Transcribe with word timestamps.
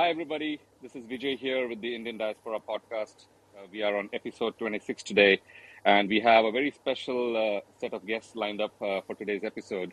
Hi, 0.00 0.08
everybody. 0.08 0.58
This 0.80 0.96
is 0.96 1.04
Vijay 1.04 1.38
here 1.38 1.68
with 1.68 1.82
the 1.82 1.94
Indian 1.94 2.16
Diaspora 2.16 2.58
Podcast. 2.66 3.26
Uh, 3.54 3.66
we 3.70 3.82
are 3.82 3.94
on 3.98 4.08
episode 4.14 4.56
26 4.58 5.02
today, 5.02 5.42
and 5.84 6.08
we 6.08 6.20
have 6.20 6.46
a 6.46 6.50
very 6.50 6.70
special 6.70 7.36
uh, 7.36 7.60
set 7.78 7.92
of 7.92 8.06
guests 8.06 8.34
lined 8.34 8.62
up 8.62 8.72
uh, 8.80 9.02
for 9.06 9.14
today's 9.14 9.44
episode. 9.44 9.92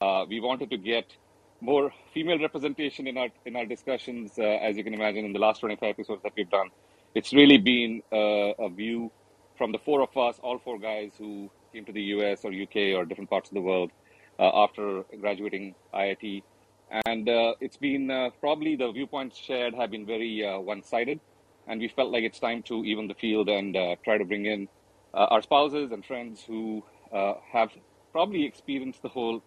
Uh, 0.00 0.24
we 0.28 0.40
wanted 0.40 0.70
to 0.70 0.76
get 0.76 1.16
more 1.60 1.92
female 2.12 2.40
representation 2.40 3.06
in 3.06 3.16
our 3.16 3.28
in 3.46 3.54
our 3.54 3.64
discussions, 3.64 4.32
uh, 4.40 4.42
as 4.42 4.76
you 4.76 4.82
can 4.82 4.92
imagine, 4.92 5.24
in 5.24 5.32
the 5.32 5.38
last 5.38 5.60
25 5.60 5.88
episodes 5.88 6.24
that 6.24 6.32
we've 6.36 6.50
done. 6.50 6.70
It's 7.14 7.32
really 7.32 7.58
been 7.58 8.02
uh, 8.12 8.66
a 8.66 8.68
view 8.68 9.12
from 9.56 9.70
the 9.70 9.78
four 9.78 10.02
of 10.02 10.16
us, 10.16 10.40
all 10.42 10.58
four 10.58 10.80
guys 10.80 11.12
who 11.16 11.48
came 11.72 11.84
to 11.84 11.92
the 11.92 12.02
US 12.16 12.44
or 12.44 12.50
UK 12.50 12.98
or 12.98 13.04
different 13.04 13.30
parts 13.30 13.50
of 13.50 13.54
the 13.54 13.62
world 13.62 13.92
after 14.36 15.04
graduating 15.20 15.76
IIT 15.94 16.42
and 16.90 17.28
uh, 17.28 17.54
it's 17.60 17.76
been 17.76 18.10
uh, 18.10 18.30
probably 18.40 18.76
the 18.76 18.90
viewpoints 18.92 19.36
shared 19.36 19.74
have 19.74 19.90
been 19.90 20.06
very 20.06 20.44
uh, 20.44 20.58
one-sided. 20.58 21.20
And 21.66 21.80
we 21.80 21.88
felt 21.88 22.10
like 22.12 22.24
it's 22.24 22.38
time 22.38 22.62
to 22.64 22.84
even 22.84 23.08
the 23.08 23.14
field 23.14 23.48
and 23.48 23.74
try 24.04 24.18
to 24.18 24.24
bring 24.24 24.44
in 24.44 24.68
our 25.14 25.40
spouses 25.40 25.92
and 25.92 26.04
friends 26.04 26.42
who 26.46 26.84
have 27.10 27.70
probably 28.12 28.44
experienced 28.44 29.00
the 29.00 29.08
whole 29.08 29.42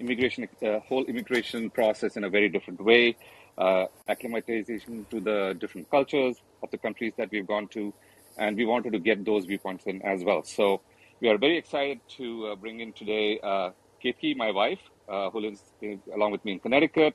immigration 0.00 0.48
uh, 0.62 0.80
whole 0.80 1.04
immigration 1.04 1.70
process 1.70 2.16
in 2.16 2.24
a 2.24 2.30
very 2.30 2.48
different 2.48 2.80
way 2.80 3.16
uh, 3.58 3.84
acclimatization 4.08 5.06
to 5.10 5.20
the 5.20 5.56
different 5.60 5.90
cultures 5.90 6.36
of 6.62 6.70
the 6.70 6.78
countries 6.78 7.12
that 7.16 7.30
we've 7.30 7.46
gone 7.46 7.68
to. 7.68 7.92
And 8.38 8.56
we 8.56 8.64
wanted 8.64 8.92
to 8.94 8.98
get 8.98 9.24
those 9.24 9.44
viewpoints 9.44 9.84
in 9.84 10.02
as 10.02 10.24
well. 10.24 10.42
So 10.42 10.80
we 11.20 11.28
are 11.28 11.38
very 11.38 11.58
excited 11.58 12.00
to 12.16 12.46
uh, 12.46 12.56
bring 12.56 12.80
in 12.80 12.92
today 12.92 13.38
uh, 13.42 13.70
my 14.36 14.50
wife, 14.50 14.80
uh, 15.08 15.30
who 15.30 15.40
lives 15.40 15.62
in, 15.80 16.00
along 16.14 16.32
with 16.32 16.44
me 16.44 16.52
in 16.52 16.60
Connecticut. 16.60 17.14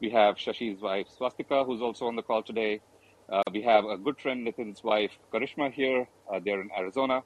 We 0.00 0.10
have 0.10 0.36
Shashi's 0.36 0.80
wife, 0.80 1.06
Swastika, 1.16 1.64
who's 1.64 1.80
also 1.80 2.06
on 2.06 2.16
the 2.16 2.22
call 2.22 2.42
today. 2.42 2.80
Uh, 3.28 3.42
we 3.52 3.62
have 3.62 3.84
a 3.84 3.96
good 3.96 4.18
friend, 4.20 4.46
Nitin's 4.46 4.82
wife, 4.82 5.10
Karishma, 5.32 5.72
here. 5.72 6.08
Uh, 6.32 6.40
they're 6.44 6.60
in 6.60 6.70
Arizona. 6.76 7.22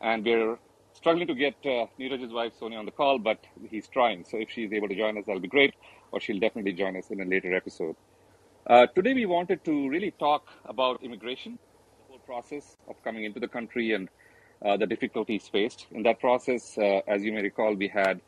And 0.00 0.24
we're 0.24 0.58
struggling 0.92 1.26
to 1.28 1.34
get 1.34 1.54
uh, 1.64 1.86
Neeraj's 1.98 2.32
wife, 2.32 2.52
Sonia, 2.58 2.78
on 2.78 2.84
the 2.84 2.90
call, 2.90 3.18
but 3.18 3.38
he's 3.70 3.88
trying. 3.88 4.24
So 4.24 4.38
if 4.38 4.50
she's 4.50 4.72
able 4.72 4.88
to 4.88 4.94
join 4.94 5.16
us, 5.16 5.24
that'll 5.26 5.40
be 5.40 5.48
great. 5.48 5.74
Or 6.12 6.20
she'll 6.20 6.40
definitely 6.40 6.72
join 6.72 6.96
us 6.96 7.10
in 7.10 7.20
a 7.20 7.24
later 7.24 7.54
episode. 7.54 7.96
Uh, 8.66 8.86
today, 8.86 9.14
we 9.14 9.26
wanted 9.26 9.64
to 9.64 9.88
really 9.88 10.10
talk 10.10 10.48
about 10.64 11.02
immigration, 11.02 11.58
the 11.98 12.08
whole 12.08 12.18
process 12.18 12.76
of 12.88 13.02
coming 13.04 13.24
into 13.24 13.38
the 13.38 13.48
country 13.48 13.92
and 13.92 14.08
uh, 14.64 14.76
the 14.76 14.86
difficulties 14.86 15.48
faced 15.48 15.86
in 15.92 16.02
that 16.02 16.18
process. 16.18 16.76
Uh, 16.76 17.00
as 17.06 17.22
you 17.22 17.32
may 17.32 17.42
recall, 17.42 17.74
we 17.74 17.88
had 17.88 18.20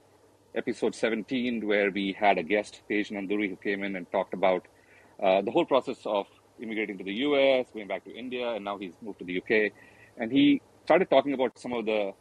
episode 0.58 0.94
17 0.94 1.66
where 1.66 1.90
we 1.90 2.12
had 2.12 2.36
a 2.36 2.42
guest, 2.42 2.82
Tej 2.88 3.04
Nanduri, 3.12 3.48
who 3.48 3.56
came 3.56 3.84
in 3.84 3.94
and 3.94 4.10
talked 4.10 4.34
about 4.34 4.66
uh, 5.22 5.40
the 5.40 5.52
whole 5.52 5.64
process 5.64 5.98
of 6.04 6.26
immigrating 6.60 6.98
to 6.98 7.04
the 7.04 7.14
US, 7.26 7.66
going 7.72 7.86
back 7.86 8.04
to 8.04 8.12
India, 8.14 8.54
and 8.54 8.64
now 8.64 8.76
he's 8.76 8.94
moved 9.00 9.20
to 9.20 9.24
the 9.24 9.38
UK. 9.38 9.72
And 10.16 10.32
he 10.32 10.60
started 10.84 11.08
talking 11.10 11.32
about 11.32 11.56
some 11.58 11.72
of 11.72 11.86
the 11.86 12.12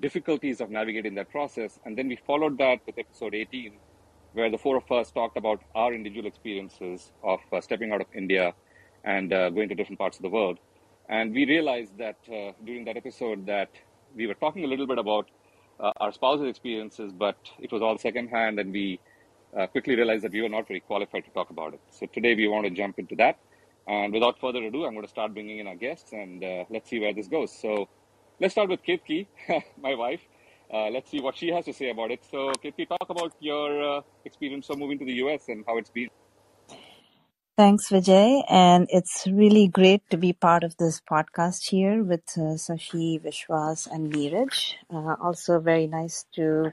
difficulties 0.00 0.60
of 0.60 0.70
navigating 0.70 1.14
that 1.14 1.30
process. 1.30 1.78
And 1.84 1.96
then 1.96 2.08
we 2.08 2.16
followed 2.26 2.58
that 2.58 2.80
with 2.84 2.98
episode 2.98 3.34
18, 3.34 3.72
where 4.32 4.50
the 4.50 4.58
four 4.58 4.76
of 4.76 4.90
us 4.90 5.12
talked 5.12 5.36
about 5.36 5.62
our 5.76 5.94
individual 5.94 6.26
experiences 6.26 7.12
of 7.22 7.38
uh, 7.52 7.60
stepping 7.60 7.92
out 7.92 8.00
of 8.00 8.08
India 8.12 8.54
and 9.04 9.32
uh, 9.32 9.50
going 9.50 9.68
to 9.68 9.76
different 9.76 10.00
parts 10.00 10.18
of 10.18 10.22
the 10.22 10.28
world. 10.28 10.58
And 11.08 11.32
we 11.32 11.46
realized 11.46 11.96
that 11.98 12.16
uh, 12.28 12.52
during 12.64 12.84
that 12.86 12.96
episode 12.96 13.46
that 13.46 13.70
we 14.16 14.26
were 14.26 14.34
talking 14.34 14.64
a 14.64 14.66
little 14.66 14.86
bit 14.86 14.98
about 14.98 15.28
uh, 15.80 15.92
our 15.98 16.12
spouses' 16.12 16.48
experiences, 16.48 17.12
but 17.12 17.36
it 17.58 17.72
was 17.72 17.82
all 17.82 17.98
secondhand, 17.98 18.58
and 18.58 18.72
we 18.72 19.00
uh, 19.56 19.66
quickly 19.66 19.94
realized 19.96 20.24
that 20.24 20.32
we 20.32 20.42
were 20.42 20.48
not 20.48 20.66
very 20.66 20.80
qualified 20.80 21.24
to 21.24 21.30
talk 21.30 21.50
about 21.50 21.74
it. 21.74 21.80
So 21.90 22.06
today 22.06 22.34
we 22.34 22.48
want 22.48 22.64
to 22.64 22.70
jump 22.70 22.98
into 22.98 23.14
that. 23.16 23.38
And 23.86 24.12
without 24.12 24.40
further 24.40 24.62
ado, 24.64 24.84
I'm 24.86 24.94
going 24.94 25.04
to 25.04 25.10
start 25.10 25.34
bringing 25.34 25.58
in 25.58 25.66
our 25.66 25.76
guests, 25.76 26.12
and 26.12 26.42
uh, 26.42 26.64
let's 26.70 26.88
see 26.88 27.00
where 27.00 27.12
this 27.12 27.28
goes. 27.28 27.52
So 27.52 27.88
let's 28.40 28.54
start 28.54 28.70
with 28.70 28.82
Ketki, 28.82 29.26
my 29.80 29.94
wife. 29.94 30.20
Uh, 30.72 30.88
let's 30.88 31.10
see 31.10 31.20
what 31.20 31.36
she 31.36 31.48
has 31.48 31.64
to 31.66 31.72
say 31.72 31.90
about 31.90 32.10
it. 32.10 32.24
So, 32.30 32.50
Ketki, 32.62 32.88
talk 32.88 33.06
about 33.08 33.34
your 33.38 33.98
uh, 33.98 34.00
experience 34.24 34.70
of 34.70 34.78
moving 34.78 34.98
to 34.98 35.04
the 35.04 35.14
US 35.24 35.48
and 35.48 35.64
how 35.66 35.76
it's 35.78 35.90
been. 35.90 36.08
Thanks, 37.56 37.88
Vijay. 37.90 38.42
And 38.48 38.88
it's 38.90 39.28
really 39.28 39.68
great 39.68 40.02
to 40.10 40.16
be 40.16 40.32
part 40.32 40.64
of 40.64 40.76
this 40.76 41.00
podcast 41.00 41.68
here 41.68 42.02
with 42.02 42.24
uh, 42.36 42.58
Shashi, 42.58 43.22
Vishwas, 43.22 43.86
and 43.86 44.12
Neeraj. 44.12 44.74
Uh, 44.92 45.14
also, 45.22 45.60
very 45.60 45.86
nice 45.86 46.26
to 46.34 46.72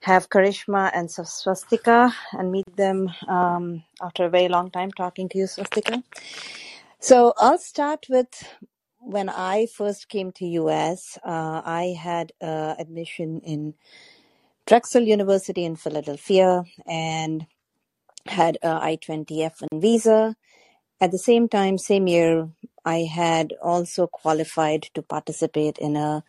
have 0.00 0.30
Karishma 0.30 0.90
and 0.94 1.10
Swastika 1.10 2.14
and 2.32 2.50
meet 2.50 2.76
them 2.76 3.10
um, 3.28 3.82
after 4.00 4.24
a 4.24 4.30
very 4.30 4.48
long 4.48 4.70
time 4.70 4.90
talking 4.90 5.28
to 5.28 5.38
you, 5.38 5.46
Swastika. 5.46 6.02
So 6.98 7.34
I'll 7.36 7.58
start 7.58 8.06
with 8.08 8.42
when 9.00 9.28
I 9.28 9.66
first 9.66 10.08
came 10.08 10.32
to 10.32 10.46
US. 10.46 11.18
Uh, 11.26 11.60
I 11.62 11.94
had 11.98 12.32
uh, 12.40 12.74
admission 12.78 13.40
in 13.40 13.74
Drexel 14.66 15.02
University 15.02 15.64
in 15.64 15.76
Philadelphia 15.76 16.64
and 16.86 17.46
had 18.28 18.58
a 18.62 18.78
I-20 18.82 19.26
F1 19.26 19.80
visa. 19.80 20.36
At 21.00 21.10
the 21.10 21.18
same 21.18 21.48
time, 21.48 21.78
same 21.78 22.06
year, 22.06 22.48
I 22.84 23.00
had 23.00 23.52
also 23.62 24.06
qualified 24.06 24.84
to 24.94 25.02
participate 25.02 25.78
in 25.78 25.96
a 25.96 26.24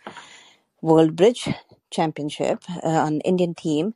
World 0.81 1.15
Bridge 1.15 1.47
Championship 1.89 2.63
uh, 2.83 2.87
on 2.87 3.21
Indian 3.21 3.53
team. 3.53 3.93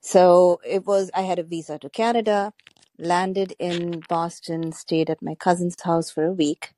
So 0.00 0.60
it 0.64 0.86
was, 0.86 1.10
I 1.14 1.22
had 1.22 1.38
a 1.38 1.42
visa 1.42 1.78
to 1.78 1.90
Canada, 1.90 2.52
landed 2.98 3.54
in 3.58 4.02
Boston, 4.08 4.72
stayed 4.72 5.10
at 5.10 5.22
my 5.22 5.34
cousin's 5.34 5.80
house 5.82 6.10
for 6.10 6.24
a 6.24 6.32
week, 6.32 6.72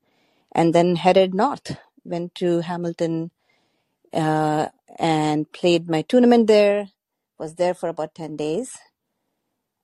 and 0.51 0.73
then 0.73 0.97
headed 0.97 1.33
north. 1.33 1.77
Went 2.03 2.35
to 2.35 2.59
Hamilton 2.59 3.31
uh, 4.13 4.67
and 4.99 5.51
played 5.51 5.89
my 5.89 6.01
tournament 6.01 6.47
there. 6.47 6.89
Was 7.39 7.55
there 7.55 7.73
for 7.73 7.89
about 7.89 8.13
10 8.15 8.35
days. 8.35 8.77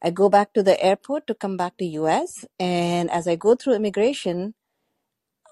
I 0.02 0.12
go 0.12 0.30
back 0.30 0.54
to 0.54 0.64
the 0.64 0.82
airport 0.84 1.28
to 1.28 1.36
come 1.36 1.58
back 1.58 1.78
to 1.78 1.86
US. 1.86 2.46
And 2.60 3.12
as 3.12 3.28
I 3.28 3.36
go 3.36 3.56
through 3.56 3.76
immigration, 3.76 4.54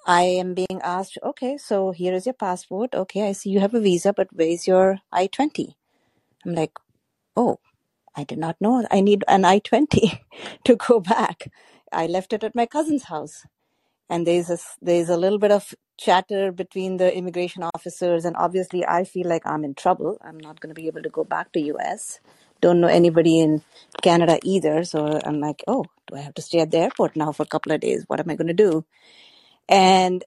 I 0.05 0.21
am 0.21 0.53
being 0.53 0.79
asked, 0.83 1.17
okay, 1.21 1.57
so 1.57 1.91
here 1.91 2.13
is 2.13 2.25
your 2.25 2.33
passport. 2.33 2.95
Okay, 2.95 3.27
I 3.27 3.33
see 3.33 3.49
you 3.49 3.59
have 3.59 3.73
a 3.73 3.81
visa, 3.81 4.13
but 4.13 4.29
where's 4.31 4.65
your 4.65 4.99
I 5.11 5.27
20? 5.27 5.75
I'm 6.45 6.53
like, 6.53 6.71
oh, 7.35 7.59
I 8.15 8.23
did 8.23 8.37
not 8.37 8.55
know. 8.61 8.87
I 8.89 9.01
need 9.01 9.25
an 9.27 9.43
I 9.43 9.59
20 9.59 10.23
to 10.63 10.75
go 10.75 11.01
back. 11.01 11.51
I 11.91 12.07
left 12.07 12.31
it 12.31 12.43
at 12.43 12.55
my 12.55 12.65
cousin's 12.65 13.03
house. 13.03 13.45
And 14.09 14.25
there's 14.25 14.49
a, 14.49 14.57
there's 14.81 15.09
a 15.09 15.17
little 15.17 15.39
bit 15.39 15.51
of 15.51 15.75
chatter 15.99 16.53
between 16.53 16.95
the 16.95 17.13
immigration 17.13 17.63
officers. 17.63 18.23
And 18.23 18.37
obviously, 18.37 18.85
I 18.85 19.03
feel 19.03 19.27
like 19.27 19.45
I'm 19.45 19.65
in 19.65 19.75
trouble. 19.75 20.17
I'm 20.21 20.37
not 20.37 20.61
going 20.61 20.73
to 20.73 20.81
be 20.81 20.87
able 20.87 21.03
to 21.03 21.09
go 21.09 21.25
back 21.25 21.51
to 21.51 21.59
US. 21.59 22.21
Don't 22.61 22.81
know 22.81 22.87
anybody 22.87 23.39
in 23.39 23.61
Canada 24.01 24.39
either. 24.43 24.83
So 24.83 25.19
I'm 25.23 25.39
like, 25.39 25.63
oh, 25.67 25.85
do 26.07 26.15
I 26.15 26.21
have 26.21 26.33
to 26.35 26.41
stay 26.41 26.59
at 26.59 26.71
the 26.71 26.79
airport 26.79 27.15
now 27.15 27.31
for 27.31 27.43
a 27.43 27.47
couple 27.47 27.71
of 27.71 27.81
days? 27.81 28.03
What 28.07 28.19
am 28.19 28.29
I 28.29 28.35
going 28.35 28.47
to 28.47 28.53
do? 28.53 28.85
And 29.69 30.23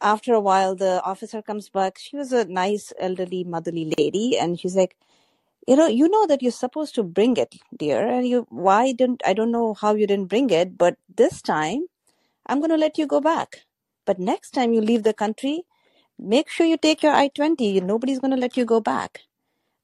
after 0.00 0.34
a 0.34 0.40
while, 0.40 0.74
the 0.74 1.02
officer 1.02 1.42
comes 1.42 1.68
back. 1.68 1.98
She 1.98 2.16
was 2.16 2.32
a 2.32 2.44
nice, 2.46 2.92
elderly, 2.98 3.44
motherly 3.44 3.92
lady, 3.98 4.38
and 4.38 4.60
she's 4.60 4.76
like, 4.76 4.96
"You 5.66 5.76
know, 5.76 5.86
you 5.88 6.08
know 6.08 6.26
that 6.26 6.42
you're 6.42 6.52
supposed 6.52 6.94
to 6.96 7.02
bring 7.02 7.36
it, 7.36 7.56
dear. 7.76 8.06
And 8.06 8.28
you, 8.28 8.46
why 8.50 8.92
didn't 8.92 9.22
I 9.26 9.34
don't 9.34 9.52
know 9.52 9.74
how 9.74 9.94
you 9.94 10.06
didn't 10.06 10.28
bring 10.28 10.50
it, 10.50 10.76
but 10.78 10.96
this 11.22 11.42
time, 11.42 11.86
I'm 12.46 12.60
going 12.60 12.70
to 12.70 12.76
let 12.86 12.98
you 12.98 13.06
go 13.06 13.20
back. 13.20 13.62
But 14.06 14.18
next 14.20 14.52
time 14.52 14.72
you 14.72 14.80
leave 14.80 15.02
the 15.04 15.14
country, 15.14 15.64
make 16.18 16.50
sure 16.50 16.66
you 16.66 16.76
take 16.78 17.02
your 17.02 17.12
I-20. 17.14 17.82
Nobody's 17.82 18.20
going 18.20 18.32
to 18.32 18.44
let 18.46 18.56
you 18.56 18.64
go 18.64 18.80
back." 18.80 19.25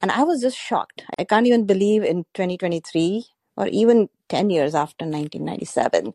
And 0.02 0.12
I 0.12 0.24
was 0.24 0.42
just 0.42 0.58
shocked. 0.58 1.04
I 1.18 1.24
can't 1.24 1.46
even 1.48 1.66
believe 1.66 2.04
in 2.04 2.24
2023 2.34 3.26
or 3.58 3.68
even 3.68 4.10
10 4.30 4.50
years 4.50 4.74
after 4.74 5.06
1997 5.06 6.14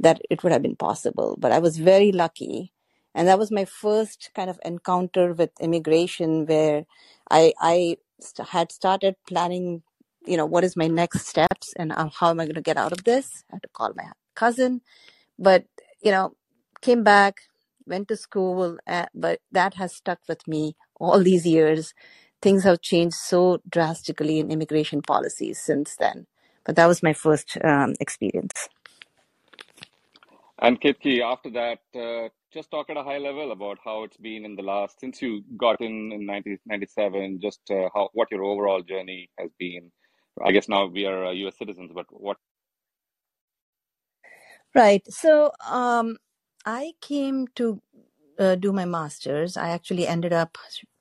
that 0.00 0.20
it 0.30 0.42
would 0.42 0.52
have 0.52 0.62
been 0.62 0.76
possible. 0.76 1.36
But 1.40 1.52
I 1.52 1.60
was 1.60 1.78
very 1.78 2.12
lucky. 2.12 2.72
And 3.14 3.28
that 3.28 3.38
was 3.40 3.50
my 3.52 3.64
first 3.66 4.30
kind 4.36 4.50
of 4.50 4.60
encounter 4.64 5.32
with 5.34 5.50
immigration 5.60 6.46
where 6.46 6.84
I, 7.30 7.54
I 7.60 7.98
st- 8.20 8.48
had 8.48 8.72
started 8.72 9.16
planning, 9.28 9.82
you 10.26 10.36
know, 10.36 10.46
what 10.46 10.64
is 10.64 10.76
my 10.76 10.88
next 10.88 11.26
steps 11.26 11.74
and 11.78 11.92
uh, 11.92 12.10
how 12.20 12.30
am 12.30 12.40
I 12.40 12.44
going 12.46 12.56
to 12.56 12.62
get 12.62 12.76
out 12.76 12.92
of 12.92 13.04
this? 13.04 13.44
I 13.50 13.56
had 13.56 13.62
to 13.62 13.70
call 13.70 13.92
my 13.96 14.04
cousin. 14.36 14.82
But, 15.38 15.66
you 16.02 16.12
know, 16.12 16.36
came 16.82 17.04
back, 17.04 17.36
went 17.86 18.08
to 18.08 18.16
school, 18.16 18.78
uh, 18.86 19.06
but 19.14 19.40
that 19.52 19.74
has 19.74 19.94
stuck 19.94 20.20
with 20.28 20.48
me 20.48 20.76
all 21.00 21.22
these 21.22 21.46
years. 21.46 21.94
Things 22.42 22.64
have 22.64 22.82
changed 22.82 23.16
so 23.16 23.60
drastically 23.68 24.40
in 24.40 24.50
immigration 24.50 25.02
policies 25.02 25.60
since 25.60 25.96
then. 25.96 26.26
But 26.64 26.76
that 26.76 26.86
was 26.86 27.02
my 27.02 27.12
first 27.14 27.58
um, 27.64 27.94
experience. 28.00 28.68
And 30.60 30.80
Ketki, 30.80 31.22
after 31.22 31.50
that, 31.50 31.80
uh, 31.98 32.30
just 32.52 32.70
talk 32.70 32.90
at 32.90 32.96
a 32.96 33.02
high 33.04 33.18
level 33.18 33.52
about 33.52 33.78
how 33.84 34.04
it's 34.04 34.16
been 34.18 34.44
in 34.46 34.56
the 34.56 34.62
last 34.62 35.00
since 35.00 35.22
you 35.22 35.42
got 35.58 35.80
in 35.82 36.12
in 36.12 36.26
1997. 36.26 37.40
Just 37.42 37.60
uh, 37.70 37.90
how 37.94 38.10
what 38.14 38.28
your 38.30 38.44
overall 38.44 38.82
journey 38.82 39.30
has 39.38 39.50
been. 39.58 39.92
I 40.44 40.52
guess 40.52 40.68
now 40.68 40.86
we 40.86 41.06
are 41.06 41.26
uh, 41.26 41.32
U.S. 41.32 41.58
citizens, 41.58 41.92
but 41.94 42.06
what? 42.10 42.38
Right. 44.74 45.02
So 45.12 45.52
um, 45.68 46.18
I 46.66 46.92
came 47.02 47.48
to 47.56 47.82
uh, 48.38 48.56
do 48.56 48.72
my 48.72 48.84
master's. 48.86 49.56
I 49.56 49.70
actually 49.70 50.06
ended 50.06 50.32
up 50.32 50.58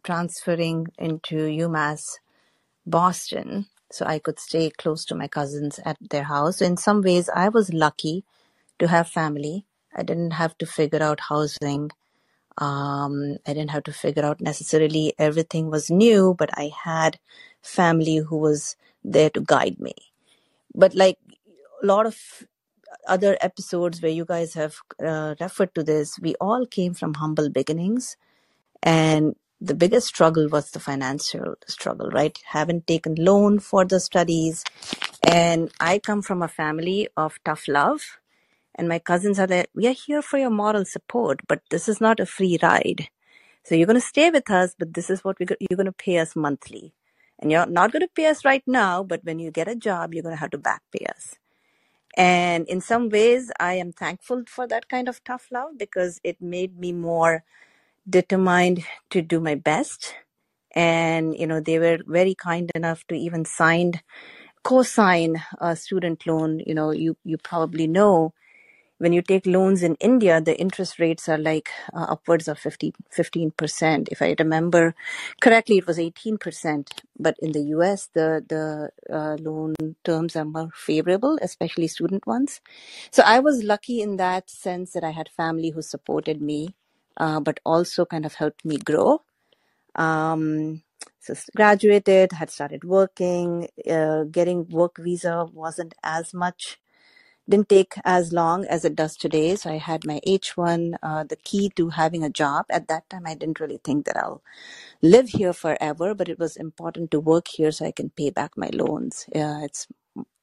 transferring 0.10 0.88
into 0.98 1.36
UMass 1.36 2.18
Boston 2.84 3.68
so 3.92 4.08
I 4.08 4.18
could 4.18 4.40
stay 4.40 4.72
close 4.72 5.06
to 5.06 5.14
my 5.16 5.28
cousins 5.28 5.80
at 5.86 5.98
their 6.10 6.24
house. 6.24 6.62
In 6.62 6.78
some 6.78 7.04
ways, 7.04 7.30
I 7.44 7.50
was 7.50 7.72
lucky 7.72 8.24
to 8.80 8.88
have 8.88 9.08
family. 9.08 9.66
I 9.96 10.02
didn't 10.02 10.32
have 10.32 10.58
to 10.58 10.66
figure 10.66 11.04
out 11.04 11.20
housing. 11.20 11.92
Um, 12.58 13.38
I 13.46 13.54
didn't 13.54 13.70
have 13.70 13.84
to 13.84 13.94
figure 13.94 14.26
out 14.26 14.42
necessarily 14.42 15.14
everything 15.20 15.70
was 15.70 15.92
new, 15.92 16.34
but 16.36 16.50
I 16.58 16.72
had 16.84 17.20
family 17.62 18.18
who 18.18 18.38
was 18.38 18.76
there 19.04 19.30
to 19.32 19.42
guide 19.42 19.80
me. 19.80 19.94
But 20.74 20.96
like 20.96 21.20
a 21.84 21.86
lot 21.86 22.08
of 22.08 22.18
other 23.08 23.38
episodes 23.42 24.02
where 24.02 24.12
you 24.12 24.26
guys 24.26 24.56
have 24.56 24.76
uh, 25.06 25.36
referred 25.40 25.76
to 25.76 25.84
this, 25.84 26.18
we 26.20 26.34
all 26.42 26.66
came 26.66 26.96
from 26.96 27.14
humble 27.14 27.50
beginnings. 27.50 28.18
And 28.82 29.36
the 29.62 29.76
biggest 29.76 30.08
struggle 30.08 30.48
was 30.48 30.72
the 30.72 30.80
financial 30.80 31.56
struggle, 31.68 32.10
right? 32.10 32.38
Haven't 32.46 32.88
taken 32.88 33.16
loan 33.16 33.60
for 33.60 33.86
the 33.86 34.00
studies. 34.00 34.64
And 35.24 35.72
I 35.80 36.00
come 36.00 36.22
from 36.22 36.42
a 36.42 36.48
family 36.48 37.10
of 37.18 37.40
tough 37.44 37.68
love. 37.68 38.20
And 38.76 38.88
my 38.88 39.00
cousins 39.00 39.40
are 39.40 39.48
there, 39.48 39.66
we 39.76 39.88
are 39.88 39.94
here 39.94 40.22
for 40.22 40.38
your 40.38 40.50
moral 40.50 40.86
support, 40.86 41.42
but 41.48 41.62
this 41.70 41.90
is 41.90 42.00
not 42.00 42.22
a 42.22 42.26
free 42.26 42.58
ride. 42.62 43.10
So 43.64 43.76
you're 43.76 43.88
going 43.88 44.00
to 44.00 44.02
stay 44.02 44.30
with 44.30 44.50
us, 44.50 44.74
but 44.80 44.94
this 44.94 45.10
is 45.10 45.24
what 45.24 45.38
we 45.38 45.46
you're 45.60 45.76
going 45.76 45.86
to 45.86 45.92
pay 45.92 46.20
us 46.20 46.36
monthly. 46.36 46.94
And 47.38 47.52
you're 47.52 47.66
not 47.66 47.92
going 47.92 48.02
to 48.02 48.08
pay 48.16 48.28
us 48.28 48.46
right 48.46 48.64
now, 48.66 49.04
but 49.04 49.24
when 49.26 49.40
you 49.40 49.52
get 49.52 49.68
a 49.68 49.76
job, 49.76 50.14
you're 50.14 50.24
going 50.24 50.36
to 50.36 50.40
have 50.40 50.52
to 50.52 50.58
back 50.58 50.82
pay 50.92 51.06
us. 51.06 51.36
And 52.16 52.68
in 52.68 52.82
some 52.82 53.10
ways, 53.10 53.52
I 53.60 53.74
am 53.74 53.92
thankful 53.92 54.44
for 54.48 54.68
that 54.68 54.90
kind 54.90 55.10
of 55.10 55.24
tough 55.24 55.48
love 55.52 55.78
because 55.78 56.20
it 56.24 56.42
made 56.42 56.80
me 56.80 56.94
more 56.94 57.44
determined 58.10 58.84
to 59.12 59.22
do 59.22 59.40
my 59.40 59.56
best. 59.56 60.16
And, 60.76 61.36
you 61.36 61.48
know, 61.48 61.60
they 61.60 61.80
were 61.80 62.00
very 62.06 62.36
kind 62.36 62.72
enough 62.76 63.06
to 63.08 63.16
even 63.16 63.46
sign, 63.46 64.02
co-sign 64.64 65.42
a 65.60 65.76
student 65.76 66.26
loan. 66.28 66.62
You 66.66 66.76
know, 66.76 66.92
you, 66.92 67.18
you 67.24 67.38
probably 67.38 67.88
know 67.88 68.34
when 69.00 69.14
you 69.14 69.22
take 69.22 69.46
loans 69.46 69.82
in 69.82 69.96
India, 69.96 70.42
the 70.42 70.60
interest 70.60 71.00
rates 71.00 71.28
are 71.30 71.38
like 71.38 71.70
uh, 71.94 72.08
upwards 72.10 72.48
of 72.48 72.60
50, 72.60 72.94
15%. 73.18 74.10
If 74.12 74.22
I 74.22 74.36
remember 74.38 74.94
correctly, 75.42 75.78
it 75.78 75.88
was 75.88 75.98
18%. 75.98 76.90
But 77.18 77.36
in 77.40 77.54
the 77.54 77.62
US, 77.76 78.10
the, 78.14 78.44
the 78.48 78.92
uh, 79.12 79.38
loan 79.40 79.74
terms 80.04 80.36
are 80.36 80.46
more 80.46 80.70
favorable, 80.76 81.40
especially 81.42 81.88
student 81.88 82.28
ones. 82.28 82.60
So 83.12 83.24
I 83.26 83.40
was 83.40 83.64
lucky 83.64 84.02
in 84.02 84.18
that 84.18 84.50
sense 84.50 84.92
that 84.92 85.04
I 85.04 85.12
had 85.12 85.30
family 85.30 85.70
who 85.70 85.82
supported 85.82 86.42
me, 86.42 86.76
uh, 87.20 87.40
but 87.40 87.60
also 87.66 88.06
kind 88.06 88.26
of 88.26 88.36
helped 88.36 88.66
me 88.66 88.78
grow. 88.78 89.22
Um, 89.96 90.84
so 91.20 91.34
graduated, 91.56 92.34
had 92.34 92.50
started 92.50 92.84
working, 92.84 93.70
uh, 93.90 94.24
getting 94.26 94.68
work 94.70 94.98
visa 94.98 95.48
wasn't 95.54 95.96
as 96.04 96.34
much 96.34 96.78
didn't 97.50 97.70
take 97.70 97.96
as 98.06 98.32
long 98.32 98.66
as 98.66 98.86
it 98.86 98.96
does 98.96 99.18
today. 99.18 99.56
So 99.56 99.72
I 99.72 99.78
had 99.78 100.06
my 100.06 100.22
H1, 100.26 100.96
uh, 101.02 101.24
the 101.24 101.36
key 101.36 101.70
to 101.76 101.90
having 101.90 102.24
a 102.24 102.30
job. 102.30 102.66
At 102.70 102.88
that 102.90 103.10
time, 103.10 103.24
I 103.26 103.34
didn't 103.36 103.60
really 103.60 103.80
think 103.84 104.06
that 104.06 104.18
I'll 104.18 104.44
live 105.02 105.30
here 105.30 105.54
forever, 105.54 106.14
but 106.14 106.30
it 106.30 106.40
was 106.40 106.58
important 106.58 107.12
to 107.12 107.20
work 107.20 107.48
here 107.48 107.72
so 107.72 107.86
I 107.86 107.92
can 107.92 108.12
pay 108.12 108.30
back 108.30 108.58
my 108.58 108.70
loans. 108.74 109.26
Uh, 109.36 109.62
it's 109.64 109.88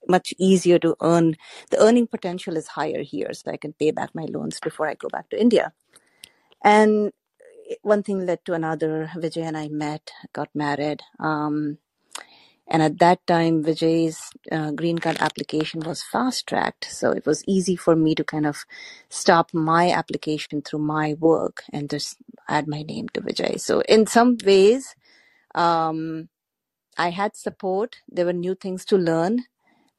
much 0.09 0.35
easier 0.39 0.79
to 0.81 0.97
earn. 1.03 1.37
The 1.71 1.83
earning 1.83 2.09
potential 2.09 2.57
is 2.57 2.69
higher 2.69 3.03
here, 3.03 3.33
so 3.35 3.51
I 3.53 3.57
can 3.57 3.73
pay 3.75 3.93
back 3.93 4.15
my 4.15 4.27
loans 4.27 4.61
before 4.61 4.89
I 4.89 4.95
go 4.95 5.09
back 5.09 5.31
to 5.31 5.41
India. 5.41 5.73
And 6.65 7.13
one 7.83 8.03
thing 8.03 8.27
led 8.27 8.45
to 8.47 8.55
another. 8.55 9.11
Vijay 9.17 9.45
and 9.45 9.57
I 9.57 9.69
met, 9.69 10.13
got 10.33 10.51
married. 10.55 11.03
Um, 11.21 11.79
and 12.69 12.83
at 12.83 12.99
that 13.01 13.27
time, 13.27 13.65
Vijay's 13.65 14.31
uh, 14.53 14.73
green 14.73 14.99
card 14.99 15.19
application 15.21 15.81
was 15.81 16.03
fast 16.03 16.49
tracked. 16.49 16.87
So 16.91 17.13
it 17.13 17.27
was 17.27 17.45
easy 17.47 17.77
for 17.77 17.97
me 17.97 18.15
to 18.17 18.25
kind 18.25 18.47
of 18.47 18.65
stop 19.11 19.55
my 19.55 19.91
application 19.91 20.63
through 20.63 20.81
my 20.81 21.15
work 21.15 21.65
and 21.73 21.91
just 21.91 22.19
add 22.49 22.69
my 22.69 22.83
name 22.83 23.09
to 23.11 23.23
Vijay. 23.23 23.61
So 23.61 23.83
in 23.83 24.07
some 24.07 24.39
ways, 24.45 24.97
um, 25.55 26.29
I 26.99 27.11
had 27.11 27.37
support. 27.37 27.97
There 28.09 28.27
were 28.27 28.33
new 28.33 28.55
things 28.55 28.85
to 28.87 28.99
learn, 28.99 29.45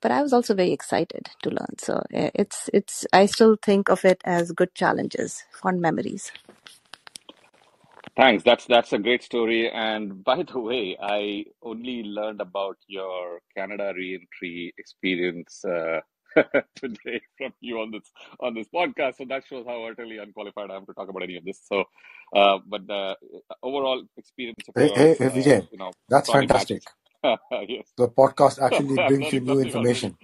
but 0.02 0.12
I 0.12 0.22
was 0.24 0.34
also 0.34 0.56
very 0.56 0.72
excited 0.74 1.30
to 1.44 1.50
learn. 1.52 1.78
So 1.80 2.04
eh, 2.14 2.32
it's, 2.36 2.70
it's, 2.74 3.06
I 3.14 3.28
still 3.28 3.58
think 3.62 3.90
of 3.90 4.06
it 4.06 4.22
as 4.26 4.52
good 4.54 4.76
challenges, 4.76 5.44
fond 5.52 5.82
memories. 5.82 6.32
Thanks. 8.16 8.44
That's 8.44 8.66
that's 8.68 8.94
a 8.94 9.00
great 9.00 9.24
story. 9.24 9.72
And 9.72 10.24
by 10.26 10.44
the 10.44 10.60
way, 10.60 10.98
I 11.02 11.46
only 11.64 12.04
learned 12.04 12.42
about 12.42 12.78
your 12.88 13.40
Canada 13.58 13.94
reentry 13.96 14.74
experience 14.78 15.66
uh, 15.66 16.02
today 16.76 17.22
from 17.38 17.54
you 17.62 17.80
on 17.82 17.92
this 17.92 18.12
on 18.40 18.54
this 18.54 18.68
podcast. 18.74 19.18
So 19.18 19.26
that 19.30 19.46
shows 19.48 19.66
how 19.68 19.84
utterly 19.86 20.20
unqualified 20.20 20.70
I 20.72 20.76
am 20.76 20.86
to 20.88 20.94
talk 20.94 21.10
about 21.10 21.24
any 21.24 21.38
of 21.38 21.46
this. 21.46 21.62
So, 21.66 21.86
uh, 22.36 22.60
but 22.68 22.86
the 22.88 23.16
overall 23.64 24.04
experience 24.18 24.68
of 24.70 24.76
Hey, 24.76 24.92
hey, 24.96 25.16
yours, 25.16 25.20
hey, 25.20 25.30
uh, 25.30 25.30
Vijay, 25.30 25.68
you 25.72 25.78
know, 25.80 25.94
that's 26.10 26.30
fantastic. 26.30 26.52
matches. 26.52 26.86
yes, 27.69 27.89
The 27.99 28.09
podcast 28.09 28.61
actually 28.63 28.99
I'm 28.99 29.13
brings 29.13 29.33
you 29.33 29.41
learning 29.41 29.43
new 29.43 29.61
something 29.61 29.75
already. 29.75 30.01
information. 30.01 30.19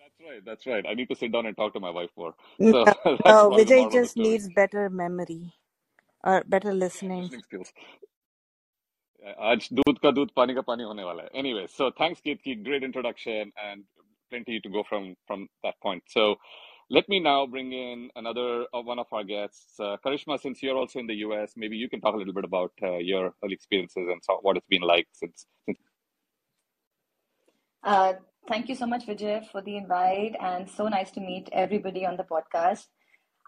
That's 0.00 0.16
right. 0.26 0.44
That's 0.44 0.66
right. 0.66 0.84
I 0.88 0.94
need 0.94 1.08
to 1.10 1.16
sit 1.16 1.32
down 1.32 1.46
and 1.46 1.56
talk 1.56 1.74
to 1.74 1.80
my 1.80 1.90
wife 1.90 2.10
more. 2.16 2.34
No, 2.58 2.74
So 2.74 2.92
that's 3.24 3.24
no, 3.26 3.36
probably 3.42 3.64
the 3.64 3.72
Vijay 3.72 3.80
moral 3.80 3.96
of 3.96 4.02
the 4.02 4.08
just 4.08 4.16
story. 4.16 4.28
needs 4.28 4.48
better 4.50 4.90
memory 4.90 5.54
or 6.24 6.44
better 6.46 6.74
Yeah, 6.94 7.02
listening. 7.12 7.22
listening 7.22 7.42
skills. 7.44 7.72
आज 9.38 9.68
दूध 9.72 9.98
का 10.02 10.10
दूध 10.12 10.30
पानी 10.36 10.54
का 10.54 10.60
पानी 10.68 10.82
होने 10.84 11.04
वाला 11.04 11.22
है 11.22 11.30
anyway 11.42 11.66
so 11.76 11.90
thanks 12.00 12.20
Keerti 12.26 12.54
great 12.68 12.84
introduction 12.88 13.52
and 13.66 13.84
plenty 14.30 14.60
to 14.66 14.70
go 14.76 14.82
from 14.90 15.08
from 15.30 15.46
that 15.64 15.76
point 15.86 16.02
so 16.16 16.26
let 16.97 17.07
me 17.07 17.19
now 17.19 17.47
bring 17.47 17.71
in 17.71 18.09
another 18.17 18.65
uh, 18.73 18.81
one 18.81 18.99
of 18.99 19.07
our 19.13 19.23
guests 19.23 19.79
uh, 19.79 19.95
Karishma 20.05 20.39
since 20.39 20.61
you're 20.61 20.75
also 20.75 20.99
in 20.99 21.07
the 21.07 21.19
US 21.25 21.53
maybe 21.55 21.77
you 21.77 21.89
can 21.89 22.01
talk 22.01 22.15
a 22.15 22.17
little 22.17 22.33
bit 22.33 22.43
about 22.43 22.73
uh, 22.83 22.97
your 22.97 23.33
early 23.43 23.53
experiences 23.53 24.05
and 24.11 24.21
so, 24.21 24.39
what 24.41 24.57
it's 24.57 24.67
been 24.67 24.87
like 24.93 25.07
since, 25.13 25.47
since 25.65 25.79
Uh, 27.83 28.13
thank 28.47 28.69
you 28.69 28.75
so 28.75 28.85
much, 28.85 29.05
Vijay, 29.07 29.45
for 29.51 29.61
the 29.61 29.75
invite, 29.75 30.35
and 30.39 30.69
so 30.69 30.87
nice 30.87 31.11
to 31.11 31.19
meet 31.19 31.49
everybody 31.51 32.05
on 32.05 32.15
the 32.15 32.23
podcast. 32.23 32.85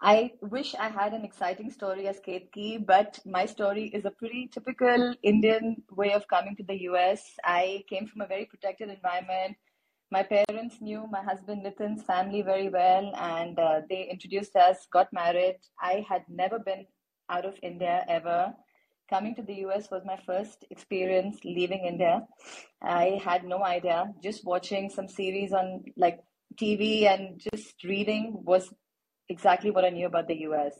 I 0.02 0.32
wish 0.42 0.74
I 0.74 0.88
had 0.88 1.14
an 1.14 1.24
exciting 1.24 1.70
story 1.70 2.08
as 2.08 2.20
Ketki, 2.20 2.84
but 2.84 3.18
my 3.24 3.46
story 3.46 3.84
is 3.94 4.04
a 4.04 4.10
pretty 4.10 4.48
typical 4.52 5.14
Indian 5.22 5.76
way 5.92 6.12
of 6.12 6.26
coming 6.26 6.56
to 6.56 6.64
the 6.64 6.82
US. 6.90 7.22
I 7.44 7.84
came 7.88 8.06
from 8.06 8.22
a 8.22 8.26
very 8.26 8.46
protected 8.46 8.90
environment. 8.90 9.56
My 10.10 10.24
parents 10.24 10.43
knew 10.80 11.06
my 11.10 11.22
husband 11.22 11.64
Nitin's 11.64 12.02
family 12.02 12.42
very 12.42 12.68
well, 12.68 13.12
and 13.16 13.58
uh, 13.58 13.80
they 13.88 14.08
introduced 14.10 14.56
us, 14.56 14.86
got 14.92 15.12
married. 15.12 15.56
I 15.80 16.04
had 16.08 16.22
never 16.28 16.58
been 16.58 16.86
out 17.28 17.44
of 17.44 17.54
India 17.62 18.04
ever. 18.08 18.54
Coming 19.10 19.34
to 19.34 19.42
the 19.42 19.54
US 19.66 19.90
was 19.90 20.02
my 20.04 20.18
first 20.26 20.64
experience 20.70 21.38
leaving 21.44 21.84
India. 21.84 22.22
I 22.82 23.20
had 23.24 23.44
no 23.44 23.64
idea. 23.64 24.12
Just 24.22 24.44
watching 24.44 24.90
some 24.90 25.08
series 25.08 25.52
on 25.52 25.84
like 25.96 26.20
TV 26.60 27.04
and 27.06 27.40
just 27.52 27.84
reading 27.84 28.42
was 28.44 28.72
exactly 29.28 29.70
what 29.70 29.84
I 29.84 29.90
knew 29.90 30.06
about 30.06 30.28
the 30.28 30.40
US. 30.48 30.74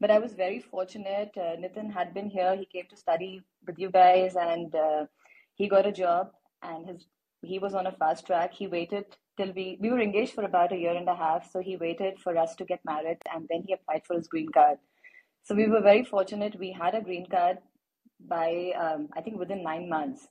But 0.00 0.10
I 0.10 0.18
was 0.18 0.34
very 0.34 0.58
fortunate. 0.58 1.30
Uh, 1.36 1.56
Nitin 1.62 1.92
had 1.92 2.12
been 2.12 2.28
here. 2.28 2.56
He 2.56 2.66
came 2.66 2.86
to 2.90 2.96
study 2.96 3.40
with 3.66 3.78
you 3.78 3.90
guys, 3.90 4.34
and 4.34 4.74
uh, 4.74 5.06
he 5.54 5.68
got 5.68 5.86
a 5.86 5.92
job. 5.92 6.32
And 6.62 6.88
his 6.88 7.06
he 7.42 7.58
was 7.58 7.74
on 7.74 7.86
a 7.86 7.92
fast 7.92 8.26
track. 8.26 8.52
He 8.52 8.66
waited 8.66 9.04
till 9.36 9.52
we 9.52 9.78
we 9.80 9.90
were 9.90 10.00
engaged 10.00 10.34
for 10.34 10.44
about 10.44 10.72
a 10.72 10.76
year 10.76 10.96
and 10.96 11.08
a 11.08 11.16
half. 11.16 11.50
So 11.50 11.60
he 11.60 11.76
waited 11.76 12.20
for 12.20 12.36
us 12.36 12.54
to 12.56 12.64
get 12.64 12.80
married, 12.84 13.18
and 13.34 13.46
then 13.50 13.64
he 13.66 13.74
applied 13.74 14.06
for 14.06 14.16
his 14.16 14.28
green 14.28 14.50
card. 14.50 14.78
So 15.42 15.54
we 15.54 15.66
were 15.66 15.80
very 15.80 16.04
fortunate. 16.04 16.58
We 16.58 16.72
had 16.72 16.94
a 16.94 17.00
green 17.00 17.26
card 17.26 17.58
by 18.28 18.72
um, 18.78 19.08
I 19.16 19.20
think 19.20 19.38
within 19.38 19.62
nine 19.62 19.88
months. 19.88 20.28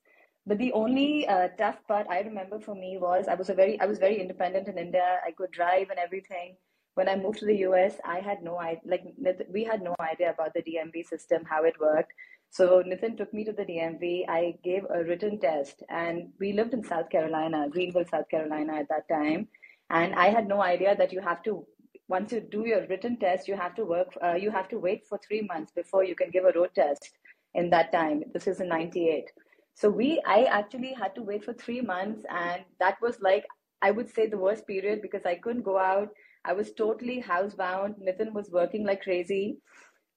But 0.47 0.57
the 0.57 0.73
only 0.73 1.27
uh, 1.27 1.49
tough 1.57 1.79
part 1.87 2.07
I 2.09 2.21
remember 2.21 2.59
for 2.59 2.73
me 2.73 2.97
was 2.99 3.27
I 3.27 3.35
was 3.35 3.49
a 3.49 3.53
very 3.53 3.79
I 3.79 3.85
was 3.85 3.99
very 3.99 4.19
independent 4.19 4.67
in 4.67 4.77
India. 4.77 5.19
I 5.25 5.31
could 5.31 5.51
drive 5.51 5.89
and 5.89 5.99
everything 5.99 6.55
when 6.95 7.07
I 7.07 7.15
moved 7.15 7.39
to 7.39 7.45
the 7.45 7.57
US, 7.67 7.95
I 8.05 8.19
had 8.19 8.43
no 8.43 8.59
idea, 8.59 8.81
like 8.85 9.03
we 9.49 9.63
had 9.63 9.81
no 9.81 9.95
idea 9.99 10.31
about 10.31 10.53
the 10.53 10.61
DMV 10.61 11.07
system, 11.07 11.43
how 11.45 11.63
it 11.63 11.79
worked. 11.79 12.13
So 12.51 12.83
Nitin 12.83 13.17
took 13.17 13.33
me 13.33 13.45
to 13.45 13.53
the 13.53 13.63
DMV. 13.63 14.25
I 14.27 14.55
gave 14.61 14.83
a 14.89 15.03
written 15.05 15.39
test, 15.39 15.83
and 15.89 16.33
we 16.37 16.51
lived 16.51 16.73
in 16.73 16.83
South 16.83 17.09
Carolina, 17.09 17.69
Greenville, 17.69 18.05
South 18.05 18.27
Carolina 18.29 18.73
at 18.75 18.89
that 18.89 19.07
time. 19.07 19.47
And 19.89 20.13
I 20.15 20.27
had 20.27 20.47
no 20.49 20.61
idea 20.61 20.93
that 20.97 21.13
you 21.13 21.21
have 21.21 21.41
to, 21.43 21.65
once 22.09 22.33
you 22.33 22.41
do 22.41 22.65
your 22.67 22.85
written 22.87 23.17
test, 23.17 23.47
you 23.47 23.55
have 23.55 23.73
to 23.75 23.85
work, 23.85 24.09
uh, 24.21 24.33
you 24.33 24.51
have 24.51 24.67
to 24.69 24.79
wait 24.79 25.07
for 25.07 25.17
three 25.17 25.41
months 25.41 25.71
before 25.71 26.03
you 26.03 26.13
can 26.13 26.29
give 26.29 26.43
a 26.43 26.51
road 26.53 26.71
test 26.75 27.09
in 27.55 27.69
that 27.69 27.91
time. 27.93 28.23
This 28.33 28.47
is 28.47 28.59
in 28.59 28.67
98. 28.67 29.31
So 29.73 29.89
we, 29.89 30.21
I 30.25 30.43
actually 30.43 30.93
had 30.93 31.15
to 31.15 31.21
wait 31.21 31.45
for 31.45 31.53
three 31.53 31.79
months, 31.81 32.25
and 32.29 32.63
that 32.81 33.01
was 33.01 33.21
like, 33.21 33.45
I 33.81 33.91
would 33.91 34.13
say 34.13 34.27
the 34.27 34.37
worst 34.37 34.67
period 34.67 35.01
because 35.01 35.25
I 35.25 35.35
couldn't 35.35 35.63
go 35.63 35.77
out 35.79 36.09
I 36.43 36.53
was 36.53 36.73
totally 36.73 37.21
housebound. 37.21 37.95
Nitin 38.01 38.33
was 38.33 38.49
working 38.49 38.85
like 38.85 39.03
crazy. 39.03 39.57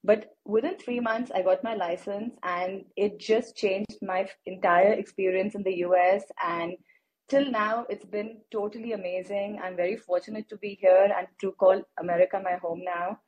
But 0.04 0.37
within 0.44 0.76
three 0.76 1.00
months, 1.00 1.32
I 1.34 1.40
got 1.40 1.64
my 1.64 1.75
license, 1.75 2.34
and 2.42 2.84
it 2.94 3.18
just 3.18 3.56
changed 3.56 3.96
my 4.02 4.28
entire 4.44 4.92
experience 4.92 5.54
in 5.54 5.62
the 5.62 5.76
US. 5.87 6.25
And 6.44 6.75
till 7.28 7.50
now, 7.50 7.87
it's 7.88 8.04
been 8.04 8.42
totally 8.52 8.92
amazing. 8.92 9.61
I'm 9.64 9.76
very 9.76 9.96
fortunate 9.96 10.46
to 10.50 10.58
be 10.58 10.78
here 10.78 11.11
and 11.16 11.26
to 11.40 11.52
call 11.52 11.82
America 11.99 12.38
my 12.44 12.56
home 12.56 12.82
now. 12.84 13.18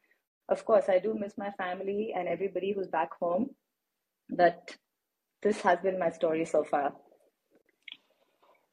Of 0.50 0.66
course, 0.66 0.90
I 0.90 0.98
do 0.98 1.14
miss 1.14 1.38
my 1.38 1.50
family 1.52 2.12
and 2.14 2.28
everybody 2.28 2.72
who's 2.72 2.88
back 2.88 3.08
home, 3.18 3.50
but 4.28 4.76
this 5.42 5.62
has 5.62 5.80
been 5.80 5.98
my 5.98 6.10
story 6.10 6.44
so 6.44 6.62
far. 6.62 6.92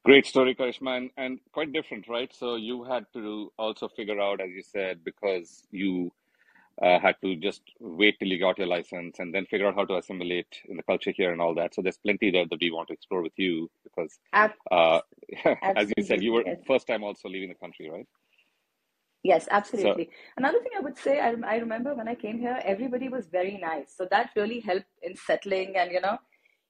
Great 0.03 0.25
story, 0.25 0.53
Karishma, 0.53 0.97
and, 0.97 1.09
and 1.15 1.39
quite 1.53 1.71
different, 1.71 2.09
right? 2.09 2.31
So 2.35 2.57
you 2.57 2.83
had 2.83 3.05
to 3.13 3.53
also 3.57 3.87
figure 3.87 4.19
out, 4.19 4.41
as 4.41 4.49
you 4.49 4.61
said, 4.61 5.05
because 5.05 5.65
you 5.71 6.11
uh, 6.81 6.99
had 6.99 7.15
to 7.23 7.35
just 7.35 7.61
wait 7.79 8.17
till 8.19 8.27
you 8.27 8.39
got 8.39 8.57
your 8.57 8.67
license 8.67 9.19
and 9.19 9.33
then 9.33 9.45
figure 9.45 9.67
out 9.67 9.75
how 9.75 9.85
to 9.85 9.97
assimilate 9.97 10.47
in 10.67 10.77
the 10.77 10.83
culture 10.83 11.11
here 11.11 11.31
and 11.31 11.41
all 11.41 11.53
that. 11.55 11.75
So 11.75 11.81
there's 11.81 11.97
plenty 11.97 12.31
there 12.31 12.45
that 12.49 12.59
we 12.59 12.71
want 12.71 12.87
to 12.87 12.93
explore 12.93 13.21
with 13.21 13.37
you 13.37 13.69
because, 13.83 14.17
uh, 14.71 15.01
as 15.75 15.91
you 15.95 16.03
said, 16.03 16.23
you 16.23 16.33
were 16.33 16.43
first 16.65 16.87
time 16.87 17.03
also 17.03 17.29
leaving 17.29 17.49
the 17.49 17.55
country, 17.55 17.89
right? 17.89 18.07
Yes, 19.23 19.45
So 19.45 19.51
absolutely. 19.51 20.09
Another 20.35 20.59
thing 20.59 20.71
I 20.77 20.81
would 20.81 20.97
say, 20.97 21.19
I, 21.21 21.33
I 21.45 21.55
remember 21.55 21.95
when 21.95 22.09
I 22.09 22.15
came 22.15 22.39
here, 22.39 22.59
everybody 22.63 23.07
was 23.07 23.27
very 23.27 23.57
nice. 23.57 23.95
So 23.95 24.05
that 24.11 24.31
really 24.35 24.59
helped 24.59 24.85
in 25.01 25.15
settling 25.15 25.77
and, 25.77 25.91
you 25.91 26.01
know, 26.01 26.17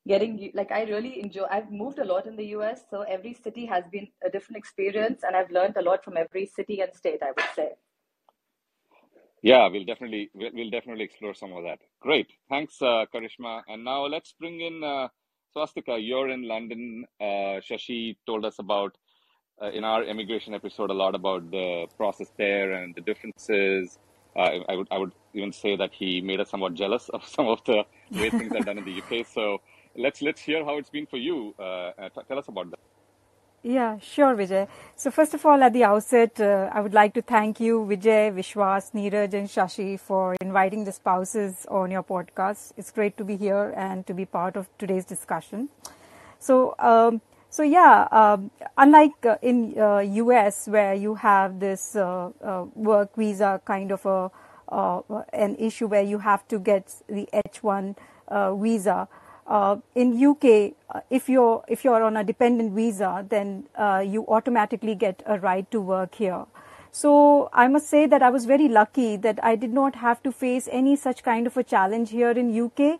getting 0.08 0.38
you, 0.38 0.52
like, 0.54 0.72
I 0.72 0.84
really 0.84 1.20
enjoy, 1.20 1.46
I've 1.50 1.72
moved 1.72 1.98
a 1.98 2.06
lot 2.06 2.28
in 2.28 2.36
the 2.36 2.46
US. 2.58 2.84
So 2.92 3.02
every 3.02 3.34
city 3.34 3.66
has 3.66 3.86
been 3.92 4.08
a 4.24 4.30
different 4.30 4.58
experience 4.58 5.24
and 5.24 5.36
I've 5.36 5.50
learned 5.50 5.78
a 5.78 5.82
lot 5.82 6.04
from 6.04 6.16
every 6.16 6.46
city 6.46 6.82
and 6.82 6.94
state, 6.94 7.24
I 7.24 7.32
would 7.36 7.56
say. 7.56 7.70
Yeah, 9.44 9.68
we'll 9.70 9.86
definitely 9.86 10.32
we'll, 10.36 10.72
definitely 10.72 11.06
explore 11.06 11.36
some 11.36 11.54
of 11.54 11.64
that. 11.66 11.80
Great, 12.02 12.30
thanks, 12.50 12.82
uh, 12.82 13.06
Karishma. 13.14 13.64
And 13.70 13.86
now 13.86 14.08
let's 14.08 14.34
bring 14.40 14.62
in 14.62 14.84
uh, 14.84 15.10
Swastika. 15.54 16.00
You're 16.00 16.30
in 16.30 16.48
London. 16.48 17.06
Uh, 17.22 17.62
Shashi 17.62 18.18
told 18.28 18.46
us 18.46 18.60
about 18.60 18.98
uh, 19.62 19.72
in 19.72 19.86
our 19.86 20.04
immigration 20.06 20.56
episode 20.56 20.92
a 20.92 20.96
lot 20.96 21.16
about 21.16 21.52
the 21.52 21.88
process 21.98 22.32
there 22.38 22.74
and 22.74 22.96
the 22.96 23.02
differences. 23.02 24.00
Uh, 24.38 24.60
I 24.70 24.76
would 24.76 24.90
I 24.92 25.00
would 25.00 25.14
even 25.36 25.54
say 25.54 25.78
that 25.78 25.94
he 25.94 26.22
made 26.22 26.42
us 26.42 26.52
somewhat 26.52 26.76
jealous 26.76 27.10
of 27.10 27.28
some 27.28 27.48
of 27.48 27.64
the 27.66 27.86
way 28.12 28.32
things 28.32 28.56
are 28.56 28.62
done 28.62 28.80
in 28.80 28.86
the 28.86 29.04
UK. 29.04 29.28
So 29.28 29.62
let's 29.98 30.22
let's 30.24 30.42
hear 30.42 30.66
how 30.66 30.78
it's 30.80 30.92
been 30.92 31.08
for 31.08 31.18
you. 31.18 31.56
Uh, 31.60 31.92
uh, 32.00 32.10
t- 32.10 32.22
tell 32.30 32.40
us 32.40 32.50
about 32.50 32.72
that. 32.72 32.80
Yeah, 33.66 33.98
sure, 34.00 34.36
Vijay. 34.36 34.68
So 34.98 35.10
first 35.10 35.34
of 35.34 35.46
all, 35.46 35.64
at 35.64 35.72
the 35.72 35.86
outset, 35.86 36.40
uh, 36.42 36.70
I 36.74 36.82
would 36.82 36.94
like 36.94 37.14
to 37.14 37.22
thank 37.22 37.62
you, 37.62 37.86
Vijay, 37.90 38.34
Vishwas, 38.36 38.92
Neeraj, 38.92 39.34
and 39.34 39.48
Shashi 39.48 39.98
for 39.98 40.36
inviting 40.42 40.84
the 40.84 40.92
spouses 40.92 41.66
on 41.70 41.90
your 41.90 42.04
podcast. 42.04 42.74
It's 42.76 42.92
great 42.92 43.16
to 43.18 43.24
be 43.24 43.38
here 43.38 43.74
and 43.78 44.06
to 44.08 44.14
be 44.14 44.26
part 44.26 44.58
of 44.58 44.68
today's 44.78 45.06
discussion. 45.06 45.70
So, 46.40 46.76
um, 46.80 47.22
so 47.50 47.64
yeah, 47.64 48.10
um, 48.12 48.52
unlike 48.78 49.26
uh, 49.26 49.38
in 49.42 49.80
uh, 49.80 50.00
US 50.00 50.68
where 50.68 50.94
you 50.94 51.16
have 51.16 51.62
this 51.62 51.96
uh, 51.96 52.32
uh, 52.44 52.66
work 52.76 53.16
visa 53.16 53.62
kind 53.64 53.92
of 53.92 54.06
a 54.06 54.30
uh, 54.70 55.02
an 55.34 55.56
issue 55.58 55.88
where 55.88 56.02
you 56.02 56.20
have 56.20 56.48
to 56.50 56.60
get 56.60 56.94
the 57.08 57.30
H1 57.34 57.96
uh, 58.28 58.56
visa. 58.56 59.08
Uh, 59.46 59.78
in 59.94 60.24
UK, 60.24 60.74
uh, 60.90 61.02
if 61.10 61.28
you're 61.28 61.64
if 61.68 61.84
you're 61.84 62.02
on 62.02 62.16
a 62.16 62.24
dependent 62.24 62.74
visa, 62.74 63.26
then 63.28 63.66
uh, 63.76 64.04
you 64.06 64.26
automatically 64.28 64.96
get 64.96 65.22
a 65.26 65.38
right 65.38 65.70
to 65.70 65.82
work 65.82 66.16
here. 66.16 66.46
So 66.92 67.50
I 67.52 67.68
must 67.68 67.90
say 67.90 68.06
that 68.06 68.22
I 68.22 68.30
was 68.30 68.46
very 68.46 68.68
lucky 68.70 69.18
that 69.18 69.44
I 69.44 69.56
did 69.56 69.74
not 69.74 69.96
have 69.96 70.24
to 70.24 70.32
face 70.32 70.70
any 70.72 70.96
such 70.96 71.24
kind 71.24 71.48
of 71.48 71.58
a 71.58 71.64
challenge 71.64 72.12
here 72.12 72.32
in 72.32 72.58
UK 72.58 73.00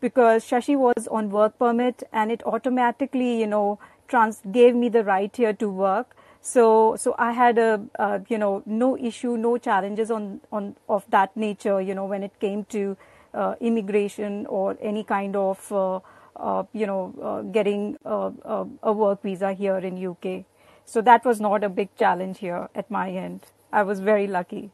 because 0.00 0.44
Shashi 0.44 0.76
was 0.76 1.06
on 1.08 1.30
work 1.30 1.58
permit 1.58 2.04
and 2.12 2.30
it 2.32 2.42
automatically, 2.46 3.40
you 3.40 3.46
know, 3.46 3.78
trans 4.08 4.40
gave 4.50 4.74
me 4.74 4.88
the 4.88 5.04
right 5.04 5.34
here 5.36 5.52
to 5.54 5.68
work. 5.68 6.16
So, 6.40 6.96
so 6.96 7.14
I 7.18 7.32
had 7.32 7.58
a, 7.58 8.22
you 8.28 8.38
know, 8.38 8.62
no 8.64 8.96
issue, 8.96 9.36
no 9.36 9.58
challenges 9.58 10.10
on, 10.10 10.40
on, 10.50 10.76
of 10.88 11.04
that 11.10 11.36
nature, 11.36 11.80
you 11.80 11.94
know, 11.94 12.06
when 12.06 12.22
it 12.22 12.38
came 12.40 12.64
to 12.66 12.96
immigration 13.60 14.46
or 14.46 14.76
any 14.80 15.04
kind 15.04 15.36
of, 15.36 15.72
uh, 15.72 16.00
uh, 16.36 16.64
you 16.72 16.86
know, 16.86 17.14
uh, 17.22 17.42
getting 17.52 17.96
uh, 18.04 18.30
uh, 18.44 18.64
a 18.82 18.92
work 18.92 19.22
visa 19.22 19.52
here 19.52 19.78
in 19.78 19.98
UK. 19.98 20.44
So 20.84 21.02
that 21.02 21.24
was 21.24 21.40
not 21.40 21.64
a 21.64 21.68
big 21.68 21.94
challenge 21.96 22.38
here 22.38 22.68
at 22.74 22.90
my 22.90 23.10
end. 23.10 23.40
I 23.72 23.82
was 23.82 24.00
very 24.00 24.26
lucky. 24.26 24.70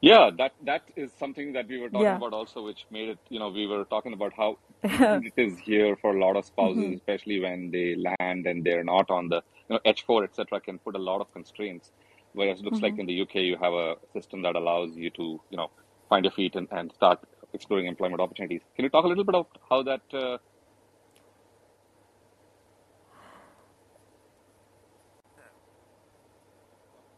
Yeah, 0.00 0.30
that 0.38 0.52
that 0.64 0.82
is 0.96 1.12
something 1.18 1.52
that 1.54 1.68
we 1.68 1.78
were 1.78 1.90
talking 1.90 2.14
Yeah. 2.14 2.16
about 2.16 2.32
also, 2.32 2.64
which 2.64 2.86
made 2.90 3.08
it, 3.10 3.18
you 3.30 3.40
know, 3.40 3.50
we 3.50 3.66
were 3.66 3.84
talking 3.86 4.12
about 4.12 4.32
how 4.36 4.58
it 5.10 5.34
is 5.36 5.58
here 5.58 5.96
for 6.00 6.16
a 6.16 6.20
lot 6.20 6.36
of 6.36 6.44
spouses, 6.46 6.92
especially 6.92 7.40
when 7.40 7.70
they 7.72 7.96
land 7.96 8.46
and 8.46 8.64
they're 8.64 8.84
not 8.84 9.10
on 9.10 9.28
the, 9.28 9.42
you 9.68 9.74
know, 9.74 9.80
H4, 9.86 10.24
etc., 10.24 10.60
can 10.60 10.78
put 10.78 10.94
a 10.96 11.00
lot 11.00 11.20
of 11.20 11.32
constraints. 11.32 11.92
Whereas 12.34 12.60
it 12.60 12.64
looks 12.64 12.82
like 12.82 12.98
in 12.98 13.06
the 13.06 13.20
UK, 13.22 13.36
you 13.36 13.56
have 13.60 13.72
a 13.72 13.96
system 14.12 14.42
that 14.42 14.56
allows 14.56 14.96
you 14.96 15.10
to, 15.10 15.40
you 15.50 15.56
know, 15.56 15.70
find 16.08 16.24
your 16.24 16.32
feet 16.32 16.54
and, 16.56 16.68
and 16.70 16.92
start 16.92 17.20
exploring 17.52 17.86
employment 17.86 18.20
opportunities. 18.20 18.62
Can 18.74 18.84
you 18.84 18.90
talk 18.90 19.04
a 19.04 19.08
little 19.08 19.24
bit 19.24 19.34
about 19.34 19.48
how 19.68 19.82
that, 19.82 20.02
uh, 20.12 20.38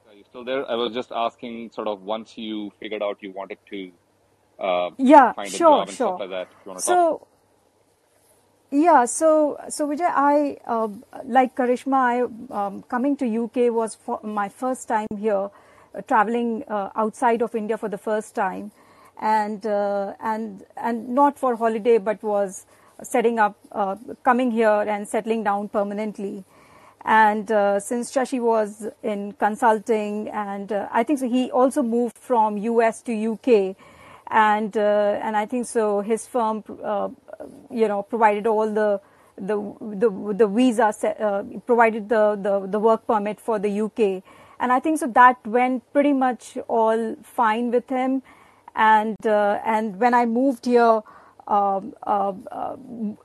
are 0.08 0.14
you 0.14 0.24
still 0.24 0.44
there? 0.44 0.68
I 0.70 0.74
was 0.74 0.92
just 0.92 1.12
asking 1.12 1.70
sort 1.72 1.88
of 1.88 2.02
once 2.02 2.36
you 2.38 2.70
figured 2.80 3.02
out 3.02 3.18
you 3.20 3.32
wanted 3.32 3.58
to 3.70 3.92
uh, 4.58 4.90
Yeah, 4.98 5.34
find 5.34 5.54
a 5.54 5.58
sure, 5.58 5.66
job 5.66 5.88
and 5.88 5.98
stuff 5.98 6.14
sure. 6.14 6.18
like 6.18 6.30
that, 6.30 6.48
you 6.64 6.70
want 6.70 6.80
to 6.80 6.86
talk. 6.86 6.98
So 6.98 7.26
Yeah, 8.70 9.06
so 9.06 9.56
so 9.70 9.86
Vijay, 9.88 10.10
I 10.14 10.58
uh, 10.66 10.88
like 11.24 11.54
Karishma. 11.56 11.96
I 11.96 12.20
um, 12.54 12.82
coming 12.82 13.16
to 13.16 13.26
UK 13.26 13.70
was 13.70 13.94
for 13.94 14.20
my 14.22 14.48
first 14.50 14.88
time 14.88 15.06
here, 15.18 15.50
traveling 16.06 16.64
uh, 16.68 16.90
outside 16.96 17.42
of 17.42 17.54
India 17.54 17.76
for 17.78 17.88
the 17.88 17.98
first 17.98 18.34
time, 18.34 18.72
and 19.20 19.66
uh, 19.66 20.14
and 20.20 20.64
and 20.76 21.08
not 21.08 21.38
for 21.38 21.56
holiday, 21.56 21.98
but 21.98 22.22
was 22.22 22.66
setting 23.02 23.38
up, 23.38 23.56
uh, 23.72 23.96
coming 24.22 24.50
here 24.50 24.84
and 24.88 25.06
settling 25.06 25.44
down 25.44 25.68
permanently. 25.68 26.44
And 27.04 27.50
uh, 27.50 27.80
since 27.80 28.12
Shashi 28.12 28.40
was 28.40 28.86
in 29.02 29.32
consulting, 29.32 30.28
and 30.28 30.72
uh, 30.72 30.88
I 30.92 31.04
think 31.04 31.20
so, 31.20 31.28
he 31.28 31.50
also 31.50 31.82
moved 31.82 32.18
from 32.18 32.58
US 32.58 33.02
to 33.02 33.32
UK, 33.32 33.76
and 34.26 34.76
uh, 34.76 35.18
and 35.22 35.36
I 35.36 35.46
think 35.46 35.66
so. 35.66 36.00
His 36.00 36.26
firm, 36.26 36.64
uh, 36.82 37.08
you 37.70 37.88
know, 37.88 38.02
provided 38.02 38.46
all 38.46 38.70
the 38.70 39.00
the 39.36 39.56
the, 39.80 40.34
the 40.36 40.46
visa, 40.48 40.92
uh, 41.20 41.44
provided 41.66 42.08
the, 42.08 42.36
the 42.40 42.66
the 42.66 42.78
work 42.80 43.06
permit 43.06 43.40
for 43.40 43.58
the 43.58 43.80
UK, 43.80 44.22
and 44.60 44.72
I 44.72 44.80
think 44.80 44.98
so 44.98 45.06
that 45.06 45.46
went 45.46 45.90
pretty 45.92 46.12
much 46.12 46.58
all 46.68 47.16
fine 47.22 47.70
with 47.70 47.88
him. 47.88 48.22
And 48.74 49.26
uh, 49.26 49.60
and 49.64 49.98
when 49.98 50.14
I 50.14 50.26
moved 50.26 50.66
here, 50.66 51.02
um, 51.48 51.94
uh, 52.06 52.32
uh, 52.52 52.76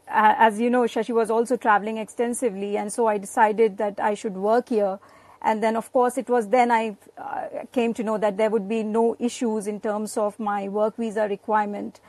as 0.07 0.59
you 0.59 0.69
know, 0.69 0.83
Shashi 0.83 1.13
was 1.13 1.29
also 1.29 1.57
traveling 1.57 1.97
extensively, 1.97 2.77
and 2.77 2.91
so 2.91 3.07
I 3.07 3.17
decided 3.17 3.77
that 3.77 3.99
I 3.99 4.13
should 4.13 4.35
work 4.35 4.69
here. 4.69 4.99
And 5.45 5.61
then, 5.61 5.75
of 5.75 5.91
course, 5.91 6.17
it 6.17 6.29
was 6.29 6.47
then 6.47 6.71
I 6.71 6.95
uh, 7.17 7.65
came 7.73 7.93
to 7.95 8.03
know 8.03 8.17
that 8.17 8.37
there 8.37 8.49
would 8.49 8.69
be 8.69 8.81
no 8.81 9.17
issues 9.19 9.67
in 9.67 9.81
terms 9.81 10.15
of 10.15 10.39
my 10.39 10.69
work 10.69 10.95
visa 10.95 11.27
requirement. 11.27 11.99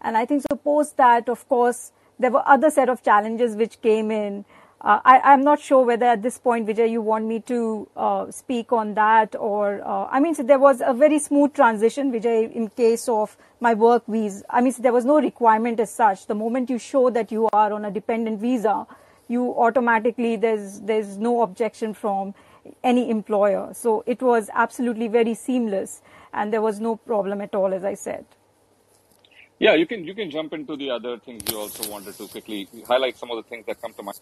And 0.00 0.16
I 0.16 0.24
think 0.24 0.42
so. 0.42 0.56
Post 0.56 0.96
that, 0.98 1.28
of 1.28 1.48
course, 1.48 1.90
there 2.20 2.30
were 2.30 2.46
other 2.46 2.70
set 2.70 2.88
of 2.88 3.02
challenges 3.02 3.56
which 3.56 3.82
came 3.82 4.12
in. 4.12 4.44
Uh, 4.84 5.00
I, 5.02 5.32
I'm 5.32 5.42
not 5.42 5.60
sure 5.60 5.82
whether 5.82 6.04
at 6.04 6.20
this 6.22 6.36
point, 6.36 6.66
Vijay, 6.68 6.90
you 6.90 7.00
want 7.00 7.24
me 7.24 7.40
to 7.40 7.88
uh, 7.96 8.30
speak 8.30 8.70
on 8.70 8.92
that 8.94 9.34
or, 9.34 9.80
uh, 9.82 10.08
I 10.10 10.20
mean, 10.20 10.34
so 10.34 10.42
there 10.42 10.58
was 10.58 10.82
a 10.84 10.92
very 10.92 11.18
smooth 11.18 11.54
transition, 11.54 12.12
Vijay, 12.12 12.52
in 12.52 12.68
case 12.68 13.08
of 13.08 13.34
my 13.60 13.72
work 13.72 14.02
visa. 14.06 14.44
I 14.50 14.60
mean, 14.60 14.74
so 14.74 14.82
there 14.82 14.92
was 14.92 15.06
no 15.06 15.18
requirement 15.18 15.80
as 15.80 15.90
such. 15.90 16.26
The 16.26 16.34
moment 16.34 16.68
you 16.68 16.78
show 16.78 17.08
that 17.08 17.32
you 17.32 17.48
are 17.54 17.72
on 17.72 17.86
a 17.86 17.90
dependent 17.90 18.42
visa, 18.42 18.86
you 19.26 19.54
automatically, 19.54 20.36
there's, 20.36 20.80
there's 20.80 21.16
no 21.16 21.40
objection 21.40 21.94
from 21.94 22.34
any 22.82 23.08
employer. 23.08 23.72
So 23.72 24.04
it 24.06 24.20
was 24.20 24.50
absolutely 24.52 25.08
very 25.08 25.32
seamless 25.32 26.02
and 26.34 26.52
there 26.52 26.60
was 26.60 26.78
no 26.78 26.96
problem 26.96 27.40
at 27.40 27.54
all, 27.54 27.72
as 27.72 27.86
I 27.86 27.94
said. 27.94 28.26
Yeah, 29.58 29.76
you 29.76 29.86
can 29.86 30.04
you 30.04 30.14
can 30.14 30.30
jump 30.30 30.52
into 30.52 30.76
the 30.76 30.90
other 30.90 31.16
things 31.16 31.42
you 31.50 31.58
also 31.58 31.88
wanted 31.88 32.18
to 32.18 32.26
quickly 32.26 32.68
highlight 32.86 33.16
some 33.16 33.30
of 33.30 33.36
the 33.36 33.48
things 33.48 33.64
that 33.66 33.80
come 33.80 33.94
to 33.94 34.02
mind. 34.02 34.18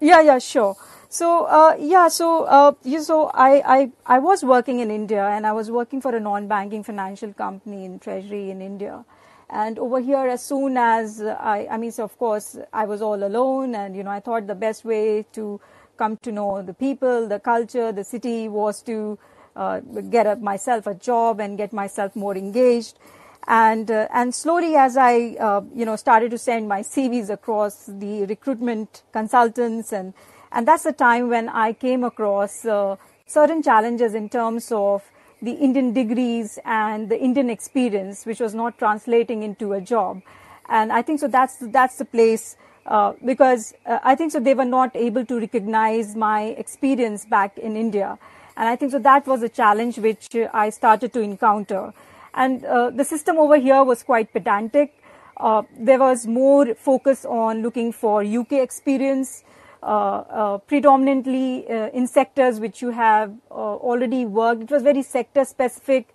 Yeah, 0.00 0.20
yeah, 0.20 0.38
sure. 0.38 0.76
So, 1.08 1.44
uh, 1.44 1.76
yeah, 1.78 2.08
so, 2.08 2.44
uh, 2.44 2.72
you, 2.82 3.00
so 3.02 3.30
I, 3.32 3.62
I, 3.64 3.92
I 4.16 4.18
was 4.18 4.42
working 4.44 4.80
in 4.80 4.90
India 4.90 5.24
and 5.28 5.46
I 5.46 5.52
was 5.52 5.70
working 5.70 6.00
for 6.00 6.14
a 6.14 6.20
non-banking 6.20 6.82
financial 6.82 7.32
company 7.32 7.84
in 7.84 8.00
Treasury 8.00 8.50
in 8.50 8.60
India. 8.60 9.04
And 9.48 9.78
over 9.78 10.00
here, 10.00 10.26
as 10.26 10.42
soon 10.42 10.76
as 10.76 11.22
I, 11.22 11.68
I 11.70 11.76
mean, 11.76 11.92
so 11.92 12.02
of 12.02 12.18
course, 12.18 12.58
I 12.72 12.86
was 12.86 13.00
all 13.00 13.22
alone 13.22 13.74
and, 13.76 13.94
you 13.94 14.02
know, 14.02 14.10
I 14.10 14.20
thought 14.20 14.46
the 14.46 14.54
best 14.56 14.84
way 14.84 15.24
to 15.32 15.60
come 15.96 16.16
to 16.22 16.32
know 16.32 16.62
the 16.62 16.74
people, 16.74 17.28
the 17.28 17.38
culture, 17.38 17.92
the 17.92 18.02
city, 18.02 18.48
was 18.48 18.82
to 18.82 19.16
uh, 19.54 19.78
get 20.10 20.26
a, 20.26 20.34
myself 20.36 20.88
a 20.88 20.94
job 20.94 21.38
and 21.38 21.56
get 21.56 21.72
myself 21.72 22.16
more 22.16 22.36
engaged. 22.36 22.98
And 23.46 23.90
uh, 23.90 24.08
and 24.12 24.34
slowly, 24.34 24.74
as 24.74 24.96
I 24.96 25.36
uh, 25.38 25.60
you 25.74 25.84
know 25.84 25.96
started 25.96 26.30
to 26.30 26.38
send 26.38 26.66
my 26.68 26.80
CVs 26.80 27.28
across 27.28 27.84
the 27.86 28.24
recruitment 28.24 29.02
consultants, 29.12 29.92
and 29.92 30.14
and 30.50 30.66
that's 30.66 30.84
the 30.84 30.92
time 30.92 31.28
when 31.28 31.50
I 31.50 31.74
came 31.74 32.04
across 32.04 32.64
uh, 32.64 32.96
certain 33.26 33.62
challenges 33.62 34.14
in 34.14 34.30
terms 34.30 34.72
of 34.72 35.02
the 35.42 35.52
Indian 35.52 35.92
degrees 35.92 36.58
and 36.64 37.10
the 37.10 37.20
Indian 37.20 37.50
experience, 37.50 38.24
which 38.24 38.40
was 38.40 38.54
not 38.54 38.78
translating 38.78 39.42
into 39.42 39.74
a 39.74 39.80
job. 39.80 40.22
And 40.70 40.90
I 40.90 41.02
think 41.02 41.20
so. 41.20 41.28
That's 41.28 41.56
that's 41.60 41.98
the 41.98 42.06
place 42.06 42.56
uh, 42.86 43.12
because 43.22 43.74
uh, 43.84 43.98
I 44.02 44.14
think 44.14 44.32
so. 44.32 44.40
They 44.40 44.54
were 44.54 44.64
not 44.64 44.96
able 44.96 45.26
to 45.26 45.38
recognize 45.38 46.16
my 46.16 46.44
experience 46.64 47.26
back 47.26 47.58
in 47.58 47.76
India, 47.76 48.18
and 48.56 48.68
I 48.68 48.76
think 48.76 48.92
so. 48.92 48.98
That 48.98 49.26
was 49.26 49.42
a 49.42 49.50
challenge 49.50 49.98
which 49.98 50.34
I 50.54 50.70
started 50.70 51.12
to 51.12 51.20
encounter. 51.20 51.92
And 52.34 52.64
uh, 52.64 52.90
the 52.90 53.04
system 53.04 53.38
over 53.38 53.56
here 53.56 53.84
was 53.84 54.02
quite 54.02 54.32
pedantic. 54.32 55.00
Uh, 55.36 55.62
there 55.78 55.98
was 55.98 56.26
more 56.26 56.74
focus 56.74 57.24
on 57.24 57.62
looking 57.62 57.92
for 57.92 58.22
UK 58.22 58.52
experience, 58.52 59.44
uh, 59.82 59.86
uh, 59.86 60.58
predominantly 60.58 61.66
in 61.68 62.06
sectors 62.06 62.60
which 62.60 62.82
you 62.82 62.90
have 62.90 63.32
already 63.50 64.24
worked. 64.24 64.62
It 64.62 64.70
was 64.70 64.82
very 64.82 65.02
sector 65.02 65.44
specific. 65.44 66.08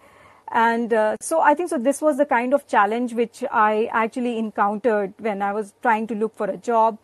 And 0.52 0.92
so 1.22 1.42
I 1.42 1.54
think 1.54 1.70
so. 1.70 1.78
This 1.78 2.02
was 2.02 2.18
the 2.18 2.26
kind 2.26 2.54
of 2.54 2.68
challenge 2.68 3.14
which 3.14 3.44
I 3.52 3.90
actually 3.92 4.40
encountered 4.40 5.14
when 5.20 5.42
I 5.42 5.54
was 5.54 5.74
trying 5.82 6.08
to 6.08 6.16
look 6.16 6.36
for 6.36 6.50
a 6.50 6.58
job. 6.58 6.98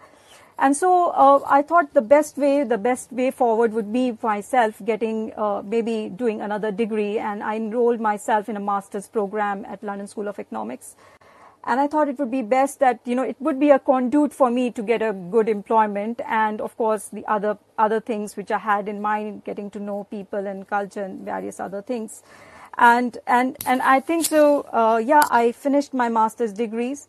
And 0.58 0.76
so 0.76 1.12
uh, 1.12 1.42
I 1.48 1.62
thought 1.62 1.94
the 1.94 2.02
best 2.02 2.38
way, 2.38 2.64
the 2.64 2.78
best 2.78 3.12
way 3.12 3.30
forward 3.30 3.74
would 3.74 3.92
be 3.92 4.18
myself 4.22 4.82
getting, 4.86 5.34
uh, 5.36 5.62
maybe 5.66 6.10
doing 6.10 6.42
another 6.42 6.72
degree. 6.72 7.20
And 7.20 7.44
I 7.44 7.56
enrolled 7.58 8.00
myself 8.00 8.48
in 8.48 8.56
a 8.56 8.60
master's 8.62 9.08
program 9.08 9.66
at 9.66 9.84
London 9.84 10.08
School 10.08 10.30
of 10.30 10.40
Economics. 10.40 10.96
And 11.68 11.80
I 11.80 11.88
thought 11.88 12.08
it 12.08 12.20
would 12.20 12.32
be 12.32 12.44
best 12.44 12.80
that, 12.80 13.00
you 13.06 13.16
know, 13.16 13.24
it 13.24 13.36
would 13.40 13.60
be 13.60 13.72
a 13.72 13.80
conduit 13.80 14.34
for 14.34 14.52
me 14.52 14.70
to 14.72 14.84
get 14.84 15.02
a 15.02 15.12
good 15.12 15.50
employment. 15.50 16.22
And 16.26 16.62
of 16.62 16.78
course, 16.78 17.10
the 17.10 17.26
other, 17.26 17.58
other 17.78 18.00
things 18.00 18.38
which 18.38 18.52
I 18.52 18.60
had 18.60 18.88
in 18.88 19.02
mind, 19.02 19.44
getting 19.44 19.70
to 19.72 19.80
know 19.80 20.06
people 20.06 20.46
and 20.48 20.68
culture 20.68 21.04
and 21.04 21.26
various 21.26 21.60
other 21.60 21.82
things. 21.82 22.24
And, 22.78 23.18
and, 23.26 23.58
and 23.66 23.82
I 23.82 24.00
think 24.00 24.26
so, 24.26 24.62
uh, 24.72 25.02
yeah, 25.04 25.24
I 25.32 25.52
finished 25.52 25.94
my 25.94 26.08
master's 26.08 26.54
degrees 26.54 27.08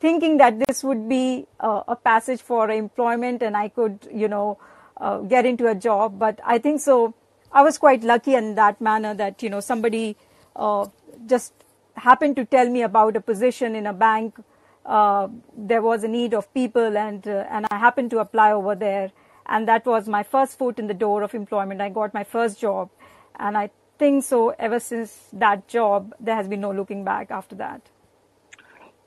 thinking 0.00 0.36
that 0.38 0.58
this 0.66 0.84
would 0.84 1.08
be 1.08 1.46
uh, 1.60 1.82
a 1.88 1.96
passage 1.96 2.40
for 2.40 2.70
employment 2.70 3.42
and 3.42 3.56
I 3.56 3.68
could, 3.68 4.08
you 4.12 4.28
know, 4.28 4.58
uh, 4.96 5.18
get 5.18 5.46
into 5.46 5.66
a 5.66 5.74
job. 5.74 6.18
But 6.18 6.40
I 6.44 6.58
think 6.58 6.80
so. 6.80 7.14
I 7.52 7.62
was 7.62 7.78
quite 7.78 8.04
lucky 8.04 8.34
in 8.34 8.54
that 8.56 8.80
manner 8.80 9.14
that, 9.14 9.42
you 9.42 9.50
know, 9.50 9.60
somebody 9.60 10.16
uh, 10.54 10.86
just 11.26 11.52
happened 11.96 12.36
to 12.36 12.44
tell 12.44 12.68
me 12.68 12.82
about 12.82 13.16
a 13.16 13.20
position 13.20 13.74
in 13.74 13.86
a 13.86 13.92
bank. 13.92 14.36
Uh, 14.84 15.28
there 15.56 15.82
was 15.82 16.04
a 16.04 16.08
need 16.08 16.34
of 16.34 16.52
people 16.54 16.96
and, 16.96 17.26
uh, 17.26 17.44
and 17.50 17.66
I 17.70 17.78
happened 17.78 18.10
to 18.12 18.18
apply 18.18 18.52
over 18.52 18.74
there. 18.74 19.10
And 19.46 19.66
that 19.66 19.86
was 19.86 20.08
my 20.08 20.22
first 20.22 20.58
foot 20.58 20.78
in 20.78 20.86
the 20.86 20.94
door 20.94 21.22
of 21.22 21.34
employment. 21.34 21.80
I 21.80 21.88
got 21.88 22.12
my 22.12 22.24
first 22.24 22.60
job. 22.60 22.90
And 23.38 23.56
I 23.56 23.70
think 23.98 24.24
so 24.24 24.50
ever 24.58 24.78
since 24.78 25.28
that 25.32 25.68
job, 25.68 26.14
there 26.20 26.36
has 26.36 26.48
been 26.48 26.60
no 26.60 26.70
looking 26.70 27.02
back 27.04 27.30
after 27.30 27.54
that. 27.56 27.82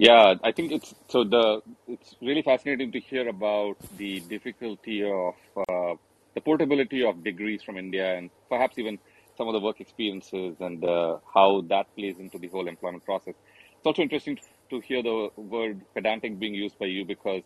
Yeah, 0.01 0.33
I 0.43 0.51
think 0.51 0.71
it's 0.71 0.95
so 1.09 1.23
the 1.23 1.61
it's 1.87 2.15
really 2.23 2.41
fascinating 2.41 2.91
to 2.93 2.99
hear 2.99 3.27
about 3.27 3.75
the 3.97 4.21
difficulty 4.21 5.03
of 5.03 5.35
uh, 5.55 5.93
the 6.33 6.41
portability 6.41 7.03
of 7.03 7.23
degrees 7.23 7.61
from 7.61 7.77
India 7.77 8.17
and 8.17 8.31
perhaps 8.49 8.79
even 8.79 8.97
some 9.37 9.47
of 9.47 9.53
the 9.53 9.59
work 9.59 9.79
experiences 9.79 10.55
and 10.59 10.83
uh, 10.83 11.19
how 11.31 11.61
that 11.69 11.85
plays 11.95 12.17
into 12.17 12.39
the 12.39 12.47
whole 12.47 12.67
employment 12.67 13.05
process. 13.05 13.35
It's 13.77 13.85
also 13.85 14.01
interesting 14.01 14.39
to 14.71 14.79
hear 14.79 15.03
the 15.03 15.29
word 15.37 15.81
pedantic 15.93 16.39
being 16.39 16.55
used 16.55 16.79
by 16.79 16.87
you 16.87 17.05
because 17.05 17.43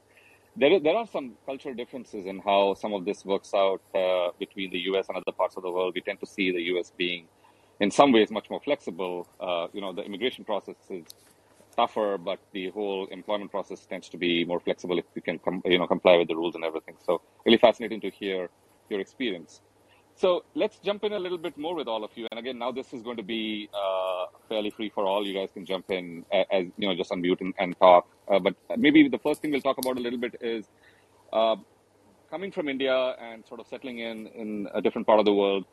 there 0.55 0.79
there 0.79 0.95
are 0.95 1.07
some 1.07 1.33
cultural 1.45 1.75
differences 1.75 2.25
in 2.25 2.39
how 2.39 2.75
some 2.75 2.93
of 2.93 3.03
this 3.03 3.25
works 3.25 3.53
out 3.53 3.81
uh, 3.93 4.29
between 4.39 4.71
the 4.71 4.79
U.S. 4.91 5.09
and 5.09 5.17
other 5.17 5.35
parts 5.41 5.57
of 5.57 5.63
the 5.63 5.71
world. 5.71 5.91
We 5.93 5.99
tend 5.99 6.21
to 6.21 6.25
see 6.25 6.53
the 6.53 6.63
U.S. 6.73 6.93
being, 6.97 7.27
in 7.81 7.91
some 7.91 8.13
ways, 8.13 8.31
much 8.31 8.49
more 8.49 8.61
flexible. 8.61 9.27
Uh, 9.41 9.67
you 9.73 9.81
know, 9.81 9.91
the 9.91 10.03
immigration 10.03 10.45
process 10.45 10.77
is 10.89 11.03
tougher, 11.75 12.17
but 12.17 12.39
the 12.53 12.69
whole 12.71 13.07
employment 13.07 13.51
process 13.51 13.85
tends 13.85 14.09
to 14.09 14.17
be 14.17 14.45
more 14.45 14.59
flexible 14.59 14.97
if 14.97 15.05
you 15.15 15.21
can 15.21 15.39
com- 15.39 15.61
you 15.65 15.77
know 15.79 15.87
comply 15.87 16.17
with 16.17 16.27
the 16.27 16.35
rules 16.35 16.55
and 16.55 16.63
everything. 16.63 16.95
So 17.05 17.21
really 17.45 17.57
fascinating 17.57 18.01
to 18.01 18.09
hear 18.09 18.49
your 18.89 18.99
experience. 18.99 19.61
So 20.17 20.45
let's 20.55 20.79
jump 20.79 21.03
in 21.03 21.11
a 21.11 21.19
little 21.19 21.37
bit 21.37 21.57
more 21.57 21.75
with 21.75 21.89
all 21.89 22.05
of 22.05 22.11
you. 22.15 22.25
And 22.31 22.39
again, 22.39 22.57
now 22.57 22.71
this 22.71 22.93
is 22.93 23.01
going 23.01 23.17
to 23.17 23.23
be 23.23 23.69
uh, 23.73 24.27
fairly 24.47 24.69
free 24.69 24.89
for 24.89 25.05
all. 25.05 25.27
You 25.27 25.33
guys 25.33 25.49
can 25.53 25.65
jump 25.65 25.91
in 25.91 26.23
as, 26.31 26.67
you 26.77 26.87
know, 26.87 26.95
just 26.95 27.11
unmute 27.11 27.41
and, 27.41 27.53
and 27.59 27.77
talk. 27.79 28.07
Uh, 28.29 28.39
but 28.39 28.55
maybe 28.77 29.09
the 29.09 29.17
first 29.17 29.41
thing 29.41 29.51
we'll 29.51 29.59
talk 29.59 29.77
about 29.77 29.97
a 29.97 29.99
little 29.99 30.17
bit 30.17 30.37
is 30.39 30.69
uh, 31.33 31.57
coming 32.29 32.49
from 32.49 32.69
India 32.69 33.15
and 33.19 33.45
sort 33.45 33.59
of 33.59 33.67
settling 33.67 33.99
in 33.99 34.27
in 34.27 34.69
a 34.73 34.81
different 34.81 35.05
part 35.05 35.19
of 35.19 35.25
the 35.25 35.33
world. 35.33 35.65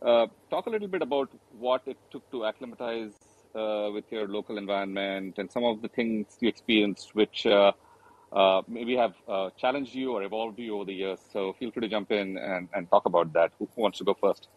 Uh, 0.00 0.26
talk 0.48 0.66
a 0.66 0.70
little 0.70 0.88
bit 0.88 1.02
about 1.02 1.28
what 1.58 1.82
it 1.86 1.98
took 2.10 2.28
to 2.30 2.44
acclimatize 2.46 3.12
uh, 3.54 3.90
with 3.92 4.04
your 4.10 4.28
local 4.28 4.58
environment 4.58 5.38
and 5.38 5.50
some 5.50 5.64
of 5.64 5.82
the 5.82 5.88
things 5.88 6.26
you 6.40 6.48
experienced 6.48 7.14
which 7.14 7.46
uh, 7.46 7.72
uh, 8.32 8.62
maybe 8.68 8.96
have 8.96 9.14
uh, 9.28 9.50
challenged 9.56 9.94
you 9.94 10.12
or 10.12 10.22
evolved 10.22 10.58
you 10.58 10.74
over 10.76 10.84
the 10.84 10.94
years. 10.94 11.18
So 11.32 11.52
feel 11.54 11.70
free 11.72 11.82
to 11.82 11.88
jump 11.88 12.12
in 12.12 12.38
and, 12.38 12.68
and 12.74 12.88
talk 12.90 13.06
about 13.06 13.32
that. 13.32 13.52
Who, 13.58 13.68
wants 13.76 13.98
to 13.98 14.04
go 14.04 14.14
first? 14.14 14.48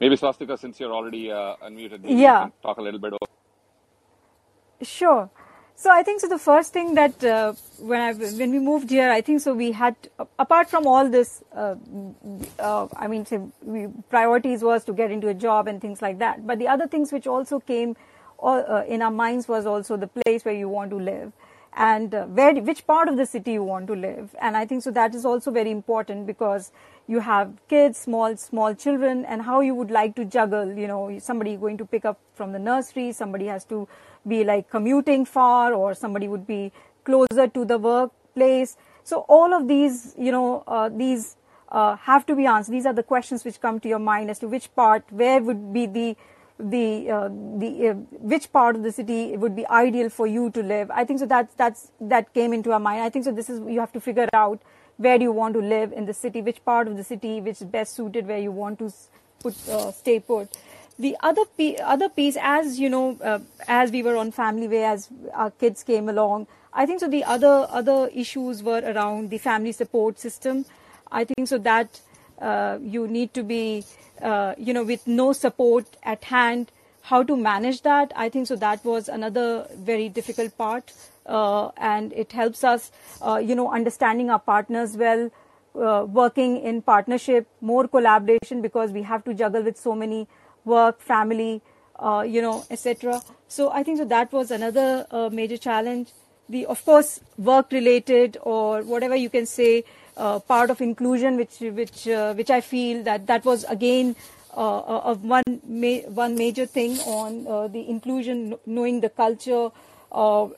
Maybe 0.00 0.16
Swastika, 0.16 0.56
since 0.58 0.78
you're 0.78 0.92
already 0.92 1.30
uh, 1.30 1.56
unmuted, 1.64 2.00
yeah. 2.04 2.48
talk 2.62 2.76
a 2.76 2.82
little 2.82 3.00
bit. 3.00 3.14
Over. 3.14 3.32
Sure. 4.82 5.30
So 5.78 5.90
I 5.90 6.02
think 6.02 6.22
so. 6.22 6.28
The 6.28 6.38
first 6.38 6.72
thing 6.72 6.94
that 6.94 7.22
uh, 7.22 7.52
when 7.78 8.00
I, 8.00 8.14
when 8.14 8.50
we 8.50 8.58
moved 8.58 8.88
here, 8.88 9.10
I 9.10 9.20
think 9.20 9.42
so 9.42 9.52
we 9.52 9.72
had 9.72 9.94
apart 10.38 10.70
from 10.70 10.86
all 10.86 11.06
this, 11.10 11.44
uh, 11.54 11.74
uh, 12.58 12.88
I 12.96 13.06
mean, 13.06 13.26
say 13.26 13.40
we, 13.62 13.88
priorities 14.08 14.62
was 14.62 14.84
to 14.84 14.94
get 14.94 15.10
into 15.10 15.28
a 15.28 15.34
job 15.34 15.68
and 15.68 15.78
things 15.78 16.00
like 16.00 16.18
that. 16.20 16.46
But 16.46 16.58
the 16.58 16.66
other 16.66 16.86
things 16.86 17.12
which 17.12 17.26
also 17.26 17.60
came 17.60 17.94
uh, 18.42 18.84
in 18.88 19.02
our 19.02 19.10
minds 19.10 19.48
was 19.48 19.66
also 19.66 19.98
the 19.98 20.06
place 20.06 20.46
where 20.46 20.54
you 20.54 20.70
want 20.70 20.90
to 20.90 20.98
live 20.98 21.32
and 21.74 22.14
uh, 22.14 22.24
where 22.24 22.54
which 22.54 22.86
part 22.86 23.10
of 23.10 23.18
the 23.18 23.26
city 23.26 23.52
you 23.52 23.62
want 23.62 23.86
to 23.88 23.94
live. 23.94 24.34
And 24.40 24.56
I 24.56 24.64
think 24.64 24.82
so 24.82 24.90
that 24.92 25.14
is 25.14 25.26
also 25.26 25.50
very 25.50 25.70
important 25.70 26.26
because 26.26 26.72
you 27.06 27.20
have 27.20 27.52
kids, 27.68 27.98
small 27.98 28.36
small 28.36 28.74
children, 28.74 29.24
and 29.24 29.42
how 29.42 29.60
you 29.60 29.74
would 29.74 29.90
like 29.90 30.14
to 30.16 30.24
juggle. 30.24 30.72
You 30.72 30.86
know, 30.88 31.18
somebody 31.18 31.56
going 31.56 31.78
to 31.78 31.84
pick 31.84 32.04
up 32.04 32.18
from 32.34 32.52
the 32.52 32.58
nursery, 32.58 33.12
somebody 33.12 33.46
has 33.46 33.64
to 33.66 33.88
be 34.26 34.44
like 34.44 34.70
commuting 34.70 35.24
far 35.24 35.72
or 35.72 35.94
somebody 35.94 36.28
would 36.28 36.46
be 36.46 36.72
closer 37.04 37.46
to 37.46 37.64
the 37.64 37.78
workplace. 37.78 38.76
So 39.04 39.24
all 39.28 39.54
of 39.54 39.68
these, 39.68 40.14
you 40.18 40.32
know, 40.32 40.64
uh, 40.66 40.88
these 40.88 41.36
uh, 41.68 41.96
have 41.96 42.26
to 42.26 42.34
be 42.34 42.46
answered. 42.46 42.72
These 42.72 42.86
are 42.86 42.92
the 42.92 43.02
questions 43.02 43.44
which 43.44 43.60
come 43.60 43.78
to 43.80 43.88
your 43.88 43.98
mind 44.00 44.30
as 44.30 44.40
to 44.40 44.48
which 44.48 44.74
part, 44.74 45.04
where 45.10 45.40
would 45.40 45.72
be 45.72 45.86
the 45.86 46.16
the 46.58 47.10
uh, 47.10 47.28
the 47.58 47.88
uh, 47.88 47.94
which 48.32 48.50
part 48.50 48.76
of 48.76 48.82
the 48.82 48.90
city 48.90 49.36
would 49.36 49.54
be 49.54 49.66
ideal 49.66 50.08
for 50.08 50.26
you 50.26 50.50
to 50.50 50.62
live. 50.62 50.90
I 50.90 51.04
think 51.04 51.20
so. 51.20 51.26
That's 51.26 51.54
that's 51.54 51.92
that 52.00 52.32
came 52.32 52.52
into 52.52 52.72
our 52.72 52.80
mind. 52.80 53.02
I 53.02 53.10
think 53.10 53.24
so. 53.26 53.32
This 53.32 53.50
is 53.50 53.60
you 53.68 53.80
have 53.80 53.92
to 53.92 54.00
figure 54.00 54.28
out 54.32 54.62
where 54.96 55.18
do 55.18 55.24
you 55.24 55.32
want 55.32 55.54
to 55.54 55.60
live 55.60 55.92
in 55.92 56.06
the 56.06 56.14
city, 56.14 56.42
which 56.42 56.64
part 56.64 56.88
of 56.88 56.96
the 56.96 57.04
city 57.04 57.40
which 57.40 57.60
is 57.60 57.66
best 57.66 57.94
suited 57.94 58.26
where 58.26 58.38
you 58.38 58.50
want 58.50 58.78
to 58.78 58.90
put 59.40 59.68
uh, 59.68 59.92
stay 59.92 60.18
put 60.20 60.56
the 60.98 61.16
other 61.20 61.44
pe- 61.58 61.76
other 61.76 62.08
piece, 62.08 62.36
as 62.40 62.80
you 62.80 62.88
know, 62.88 63.18
uh, 63.22 63.38
as 63.68 63.90
we 63.90 64.02
were 64.02 64.16
on 64.16 64.30
Family 64.32 64.68
Way, 64.68 64.84
as 64.84 65.08
our 65.34 65.50
kids 65.50 65.82
came 65.82 66.08
along, 66.08 66.46
I 66.72 66.86
think 66.86 67.00
so. 67.00 67.08
The 67.08 67.24
other 67.24 67.66
other 67.70 68.08
issues 68.14 68.62
were 68.62 68.80
around 68.80 69.30
the 69.30 69.38
family 69.38 69.72
support 69.72 70.18
system. 70.18 70.64
I 71.12 71.24
think 71.24 71.48
so 71.48 71.58
that 71.58 72.00
uh, 72.40 72.78
you 72.80 73.06
need 73.06 73.34
to 73.34 73.42
be, 73.42 73.84
uh, 74.22 74.54
you 74.58 74.72
know, 74.72 74.84
with 74.84 75.06
no 75.06 75.32
support 75.32 75.84
at 76.02 76.24
hand, 76.24 76.72
how 77.02 77.22
to 77.22 77.36
manage 77.36 77.82
that. 77.82 78.12
I 78.16 78.28
think 78.30 78.46
so. 78.46 78.56
That 78.56 78.84
was 78.84 79.08
another 79.08 79.66
very 79.76 80.08
difficult 80.08 80.56
part, 80.56 80.92
and 81.26 82.12
it 82.12 82.32
helps 82.32 82.64
us, 82.64 82.90
uh, 83.22 83.36
you 83.36 83.54
know, 83.54 83.70
understanding 83.70 84.30
our 84.30 84.38
partners 84.38 84.96
well. 84.96 85.30
Uh, 85.76 86.06
working 86.08 86.56
in 86.56 86.80
partnership, 86.80 87.46
more 87.60 87.86
collaboration 87.86 88.62
because 88.62 88.92
we 88.92 89.02
have 89.02 89.22
to 89.22 89.34
juggle 89.34 89.62
with 89.62 89.76
so 89.76 89.94
many 89.94 90.26
work, 90.64 91.02
family, 91.02 91.60
uh, 91.98 92.24
you 92.26 92.40
know, 92.40 92.64
etc. 92.70 93.20
So 93.48 93.70
I 93.70 93.82
think 93.82 93.98
so 93.98 94.06
that 94.06 94.32
was 94.32 94.50
another 94.50 95.06
uh, 95.10 95.28
major 95.30 95.58
challenge. 95.58 96.08
The 96.48 96.64
of 96.64 96.82
course 96.84 97.20
work 97.36 97.72
related 97.72 98.38
or 98.40 98.82
whatever 98.82 99.16
you 99.16 99.28
can 99.28 99.44
say 99.44 99.84
uh, 100.16 100.38
part 100.38 100.70
of 100.70 100.80
inclusion, 100.80 101.36
which 101.36 101.58
which 101.60 102.08
uh, 102.08 102.32
which 102.34 102.50
I 102.50 102.60
feel 102.60 103.02
that 103.02 103.26
that 103.26 103.44
was 103.44 103.64
again 103.64 104.16
uh, 104.56 104.78
uh, 104.78 105.00
of 105.12 105.24
one 105.24 105.60
ma- 105.68 106.08
one 106.08 106.36
major 106.36 106.64
thing 106.64 106.98
on 107.00 107.44
the 107.72 107.88
inclusion, 107.88 108.56
knowing 108.64 109.00
the 109.00 109.10
culture 109.10 109.70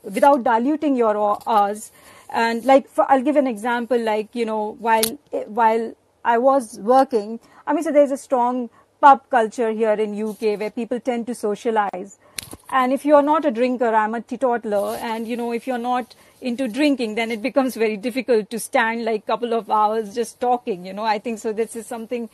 without 0.02 0.44
diluting 0.44 0.96
your 0.96 1.16
ours. 1.46 1.90
And 2.30 2.64
like, 2.64 2.88
for, 2.88 3.10
I'll 3.10 3.22
give 3.22 3.36
an 3.36 3.46
example. 3.46 3.98
Like, 3.98 4.34
you 4.34 4.44
know, 4.44 4.76
while 4.78 5.18
while 5.46 5.94
I 6.24 6.38
was 6.38 6.78
working, 6.78 7.40
I 7.66 7.72
mean, 7.72 7.82
so 7.82 7.92
there's 7.92 8.10
a 8.10 8.16
strong 8.16 8.70
pub 9.00 9.22
culture 9.30 9.70
here 9.70 9.92
in 9.92 10.20
UK 10.20 10.58
where 10.60 10.70
people 10.70 11.00
tend 11.00 11.26
to 11.28 11.34
socialize. 11.34 12.18
And 12.70 12.92
if 12.92 13.04
you're 13.04 13.22
not 13.22 13.44
a 13.44 13.50
drinker, 13.50 13.94
I'm 13.94 14.14
a 14.14 14.20
teetotaler, 14.20 14.96
and 14.96 15.26
you 15.26 15.36
know, 15.36 15.52
if 15.52 15.66
you're 15.66 15.78
not 15.78 16.14
into 16.40 16.68
drinking, 16.68 17.14
then 17.14 17.30
it 17.30 17.42
becomes 17.42 17.74
very 17.74 17.96
difficult 17.96 18.50
to 18.50 18.58
stand 18.58 19.04
like 19.04 19.26
couple 19.26 19.54
of 19.54 19.70
hours 19.70 20.14
just 20.14 20.40
talking. 20.40 20.86
You 20.86 20.92
know, 20.92 21.04
I 21.04 21.18
think 21.18 21.38
so. 21.38 21.52
This 21.52 21.76
is 21.76 21.86
something, 21.86 22.28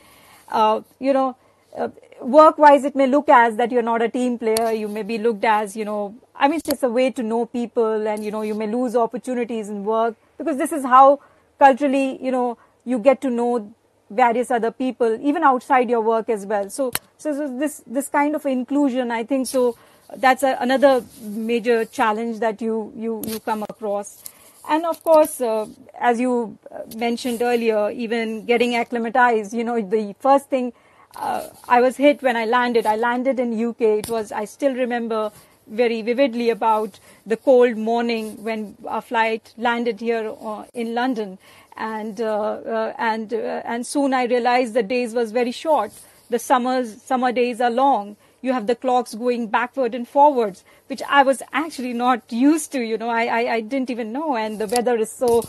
uh, 0.49 0.81
you 0.99 1.13
know, 1.13 1.35
uh, 1.77 1.89
work-wise, 2.21 2.85
it 2.85 2.95
may 2.95 3.07
look 3.07 3.29
as 3.29 3.57
that 3.57 3.71
you're 3.71 3.81
not 3.81 4.01
a 4.01 4.09
team 4.09 4.37
player. 4.37 4.71
You 4.71 4.87
may 4.87 5.03
be 5.03 5.17
looked 5.17 5.43
as, 5.43 5.75
you 5.75 5.85
know, 5.85 6.15
I 6.37 6.47
mean, 6.47 6.57
it's 6.57 6.69
just 6.69 6.83
a 6.83 6.89
way 6.89 7.11
to 7.11 7.23
know 7.23 7.45
people, 7.45 8.07
and 8.07 8.23
you 8.23 8.31
know, 8.31 8.41
you 8.41 8.55
may 8.55 8.67
lose 8.67 8.95
opportunities 8.95 9.69
in 9.69 9.83
work 9.85 10.15
because 10.37 10.57
this 10.57 10.71
is 10.71 10.83
how 10.83 11.19
culturally, 11.59 12.23
you 12.23 12.31
know, 12.31 12.57
you 12.83 12.99
get 12.99 13.21
to 13.21 13.29
know 13.29 13.73
various 14.09 14.51
other 14.51 14.71
people, 14.71 15.17
even 15.21 15.43
outside 15.43 15.89
your 15.89 16.01
work 16.01 16.29
as 16.29 16.45
well. 16.45 16.69
So, 16.69 16.91
so, 17.17 17.47
this 17.57 17.81
this 17.87 18.09
kind 18.09 18.35
of 18.35 18.45
inclusion, 18.45 19.11
I 19.11 19.23
think 19.23 19.47
so 19.47 19.77
that's 20.15 20.43
a, 20.43 20.57
another 20.59 21.03
major 21.21 21.85
challenge 21.85 22.39
that 22.39 22.61
you, 22.61 22.93
you, 22.95 23.23
you 23.25 23.39
come 23.39 23.63
across. 23.63 24.23
And 24.67 24.85
of 24.85 25.03
course, 25.03 25.41
uh, 25.41 25.67
as 25.99 26.19
you 26.19 26.57
uh, 26.71 26.81
mentioned 26.97 27.41
earlier, 27.41 27.91
even 27.91 28.45
getting 28.45 28.75
acclimatized, 28.75 29.53
you 29.53 29.63
know, 29.63 29.81
the 29.81 30.15
first 30.19 30.49
thing 30.49 30.73
uh, 31.15 31.47
I 31.67 31.81
was 31.81 31.97
hit 31.97 32.21
when 32.21 32.35
I 32.35 32.45
landed, 32.45 32.85
I 32.85 32.95
landed 32.95 33.39
in 33.39 33.53
UK. 33.53 33.81
It 33.81 34.09
was, 34.09 34.31
I 34.31 34.45
still 34.45 34.73
remember 34.73 35.31
very 35.67 36.01
vividly 36.01 36.49
about 36.49 36.99
the 37.25 37.37
cold 37.37 37.77
morning 37.77 38.43
when 38.43 38.75
our 38.87 39.01
flight 39.01 39.53
landed 39.57 39.99
here 39.99 40.33
uh, 40.41 40.65
in 40.73 40.93
London. 40.93 41.37
And, 41.77 42.21
uh, 42.21 42.31
uh, 42.31 42.93
and, 42.97 43.33
and 43.33 43.85
soon 43.85 44.13
I 44.13 44.25
realized 44.25 44.73
the 44.73 44.83
days 44.83 45.13
was 45.13 45.31
very 45.31 45.51
short. 45.51 45.91
The 46.29 46.39
summers, 46.39 47.01
summer 47.01 47.31
days 47.31 47.61
are 47.61 47.71
long 47.71 48.17
you 48.45 48.53
have 48.53 48.67
the 48.67 48.75
clocks 48.75 49.15
going 49.15 49.47
backward 49.47 49.95
and 49.95 50.07
forwards, 50.07 50.63
which 50.85 51.01
I 51.09 51.23
was 51.23 51.41
actually 51.51 51.93
not 51.93 52.31
used 52.31 52.71
to. 52.73 52.79
You 52.79 52.97
know, 52.97 53.09
I, 53.09 53.25
I, 53.25 53.53
I 53.55 53.61
didn't 53.61 53.89
even 53.89 54.11
know. 54.11 54.35
And 54.35 54.59
the 54.59 54.67
weather 54.67 54.95
is 54.97 55.11
so, 55.11 55.41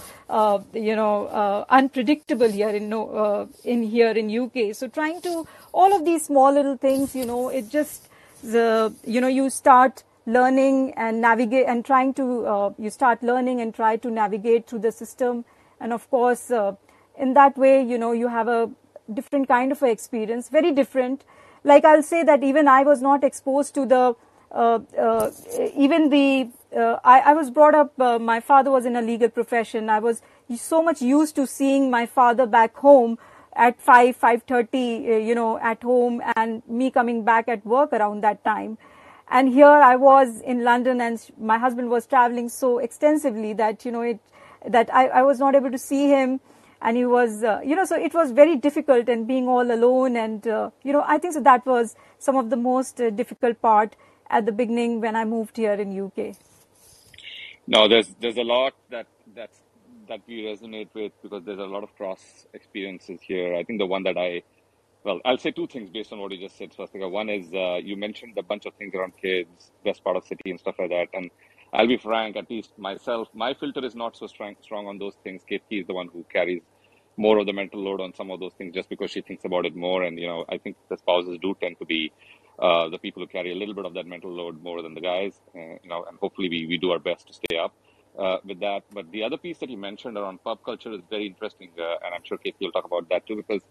you 0.73 0.97
know, 0.97 1.67
unpredictable 1.69 2.51
here 2.51 2.71
in, 2.71 2.91
in 3.65 3.83
here 3.83 4.13
in 4.13 4.35
UK. 4.45 4.75
So 4.75 4.89
trying 4.89 5.21
to, 5.23 5.47
all 5.75 5.95
of 5.95 6.07
these 6.07 6.25
small 6.25 6.53
little 6.53 6.79
things, 6.79 7.15
you 7.15 7.27
know, 7.27 7.51
it 7.51 7.69
just, 7.69 8.09
the, 8.43 8.95
you 9.05 9.21
know, 9.21 9.29
you 9.29 9.51
start 9.51 10.03
learning 10.27 10.93
and 10.97 11.21
navigate 11.21 11.67
and 11.67 11.85
trying 11.85 12.13
to, 12.15 12.47
uh, 12.47 12.71
you 12.79 12.91
start 12.91 13.23
learning 13.23 13.61
and 13.61 13.75
try 13.75 13.97
to 13.97 14.11
navigate 14.11 14.67
through 14.69 14.81
the 14.81 14.93
system. 14.93 15.45
And 15.81 15.93
of 15.93 16.09
course, 16.11 16.51
uh, 16.51 16.73
in 17.19 17.35
that 17.35 17.57
way, 17.57 17.83
you 17.83 17.97
know, 17.97 18.13
you 18.13 18.29
have 18.29 18.49
a 18.49 18.71
different 19.13 19.49
kind 19.49 19.73
of 19.73 19.83
experience, 19.83 20.49
very 20.49 20.73
different 20.73 21.25
like 21.67 21.85
I'll 21.85 22.03
say 22.03 22.23
that 22.23 22.45
even 22.45 22.69
I 22.69 22.83
was 22.85 23.03
not 23.03 23.25
exposed 23.25 23.75
to 23.75 23.85
the 23.85 24.15
uh, 24.53 24.79
uh, 24.99 25.31
even 25.77 26.11
the 26.11 26.49
uh, 26.75 26.99
I, 27.05 27.21
I, 27.31 27.33
was 27.35 27.51
brought 27.51 27.75
up. 27.75 28.01
Uh, 28.01 28.19
my 28.19 28.39
father 28.39 28.71
was 28.71 28.87
in 28.87 28.95
a 28.95 29.03
legal 29.03 29.29
profession. 29.29 29.91
I 29.91 29.99
was 29.99 30.23
so 30.57 30.83
much 30.83 31.03
used 31.03 31.35
to 31.37 31.47
seeing 31.47 31.91
my 31.91 32.07
father 32.07 32.47
back 32.47 32.77
home 32.77 33.19
at 33.55 33.81
five 33.81 34.15
five 34.15 34.45
thirty, 34.45 35.13
uh, 35.13 35.17
you 35.17 35.35
know, 35.35 35.59
at 35.59 35.83
home, 35.83 36.23
and 36.37 36.63
me 36.69 36.91
coming 36.93 37.25
back 37.25 37.49
at 37.49 37.67
work 37.67 37.93
around 37.93 38.23
that 38.23 38.45
time. 38.45 38.79
And 39.29 39.49
here 39.49 39.67
I 39.67 39.97
was 39.97 40.41
in 40.41 40.63
London, 40.63 41.01
and 41.01 41.21
my 41.39 41.59
husband 41.59 41.91
was 41.91 42.07
traveling 42.07 42.49
so 42.49 42.79
extensively 42.79 43.53
that 43.55 43.85
you 43.85 43.91
know 43.91 44.03
it 44.03 44.21
that 44.67 44.93
I, 44.93 45.09
I 45.09 45.23
was 45.23 45.39
not 45.39 45.55
able 45.55 45.71
to 45.71 45.79
see 45.79 46.09
him 46.09 46.41
and 46.83 46.97
he 46.97 47.05
was, 47.07 47.43
uh, 47.43 47.61
you 47.65 47.75
know, 47.75 47.85
so 47.85 47.97
it 47.97 48.15
was 48.15 48.31
very 48.33 48.57
difficult 48.57 49.09
and 49.09 49.27
being 49.27 49.49
all 49.49 49.71
alone. 49.71 50.17
And, 50.17 50.47
uh, 50.47 50.71
you 50.83 50.93
know, 50.93 51.03
I 51.07 51.19
think 51.19 51.35
so 51.35 51.41
that 51.41 51.65
was 51.67 51.97
some 52.19 52.37
of 52.37 52.51
the 52.51 52.57
most 52.57 53.01
uh, 53.01 53.11
difficult 53.11 53.61
part 53.63 53.97
at 54.29 54.47
the 54.47 54.53
beginning 54.53 55.01
when 55.01 55.17
I 55.17 55.25
moved 55.25 55.57
here 55.57 55.73
in 55.73 55.99
UK. 55.99 56.37
No, 57.67 57.89
there's, 57.89 58.15
there's 58.21 58.37
a 58.37 58.43
lot 58.43 58.75
that, 58.91 59.07
that's, 59.35 59.59
that 60.09 60.21
we 60.29 60.43
resonate 60.43 60.89
with 60.95 61.13
because 61.23 61.45
there's 61.45 61.59
a 61.59 61.65
lot 61.65 61.83
of 61.83 61.95
cross 61.97 62.47
experiences 62.53 63.21
here. 63.23 63.57
I 63.57 63.65
think 63.65 63.81
the 63.81 63.87
one 63.87 64.03
that 64.05 64.17
I, 64.17 64.43
well, 65.07 65.21
I'll 65.25 65.39
say 65.39 65.53
two 65.53 65.69
things 65.69 65.89
based 65.89 66.13
on 66.13 66.19
what 66.19 66.33
you 66.33 66.39
just 66.39 66.59
said, 66.59 66.73
Swastika. 66.75 67.09
One 67.09 67.31
is 67.31 67.47
uh, 67.55 67.77
you 67.77 67.97
mentioned 67.97 68.37
a 68.37 68.43
bunch 68.43 68.67
of 68.67 68.75
things 68.75 68.93
around 68.93 69.13
kids, 69.23 69.71
best 69.85 70.03
part 70.03 70.17
of 70.17 70.25
city 70.25 70.51
and 70.51 70.59
stuff 70.59 70.75
like 70.81 70.91
that. 70.91 71.07
And 71.15 71.31
I'll 71.73 71.87
be 71.87 71.97
frank, 71.97 72.37
at 72.37 72.51
least 72.51 72.77
myself, 72.77 73.29
my 73.33 73.55
filter 73.55 73.85
is 73.85 73.95
not 73.95 74.17
so 74.17 74.27
strong, 74.27 74.57
strong 74.63 74.89
on 74.89 74.99
those 74.99 75.15
things. 75.23 75.43
Ketki 75.49 75.81
is 75.83 75.87
the 75.87 75.95
one 75.95 76.09
who 76.13 76.27
carries 76.33 76.63
more 77.17 77.39
of 77.39 77.47
the 77.47 77.53
mental 77.53 77.81
load 77.81 78.01
on 78.01 78.15
some 78.15 78.33
of 78.33 78.41
those 78.41 78.55
things 78.55 78.75
just 78.75 78.89
because 78.89 79.13
she 79.13 79.21
thinks 79.21 79.45
about 79.45 79.65
it 79.65 79.77
more. 79.77 80.03
And, 80.03 80.19
you 80.19 80.27
know, 80.27 80.45
I 80.49 80.59
think 80.59 80.77
the 80.91 80.97
spouses 80.97 81.39
do 81.41 81.55
tend 81.61 81.79
to 81.79 81.87
be 81.87 82.13
uh, 82.59 82.89
the 82.89 82.99
people 82.99 83.23
who 83.23 83.29
carry 83.29 83.53
a 83.53 83.55
little 83.55 83.75
bit 83.75 83.87
of 83.87 83.95
that 83.95 84.07
mental 84.09 84.33
load 84.33 84.61
more 84.61 84.83
than 84.83 84.95
the 84.95 85.01
guys, 85.01 85.41
uh, 85.55 85.77
you 85.85 85.89
know, 85.89 86.05
and 86.09 86.19
hopefully 86.19 86.49
we, 86.49 86.67
we 86.67 86.79
do 86.79 86.91
our 86.91 86.99
best 86.99 87.29
to 87.29 87.33
stay 87.33 87.57
up 87.57 87.73
uh, 88.19 88.39
with 88.45 88.59
that. 88.59 88.83
But 88.93 89.13
the 89.13 89.23
other 89.23 89.37
piece 89.37 89.59
that 89.59 89.71
you 89.71 89.77
mentioned 89.77 90.17
around 90.17 90.43
pub 90.43 90.65
culture 90.65 90.93
is 90.93 91.03
very 91.09 91.27
interesting. 91.29 91.71
Uh, 91.79 92.05
and 92.05 92.13
I'm 92.13 92.25
sure 92.25 92.39
Ketki 92.39 92.63
will 92.63 92.73
talk 92.73 92.87
about 92.87 93.09
that 93.11 93.25
too, 93.25 93.37
because 93.37 93.63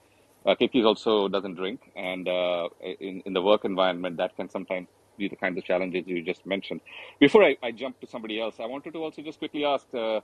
uh, 0.46 0.56
also 0.86 1.28
doesn't 1.28 1.56
drink. 1.56 1.92
And 1.96 2.28
uh, 2.28 2.70
in, 2.82 3.22
in 3.26 3.34
the 3.34 3.42
work 3.42 3.66
environment, 3.66 4.18
that 4.18 4.36
can 4.36 4.50
sometimes 4.50 4.88
be 5.18 5.28
the 5.28 5.36
kinds 5.36 5.58
of 5.58 5.64
challenges 5.64 6.04
you 6.08 6.22
just 6.22 6.46
mentioned. 6.46 6.82
Before 7.20 7.44
I, 7.44 7.58
I 7.64 7.72
jump 7.72 8.00
to 8.02 8.08
somebody 8.08 8.40
else, 8.40 8.56
I 8.60 8.66
wanted 8.66 8.94
to 8.94 9.04
also 9.04 9.22
just 9.22 9.40
quickly 9.40 9.66
ask 9.66 9.88
uh, 9.94 10.20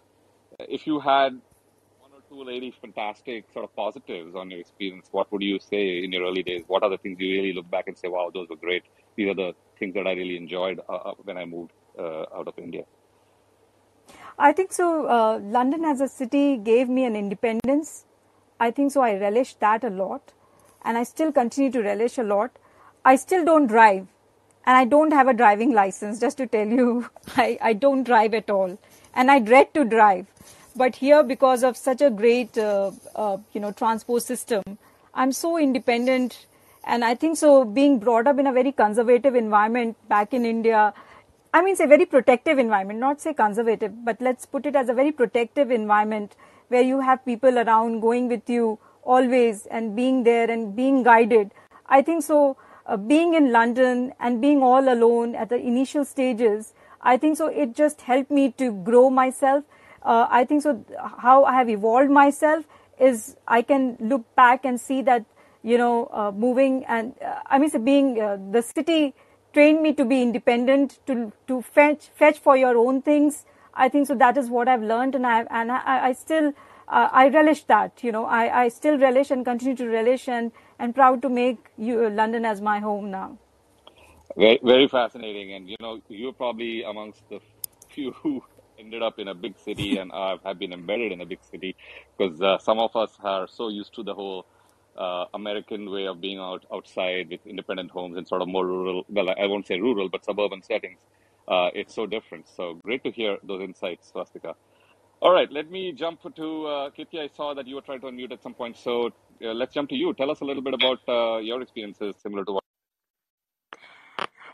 if 0.60 0.86
you 0.86 1.00
had 1.00 1.40
one 2.00 2.12
or 2.14 2.22
two 2.30 2.46
really 2.46 2.74
fantastic 2.82 3.46
sort 3.54 3.66
of 3.66 3.76
positives 3.76 4.36
on 4.36 4.52
your 4.52 4.60
experience, 4.60 5.08
what 5.12 5.32
would 5.32 5.42
you 5.42 5.60
say 5.60 6.04
in 6.04 6.12
your 6.12 6.24
early 6.24 6.44
days? 6.44 6.64
What 6.68 6.84
are 6.84 6.90
the 6.90 6.98
things 6.98 7.20
you 7.20 7.42
really 7.42 7.54
look 7.54 7.70
back 7.70 7.88
and 7.88 7.98
say, 7.98 8.08
wow, 8.08 8.32
those 8.34 8.50
were 8.50 8.58
great? 8.58 8.84
These 9.16 9.30
are 9.30 9.36
the 9.36 9.54
things 9.80 9.94
that 9.96 10.08
I 10.08 10.14
really 10.14 10.38
enjoyed 10.38 10.80
uh, 10.90 10.94
uh 10.94 11.14
when 11.24 11.38
I 11.38 11.46
moved 11.46 11.72
uh, 11.98 12.26
out 12.38 12.48
of 12.48 12.58
India. 12.58 12.84
I 14.38 14.52
think 14.54 14.72
so. 14.74 15.06
Uh, 15.06 15.40
London 15.40 15.86
as 15.86 16.02
a 16.02 16.08
city 16.08 16.58
gave 16.58 16.90
me 16.90 17.06
an 17.06 17.16
independence. 17.16 18.06
I 18.62 18.72
think 18.72 18.92
so. 18.92 19.02
I 19.02 19.14
relish 19.18 19.54
that 19.56 19.84
a 19.84 19.90
lot, 19.90 20.34
and 20.86 20.98
I 20.98 21.04
still 21.04 21.32
continue 21.32 21.72
to 21.72 21.82
relish 21.82 22.18
a 22.18 22.24
lot. 22.24 22.52
I 23.04 23.16
still 23.16 23.44
don't 23.44 23.66
drive 23.68 24.08
and 24.66 24.78
I 24.78 24.86
don't 24.86 25.12
have 25.12 25.28
a 25.28 25.34
driving 25.34 25.74
license. 25.74 26.20
Just 26.20 26.38
to 26.38 26.48
tell 26.48 26.68
you, 26.68 27.10
I, 27.36 27.58
I 27.62 27.74
don't 27.74 28.04
drive 28.04 28.34
at 28.34 28.50
all, 28.50 28.78
and 29.14 29.32
I 29.32 29.40
dread 29.40 29.74
to 29.74 29.86
drive. 29.86 30.28
But 30.76 30.96
here, 30.96 31.24
because 31.24 31.64
of 31.64 31.76
such 31.76 32.02
a 32.02 32.10
great, 32.10 32.58
uh, 32.58 32.92
uh, 33.16 33.38
you 33.54 33.60
know, 33.60 33.72
transport 33.72 34.24
system, 34.24 34.78
I'm 35.14 35.32
so 35.32 35.58
independent, 35.58 36.46
and 36.84 37.04
I 37.04 37.16
think 37.16 37.38
so. 37.38 37.66
Being 37.66 38.00
brought 38.00 38.28
up 38.28 38.40
in 38.40 38.48
a 38.48 38.54
very 38.54 38.72
conservative 38.72 39.36
environment 39.36 39.98
back 40.08 40.34
in 40.34 40.46
India, 40.46 40.94
I 41.54 41.62
mean, 41.62 41.76
say 41.76 41.86
very 41.88 42.06
protective 42.06 42.60
environment, 42.60 43.00
not 43.00 43.20
say 43.20 43.34
conservative, 43.34 44.06
but 44.06 44.22
let's 44.22 44.46
put 44.46 44.66
it 44.66 44.76
as 44.76 44.88
a 44.88 44.94
very 44.94 45.12
protective 45.12 45.72
environment 45.72 46.36
where 46.72 46.82
you 46.82 47.00
have 47.02 47.24
people 47.26 47.60
around 47.60 48.00
going 48.00 48.28
with 48.28 48.50
you 48.50 48.80
always 49.04 49.66
and 49.66 49.96
being 49.96 50.24
there 50.24 50.50
and 50.50 50.76
being 50.76 51.04
guided. 51.04 51.52
I 51.86 52.02
think 52.02 52.24
so 52.24 52.58
uh, 52.86 52.98
being 52.98 53.34
in 53.34 53.52
London 53.52 54.14
and 54.20 54.42
being 54.42 54.64
all 54.64 54.92
alone 54.94 55.36
at 55.36 55.50
the 55.50 55.58
initial 55.58 56.06
stages, 56.06 56.74
I 57.02 57.18
think 57.18 57.38
so 57.38 57.48
it 57.48 57.76
just 57.76 58.02
helped 58.02 58.32
me 58.32 58.52
to 58.64 58.72
grow 58.72 59.10
myself. 59.10 59.64
Uh, 60.04 60.28
I 60.30 60.46
think 60.46 60.64
so 60.64 60.84
how 61.18 61.44
I 61.44 61.54
have 61.54 61.70
evolved 61.70 62.10
myself 62.10 62.66
is 63.00 63.36
I 63.48 63.62
can 63.62 63.98
look 64.00 64.24
back 64.36 64.66
and 64.66 64.80
see 64.80 65.02
that 65.04 65.26
you 65.64 65.78
know 65.78 66.10
uh, 66.12 66.32
moving 66.32 66.86
and 66.86 67.14
uh, 67.24 67.36
I 67.46 67.60
mean 67.60 67.70
so 67.70 67.80
being 67.80 68.20
uh, 68.20 68.38
the 68.52 68.62
city 68.62 69.14
trained 69.54 69.82
me 69.82 69.94
to 69.94 70.06
be 70.06 70.22
independent 70.22 71.00
to 71.08 71.32
to 71.48 71.62
fetch 71.62 72.10
fetch 72.16 72.40
for 72.40 72.58
your 72.58 72.78
own 72.78 73.02
things. 73.02 73.46
I 73.74 73.90
think 73.90 74.08
so 74.08 74.16
that 74.16 74.38
is 74.38 74.50
what 74.50 74.68
I've 74.68 74.84
learned 74.84 75.16
and 75.16 75.26
I 75.26 75.46
and 75.50 75.72
I, 75.72 76.08
I 76.08 76.14
still 76.14 76.54
uh, 76.88 77.10
I 77.12 77.30
relish 77.30 77.64
that 77.66 78.04
you 78.04 78.12
know 78.12 78.26
I, 78.26 78.64
I 78.64 78.68
still 78.70 78.98
relish 78.98 79.32
and 79.32 79.46
continue 79.46 79.76
to 79.76 79.88
relish 79.88 80.28
and 80.28 80.52
and 80.82 80.96
proud 80.96 81.22
to 81.22 81.30
make 81.30 81.70
you, 81.78 82.10
London 82.10 82.44
as 82.44 82.60
my 82.60 82.80
home 82.80 83.12
now. 83.12 83.38
Very, 84.36 84.60
very 84.64 84.88
fascinating. 84.88 85.54
And, 85.54 85.70
you 85.70 85.76
know, 85.80 86.02
you're 86.10 86.34
probably 86.34 86.84
amongst 86.84 87.28
the 87.30 87.40
few 87.90 88.12
who 88.24 88.44
ended 88.80 89.04
up 89.04 89.20
in 89.20 89.28
a 89.28 89.36
big 89.36 89.58
city 89.60 89.98
and 90.00 90.12
uh, 90.12 90.38
have 90.44 90.58
been 90.58 90.74
embedded 90.74 91.12
in 91.12 91.22
a 91.22 91.26
big 91.26 91.40
city 91.44 91.76
because 92.18 92.42
uh, 92.42 92.58
some 92.58 92.80
of 92.80 92.96
us 92.96 93.12
are 93.24 93.48
so 93.48 93.70
used 93.70 93.94
to 93.96 94.04
the 94.04 94.14
whole 94.14 94.46
uh, 94.98 95.26
American 95.34 95.90
way 95.90 96.08
of 96.08 96.20
being 96.20 96.40
out 96.40 96.66
outside 96.74 97.30
with 97.30 97.46
independent 97.46 97.92
homes 97.92 98.18
and 98.18 98.28
sort 98.28 98.42
of 98.42 98.48
more 98.48 98.66
rural, 98.66 99.06
well, 99.08 99.30
I 99.30 99.46
won't 99.46 99.68
say 99.68 99.80
rural, 99.80 100.10
but 100.10 100.26
suburban 100.26 100.64
settings. 100.64 100.98
Uh, 101.48 101.70
it's 101.74 101.94
so 101.94 102.06
different. 102.06 102.48
So 102.48 102.80
great 102.84 103.04
to 103.04 103.12
hear 103.12 103.38
those 103.44 103.62
insights, 103.62 104.10
Swastika. 104.12 104.56
All 105.22 105.34
right, 105.34 105.52
let 105.52 105.70
me 105.70 105.92
jump 105.92 106.22
to 106.36 106.66
uh, 106.66 106.90
Ketki. 106.90 107.20
I 107.20 107.28
saw 107.28 107.54
that 107.54 107.68
you 107.68 107.76
were 107.76 107.82
trying 107.82 108.02
to 108.02 108.08
unmute 108.08 108.32
at 108.32 108.42
some 108.42 108.56
point. 108.56 108.76
So 108.78 109.12
uh, 109.44 109.54
let's 109.54 109.74
jump 109.74 109.90
to 109.90 109.96
you. 109.96 110.14
Tell 110.14 110.32
us 110.32 110.42
a 110.42 110.46
little 110.46 110.64
bit 110.64 110.74
about 110.74 111.00
uh, 111.08 111.38
your 111.40 111.62
experiences 111.62 112.16
similar 112.22 112.44
to 112.46 112.54
what. 112.54 112.62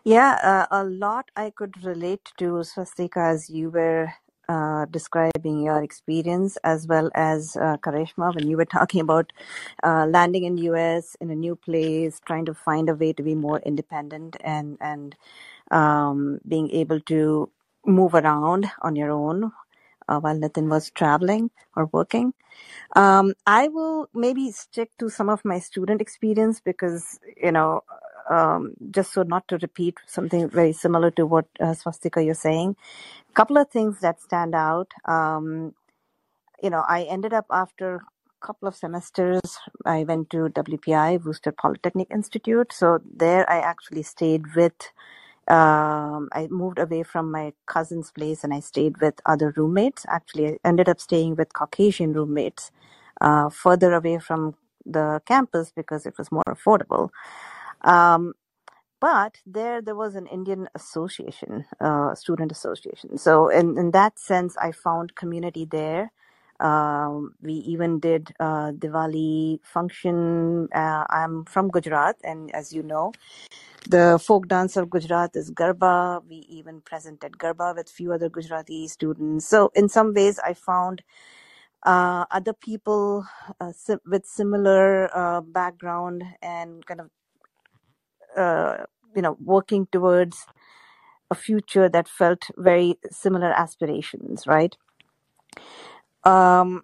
Yeah, 0.03 0.37
uh, 0.43 0.65
a 0.71 0.83
lot 0.83 1.31
I 1.35 1.49
could 1.51 1.83
relate 1.83 2.31
to, 2.37 2.63
Swastika, 2.63 3.19
as 3.19 3.49
you 3.49 3.69
were 3.69 4.09
uh, 4.49 4.85
describing 4.85 5.61
your 5.61 5.83
experience 5.83 6.57
as 6.63 6.87
well 6.87 7.09
as 7.15 7.57
uh, 7.57 7.75
Karishma 7.77 8.33
when 8.33 8.49
you 8.49 8.55
were 8.55 8.65
talking 8.65 9.01
about 9.01 9.33
uh, 9.83 10.05
landing 10.05 10.45
in 10.45 10.57
US 10.59 11.15
in 11.19 11.29
a 11.29 11.35
new 11.35 11.55
place, 11.55 12.21
trying 12.25 12.45
to 12.45 12.53
find 12.53 12.89
a 12.89 12.95
way 12.95 13.11
to 13.13 13.23
be 13.23 13.35
more 13.35 13.59
independent 13.59 14.37
and 14.41 14.77
and 14.79 15.15
um, 15.71 16.39
being 16.47 16.69
able 16.71 16.99
to 17.01 17.49
move 17.85 18.13
around 18.13 18.69
on 18.81 18.95
your 18.95 19.11
own 19.11 19.51
uh, 20.07 20.19
while 20.19 20.37
Nitin 20.37 20.69
was 20.69 20.91
traveling 20.91 21.49
or 21.75 21.85
working. 21.91 22.33
Um, 22.95 23.33
I 23.45 23.67
will 23.67 24.09
maybe 24.13 24.51
stick 24.51 24.91
to 24.99 25.09
some 25.09 25.29
of 25.29 25.43
my 25.45 25.59
student 25.59 26.01
experience 26.01 26.59
because, 26.59 27.19
you 27.41 27.51
know, 27.51 27.81
um, 28.29 28.73
just 28.91 29.13
so 29.13 29.23
not 29.23 29.47
to 29.47 29.57
repeat 29.57 29.97
something 30.05 30.49
very 30.49 30.73
similar 30.73 31.11
to 31.11 31.25
what 31.25 31.45
uh, 31.59 31.73
Swastika 31.73 32.23
you're 32.23 32.33
saying. 32.33 32.75
A 33.29 33.33
couple 33.33 33.57
of 33.57 33.69
things 33.69 33.99
that 34.01 34.21
stand 34.21 34.55
out. 34.55 34.91
Um, 35.05 35.73
you 36.61 36.69
know, 36.69 36.83
I 36.87 37.03
ended 37.03 37.33
up 37.33 37.45
after 37.51 37.95
a 37.95 38.45
couple 38.45 38.67
of 38.67 38.75
semesters, 38.75 39.59
I 39.85 40.03
went 40.03 40.29
to 40.31 40.49
WPI, 40.49 41.23
Worcester 41.23 41.51
Polytechnic 41.51 42.07
Institute. 42.11 42.73
So 42.73 42.99
there 43.15 43.49
I 43.49 43.59
actually 43.59 44.03
stayed 44.03 44.55
with 44.55 44.91
um, 45.49 46.29
I 46.33 46.47
moved 46.49 46.79
away 46.79 47.03
from 47.03 47.31
my 47.31 47.53
cousin's 47.65 48.11
place 48.11 48.43
and 48.43 48.53
I 48.53 48.59
stayed 48.59 48.99
with 49.01 49.15
other 49.25 49.53
roommates. 49.55 50.05
Actually, 50.09 50.47
I 50.49 50.57
ended 50.65 50.89
up 50.89 50.99
staying 50.99 51.35
with 51.35 51.53
Caucasian 51.53 52.13
roommates 52.13 52.71
uh, 53.21 53.49
further 53.49 53.93
away 53.93 54.19
from 54.19 54.55
the 54.85 55.21
campus 55.25 55.71
because 55.75 56.05
it 56.05 56.17
was 56.17 56.31
more 56.31 56.43
affordable. 56.49 57.09
Um, 57.83 58.33
but 58.99 59.37
there, 59.45 59.81
there 59.81 59.95
was 59.95 60.15
an 60.15 60.27
Indian 60.27 60.67
association, 60.75 61.65
uh, 61.79 62.15
student 62.15 62.51
association. 62.51 63.17
So 63.17 63.49
in, 63.49 63.77
in 63.77 63.91
that 63.91 64.19
sense, 64.19 64.57
I 64.57 64.71
found 64.71 65.15
community 65.15 65.65
there. 65.65 66.11
Um, 66.59 67.35
we 67.41 67.53
even 67.53 67.99
did 67.99 68.33
uh, 68.39 68.71
Diwali 68.71 69.59
function. 69.63 70.69
Uh, 70.73 71.05
I'm 71.09 71.45
from 71.45 71.69
Gujarat, 71.69 72.17
and 72.23 72.53
as 72.55 72.73
you 72.73 72.83
know, 72.83 73.13
the 73.89 74.19
folk 74.23 74.47
dance 74.47 74.77
of 74.77 74.89
Gujarat 74.89 75.35
is 75.35 75.51
Garba. 75.51 76.21
We 76.29 76.37
even 76.49 76.81
presented 76.81 77.33
Garba 77.33 77.75
with 77.75 77.89
few 77.89 78.13
other 78.13 78.29
Gujarati 78.29 78.87
students. 78.87 79.47
So 79.47 79.71
in 79.75 79.89
some 79.89 80.13
ways, 80.13 80.39
I 80.39 80.53
found 80.53 81.03
uh, 81.85 82.25
other 82.31 82.53
people 82.53 83.25
uh, 83.61 83.71
with 84.05 84.25
similar 84.25 85.09
uh, 85.15 85.41
background 85.41 86.23
and 86.41 86.85
kind 86.85 87.01
of 87.01 87.09
uh, 88.37 88.85
you 89.15 89.21
know 89.21 89.37
working 89.43 89.87
towards 89.91 90.45
a 91.31 91.35
future 91.35 91.89
that 91.89 92.07
felt 92.07 92.49
very 92.57 92.97
similar 93.11 93.51
aspirations, 93.51 94.47
right? 94.47 94.75
Um, 96.27 96.83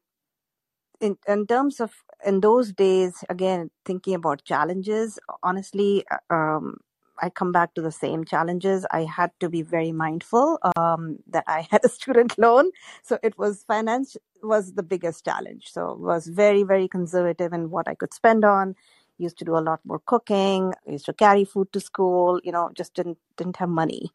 in 1.02 1.18
in 1.28 1.46
terms 1.48 1.80
of 1.80 1.92
in 2.26 2.40
those 2.42 2.72
days, 2.72 3.24
again 3.30 3.70
thinking 3.86 4.16
about 4.16 4.44
challenges, 4.46 5.20
honestly, 5.44 6.06
uh, 6.12 6.34
um, 6.34 6.78
I 7.22 7.30
come 7.30 7.52
back 7.52 7.74
to 7.76 7.82
the 7.82 7.92
same 7.92 8.24
challenges. 8.26 8.86
I 8.92 9.04
had 9.04 9.32
to 9.40 9.50
be 9.50 9.62
very 9.62 9.92
mindful 9.92 10.60
um, 10.78 11.18
that 11.28 11.44
I 11.48 11.68
had 11.72 11.82
a 11.84 11.90
student 11.90 12.38
loan, 12.46 12.72
so 13.04 13.20
it 13.24 13.38
was 13.38 13.64
finance 13.68 14.16
was 14.42 14.74
the 14.74 14.84
biggest 14.84 15.26
challenge. 15.26 15.72
So 15.72 15.96
was 16.00 16.28
very 16.28 16.64
very 16.64 16.88
conservative 16.88 17.54
in 17.54 17.70
what 17.70 17.88
I 17.88 17.96
could 17.96 18.14
spend 18.14 18.46
on. 18.46 18.76
Used 19.17 19.38
to 19.39 19.45
do 19.45 19.56
a 19.58 19.62
lot 19.69 19.80
more 19.86 19.99
cooking. 20.06 20.73
Used 20.88 21.06
to 21.06 21.13
carry 21.13 21.45
food 21.45 21.71
to 21.73 21.80
school. 21.80 22.39
You 22.43 22.52
know, 22.52 22.71
just 22.73 22.93
didn't 22.93 23.17
didn't 23.38 23.58
have 23.58 23.69
money. 23.69 24.12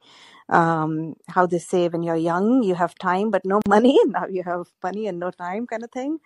Um, 0.49 1.15
how 1.29 1.47
they 1.47 1.59
say 1.59 1.89
when 1.89 2.03
you're 2.03 2.17
young, 2.17 2.63
you 2.63 2.75
have 2.75 2.95
time 2.97 3.31
but 3.31 3.45
no 3.45 3.61
money. 3.69 3.99
Now 4.07 4.27
you 4.29 4.43
have 4.45 4.67
money 4.83 5.07
and 5.07 5.19
no 5.19 5.31
time, 5.31 5.67
kind 5.67 5.85
of 5.85 5.91
thing. 5.91 6.19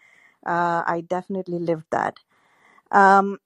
Uh, 0.47 0.83
I 0.87 1.03
definitely 1.07 1.59
lived 1.59 1.87
that. 1.91 2.19
Um, 2.91 3.39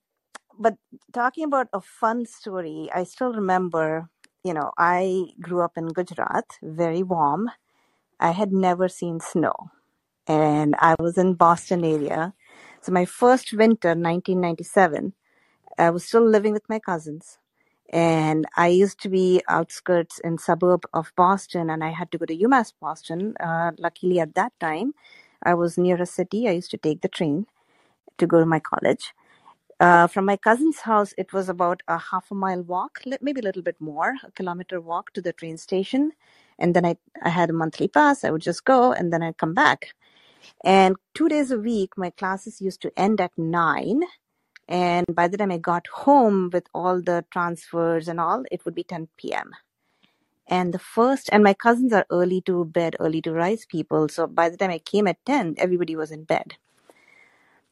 but 0.59 0.75
talking 1.13 1.43
about 1.45 1.67
a 1.73 1.81
fun 1.81 2.25
story, 2.25 2.89
I 2.93 3.03
still 3.03 3.33
remember, 3.33 4.09
you 4.43 4.53
know, 4.53 4.71
I 4.77 5.27
grew 5.41 5.61
up 5.61 5.77
in 5.77 5.87
Gujarat, 5.89 6.45
very 6.63 7.03
warm. 7.03 7.51
I 8.19 8.31
had 8.31 8.51
never 8.53 8.87
seen 8.89 9.19
snow, 9.19 9.55
and 10.27 10.75
I 10.79 10.95
was 10.99 11.17
in 11.17 11.35
Boston 11.35 11.83
area. 11.85 12.33
So 12.81 12.91
my 12.91 13.05
first 13.05 13.53
winter, 13.53 13.95
1997, 13.95 15.13
I 15.77 15.89
was 15.91 16.05
still 16.05 16.25
living 16.27 16.53
with 16.53 16.69
my 16.69 16.79
cousins, 16.79 17.39
and 17.91 18.45
I 18.57 18.67
used 18.67 19.01
to 19.01 19.09
be 19.09 19.41
outskirts 19.49 20.19
in 20.19 20.37
suburb 20.37 20.85
of 20.93 21.13
Boston, 21.17 21.69
and 21.69 21.83
I 21.83 21.89
had 21.91 22.11
to 22.11 22.17
go 22.19 22.25
to 22.25 22.37
UMass 22.37 22.73
Boston. 22.81 23.35
Uh, 23.39 23.71
luckily, 23.79 24.19
at 24.19 24.35
that 24.35 24.53
time, 24.59 24.93
I 25.43 25.55
was 25.55 25.77
near 25.77 26.01
a 26.01 26.05
city. 26.05 26.47
I 26.47 26.53
used 26.53 26.71
to 26.71 26.77
take 26.77 27.01
the 27.01 27.09
train 27.09 27.47
to 28.19 28.27
go 28.27 28.39
to 28.39 28.45
my 28.45 28.59
college. 28.59 29.13
Uh, 29.79 30.07
from 30.07 30.25
my 30.25 30.37
cousin's 30.37 30.79
house, 30.81 31.13
it 31.19 31.33
was 31.33 31.49
about 31.49 31.83
a 31.87 31.99
half 31.99 32.31
a 32.31 32.35
mile 32.35 32.63
walk, 32.63 33.01
maybe 33.21 33.41
a 33.41 33.43
little 33.43 33.61
bit 33.61 33.79
more, 33.79 34.15
a 34.23 34.31
kilometer 34.31 34.81
walk 34.81 35.13
to 35.13 35.21
the 35.21 35.33
train 35.33 35.57
station. 35.57 36.11
And 36.59 36.75
then 36.75 36.85
I, 36.85 36.97
I 37.23 37.29
had 37.29 37.51
a 37.51 37.53
monthly 37.53 37.87
pass. 37.87 38.23
I 38.23 38.31
would 38.31 38.41
just 38.41 38.65
go 38.65 38.91
and 38.93 39.13
then 39.13 39.23
I'd 39.23 39.37
come 39.37 39.53
back. 39.53 39.93
And 40.65 40.95
two 41.13 41.29
days 41.29 41.51
a 41.51 41.59
week, 41.59 41.91
my 41.97 42.09
classes 42.11 42.61
used 42.61 42.81
to 42.83 42.91
end 42.97 43.21
at 43.21 43.31
nine. 43.37 44.01
And 44.67 45.05
by 45.13 45.27
the 45.27 45.37
time 45.37 45.51
I 45.51 45.57
got 45.57 45.87
home 45.87 46.49
with 46.51 46.67
all 46.73 47.01
the 47.01 47.25
transfers 47.31 48.07
and 48.07 48.19
all, 48.19 48.43
it 48.51 48.65
would 48.65 48.75
be 48.75 48.83
10 48.83 49.07
p.m. 49.17 49.51
And 50.47 50.73
the 50.73 50.79
first, 50.79 51.29
and 51.31 51.43
my 51.43 51.53
cousins 51.53 51.93
are 51.93 52.05
early 52.09 52.41
to 52.41 52.65
bed, 52.65 52.95
early 52.99 53.21
to 53.21 53.31
rise 53.31 53.65
people. 53.65 54.07
So 54.09 54.27
by 54.27 54.49
the 54.49 54.57
time 54.57 54.71
I 54.71 54.79
came 54.79 55.07
at 55.07 55.23
10, 55.25 55.55
everybody 55.57 55.95
was 55.95 56.11
in 56.11 56.23
bed. 56.23 56.55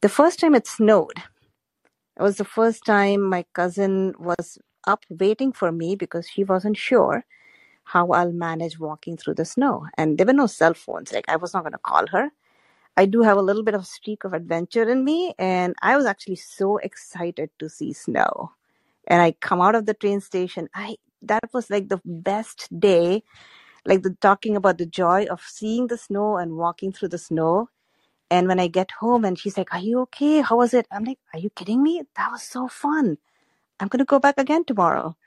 The 0.01 0.09
first 0.09 0.39
time 0.39 0.55
it 0.55 0.67
snowed, 0.67 1.23
it 2.17 2.21
was 2.21 2.37
the 2.37 2.45
first 2.45 2.85
time 2.85 3.21
my 3.21 3.45
cousin 3.53 4.13
was 4.19 4.57
up 4.85 5.05
waiting 5.09 5.51
for 5.51 5.71
me 5.71 5.95
because 5.95 6.29
she 6.29 6.43
wasn't 6.43 6.77
sure 6.77 7.25
how 7.85 8.09
I'll 8.11 8.31
manage 8.31 8.79
walking 8.79 9.17
through 9.17 9.35
the 9.35 9.45
snow. 9.45 9.87
And 9.97 10.17
there 10.17 10.25
were 10.25 10.33
no 10.33 10.47
cell 10.47 10.73
phones. 10.73 11.13
Like 11.13 11.25
I 11.27 11.35
was 11.35 11.53
not 11.53 11.63
going 11.63 11.73
to 11.73 11.79
call 11.79 12.07
her. 12.07 12.31
I 12.97 13.05
do 13.05 13.21
have 13.21 13.37
a 13.37 13.41
little 13.41 13.63
bit 13.63 13.73
of 13.75 13.85
streak 13.85 14.23
of 14.23 14.33
adventure 14.33 14.89
in 14.89 15.03
me, 15.03 15.33
and 15.37 15.75
I 15.81 15.97
was 15.97 16.05
actually 16.05 16.37
so 16.37 16.77
excited 16.77 17.49
to 17.59 17.69
see 17.69 17.93
snow. 17.93 18.51
And 19.07 19.21
I 19.21 19.33
come 19.33 19.61
out 19.61 19.75
of 19.75 19.85
the 19.85 19.93
train 19.93 20.21
station. 20.21 20.69
I 20.73 20.97
that 21.23 21.49
was 21.53 21.69
like 21.69 21.89
the 21.89 22.01
best 22.05 22.69
day, 22.79 23.23
like 23.85 24.03
the 24.03 24.15
talking 24.21 24.55
about 24.55 24.77
the 24.77 24.85
joy 24.85 25.25
of 25.25 25.41
seeing 25.41 25.87
the 25.87 25.97
snow 25.97 26.37
and 26.37 26.57
walking 26.57 26.91
through 26.93 27.09
the 27.09 27.17
snow. 27.17 27.69
And 28.31 28.47
when 28.47 28.59
I 28.59 28.67
get 28.67 28.91
home 28.91 29.25
and 29.25 29.37
she's 29.39 29.57
like, 29.57 29.73
Are 29.73 29.79
you 29.79 30.01
okay? 30.01 30.41
How 30.41 30.57
was 30.57 30.73
it? 30.73 30.87
I'm 30.91 31.03
like, 31.05 31.19
Are 31.33 31.39
you 31.39 31.49
kidding 31.51 31.83
me? 31.83 32.03
That 32.17 32.31
was 32.31 32.43
so 32.43 32.67
fun. 32.67 33.17
I'm 33.79 33.87
gonna 33.89 34.05
go 34.05 34.19
back 34.19 34.37
again 34.39 34.65
tomorrow. 34.65 35.17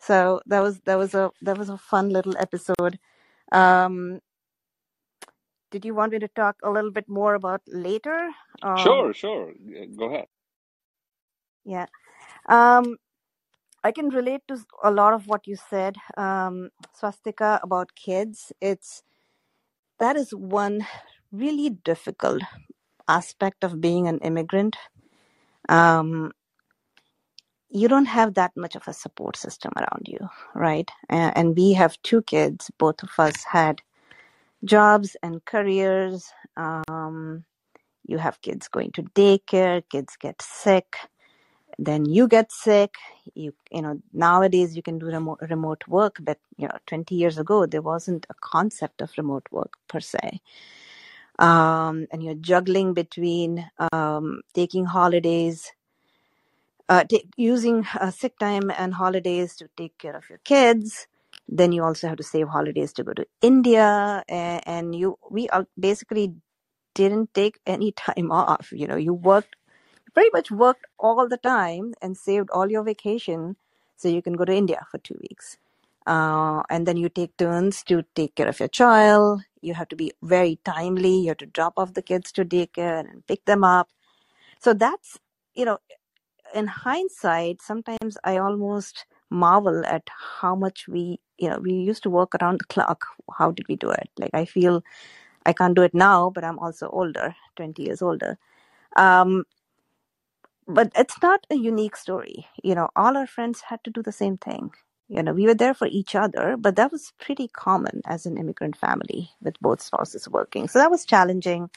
So 0.00 0.40
that 0.46 0.60
was 0.60 0.80
that 0.82 0.96
was 0.98 1.14
a 1.14 1.32
that 1.42 1.58
was 1.58 1.68
a 1.70 1.78
fun 1.78 2.10
little 2.10 2.36
episode. 2.38 2.98
Um 3.52 4.20
did 5.76 5.86
you 5.86 5.94
want 5.94 6.12
me 6.12 6.20
to 6.24 6.28
talk 6.40 6.56
a 6.64 6.70
little 6.78 6.92
bit 7.00 7.08
more 7.20 7.34
about 7.40 7.62
later? 7.86 8.18
Um 8.62 9.04
Sure, 9.04 9.14
sure. 9.14 9.54
Go 9.96 10.06
ahead. 10.10 10.26
yeah. 11.64 11.86
Um 12.48 12.96
I 13.82 13.92
can 13.92 14.10
relate 14.10 14.42
to 14.48 14.58
a 14.84 14.90
lot 14.90 15.14
of 15.14 15.26
what 15.26 15.46
you 15.46 15.56
said, 15.56 15.96
um, 16.16 16.70
Swastika, 16.94 17.60
about 17.62 17.94
kids. 17.96 18.52
It's 18.60 19.02
that 20.00 20.16
is 20.16 20.30
one 20.32 20.86
really 21.32 21.70
difficult 21.70 22.42
aspect 23.08 23.64
of 23.64 23.80
being 23.80 24.08
an 24.08 24.18
immigrant. 24.20 24.76
Um, 25.68 26.32
you 27.70 27.88
don't 27.88 28.06
have 28.06 28.34
that 28.34 28.52
much 28.56 28.76
of 28.76 28.88
a 28.88 28.94
support 28.94 29.36
system 29.36 29.72
around 29.76 30.06
you, 30.08 30.20
right? 30.54 30.90
A- 31.10 31.32
And 31.38 31.56
we 31.56 31.74
have 31.74 32.00
two 32.02 32.22
kids. 32.22 32.70
Both 32.78 33.02
of 33.02 33.10
us 33.18 33.44
had 33.44 33.82
jobs 34.64 35.16
and 35.22 35.44
careers. 35.44 36.32
Um, 36.56 37.44
you 38.06 38.18
have 38.18 38.40
kids 38.40 38.68
going 38.68 38.92
to 38.92 39.02
daycare, 39.02 39.82
kids 39.90 40.16
get 40.16 40.40
sick, 40.40 40.96
then 41.78 42.04
you 42.06 42.28
get 42.28 42.52
sick. 42.52 42.94
You 43.34 43.54
you 43.70 43.82
know 43.82 44.00
nowadays 44.12 44.76
you 44.76 44.82
can 44.82 44.98
do 44.98 45.06
remote 45.06 45.40
remote 45.50 45.84
work, 45.88 46.16
but 46.20 46.38
you 46.56 46.68
know 46.68 46.78
20 46.86 47.14
years 47.14 47.38
ago 47.38 47.66
there 47.66 47.82
wasn't 47.82 48.26
a 48.30 48.34
concept 48.40 49.00
of 49.00 49.12
remote 49.16 49.46
work 49.50 49.74
per 49.88 50.00
se. 50.00 50.40
Um, 51.38 52.06
and 52.10 52.22
you're 52.22 52.34
juggling 52.34 52.94
between 52.94 53.70
um, 53.92 54.40
taking 54.54 54.86
holidays 54.86 55.70
uh, 56.88 57.04
ta- 57.04 57.28
using 57.36 57.84
uh, 58.00 58.10
sick 58.10 58.38
time 58.38 58.70
and 58.70 58.94
holidays 58.94 59.56
to 59.56 59.68
take 59.76 59.98
care 59.98 60.16
of 60.16 60.28
your 60.30 60.38
kids. 60.44 61.06
Then 61.48 61.72
you 61.72 61.84
also 61.84 62.08
have 62.08 62.18
to 62.18 62.24
save 62.24 62.48
holidays 62.48 62.92
to 62.94 63.04
go 63.04 63.12
to 63.14 63.26
India, 63.42 64.24
and, 64.28 64.62
and 64.66 64.94
you 64.96 65.18
we 65.30 65.48
basically 65.78 66.34
didn't 66.94 67.34
take 67.34 67.60
any 67.66 67.92
time 68.06 68.32
off. 68.32 68.72
You 68.72 68.86
know, 68.88 68.96
you 68.96 69.14
worked 69.14 69.56
pretty 70.14 70.30
much 70.32 70.50
worked 70.50 70.86
all 70.98 71.28
the 71.28 71.38
time 71.38 71.94
and 72.02 72.16
saved 72.16 72.50
all 72.50 72.70
your 72.70 72.82
vacation 72.84 73.56
so 73.96 74.08
you 74.08 74.22
can 74.22 74.34
go 74.34 74.44
to 74.44 74.54
India 74.54 74.86
for 74.90 74.98
two 74.98 75.18
weeks. 75.22 75.58
uh, 76.06 76.62
and 76.70 76.86
then 76.88 76.96
you 76.98 77.08
take 77.10 77.36
turns 77.38 77.82
to 77.84 78.02
take 78.16 78.34
care 78.36 78.48
of 78.48 78.60
your 78.60 78.68
child. 78.68 79.42
You 79.62 79.74
have 79.74 79.88
to 79.90 79.96
be 79.96 80.12
very 80.22 80.58
timely. 80.64 81.14
You 81.22 81.28
have 81.30 81.38
to 81.44 81.46
drop 81.46 81.74
off 81.76 81.94
the 81.94 82.02
kids 82.02 82.32
to 82.32 82.44
daycare 82.44 83.00
and 83.00 83.26
pick 83.28 83.44
them 83.46 83.64
up. 83.64 83.88
So 84.60 84.74
that's, 84.74 85.18
you 85.54 85.64
know, 85.66 85.78
in 86.54 86.66
hindsight, 86.68 87.62
sometimes 87.62 88.18
I 88.24 88.38
almost 88.38 89.06
marvel 89.30 89.84
at 89.86 90.04
how 90.40 90.54
much 90.56 90.88
we, 90.88 91.20
you 91.38 91.50
know, 91.50 91.58
we 91.60 91.72
used 91.74 92.02
to 92.04 92.10
work 92.10 92.34
around 92.40 92.60
the 92.60 92.64
clock. 92.66 93.06
How 93.38 93.50
did 93.52 93.68
we 93.68 93.76
do 93.76 93.90
it? 93.90 94.10
Like, 94.18 94.32
I 94.34 94.44
feel 94.46 94.82
I 95.46 95.52
can't 95.52 95.76
do 95.76 95.82
it 95.82 95.94
now, 95.94 96.30
but 96.30 96.44
I'm 96.44 96.58
also 96.58 96.88
older, 96.88 97.34
20 97.56 97.82
years 97.82 98.02
older. 98.02 98.38
Um, 98.96 99.44
but 100.68 100.92
it's 100.96 101.20
not 101.22 101.46
a 101.50 101.56
unique 101.56 101.96
story. 101.96 102.46
You 102.62 102.74
know, 102.74 102.88
all 102.96 103.16
our 103.16 103.26
friends 103.26 103.62
had 103.62 103.84
to 103.84 103.90
do 103.90 104.02
the 104.02 104.12
same 104.12 104.38
thing. 104.38 104.72
You 105.08 105.22
know, 105.22 105.34
we 105.34 105.46
were 105.46 105.54
there 105.54 105.74
for 105.74 105.88
each 105.88 106.14
other, 106.14 106.56
but 106.58 106.76
that 106.76 106.92
was 106.92 107.12
pretty 107.20 107.48
common 107.48 108.02
as 108.06 108.26
an 108.26 108.38
immigrant 108.38 108.76
family 108.76 109.30
with 109.42 109.60
both 109.60 109.82
spouses 109.82 110.28
working. 110.28 110.68
So 110.68 110.78
that 110.80 110.90
was 110.90 111.04
challenging. 111.06 111.70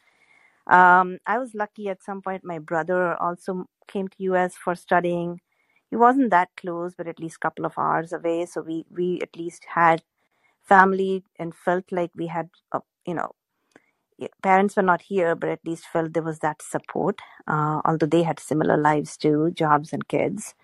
Um, 0.68 1.20
I 1.28 1.40
was 1.40 1.56
lucky 1.56 1.90
at 1.90 2.04
some 2.04 2.22
point. 2.22 2.44
My 2.46 2.60
brother 2.60 3.16
also 3.22 3.66
came 3.88 4.08
to 4.10 4.24
US 4.24 4.56
for 4.56 4.76
studying. 4.76 5.42
He 5.90 5.96
wasn't 5.96 6.32
that 6.32 6.50
close, 6.58 6.96
but 6.96 7.08
at 7.08 7.20
least 7.20 7.38
a 7.38 7.40
couple 7.40 7.66
of 7.66 7.78
hours 7.78 8.14
away. 8.14 8.46
So 8.46 8.62
we 8.62 8.86
we 8.92 9.20
at 9.22 9.36
least 9.38 9.66
had 9.76 10.04
family 10.64 11.24
and 11.38 11.56
felt 11.56 11.86
like 11.92 12.12
we 12.16 12.28
had, 12.28 12.50
a, 12.74 12.82
you 13.06 13.16
know, 13.16 13.32
parents 14.44 14.76
were 14.76 14.84
not 14.84 15.02
here, 15.02 15.36
but 15.36 15.50
at 15.50 15.66
least 15.66 15.88
felt 15.88 16.14
there 16.14 16.24
was 16.24 16.40
that 16.40 16.62
support. 16.62 17.22
Uh, 17.48 17.82
although 17.86 18.06
they 18.06 18.24
had 18.24 18.40
similar 18.40 18.78
lives 18.78 19.18
too, 19.18 19.52
jobs 19.54 19.94
and 19.94 20.08
kids. 20.08 20.56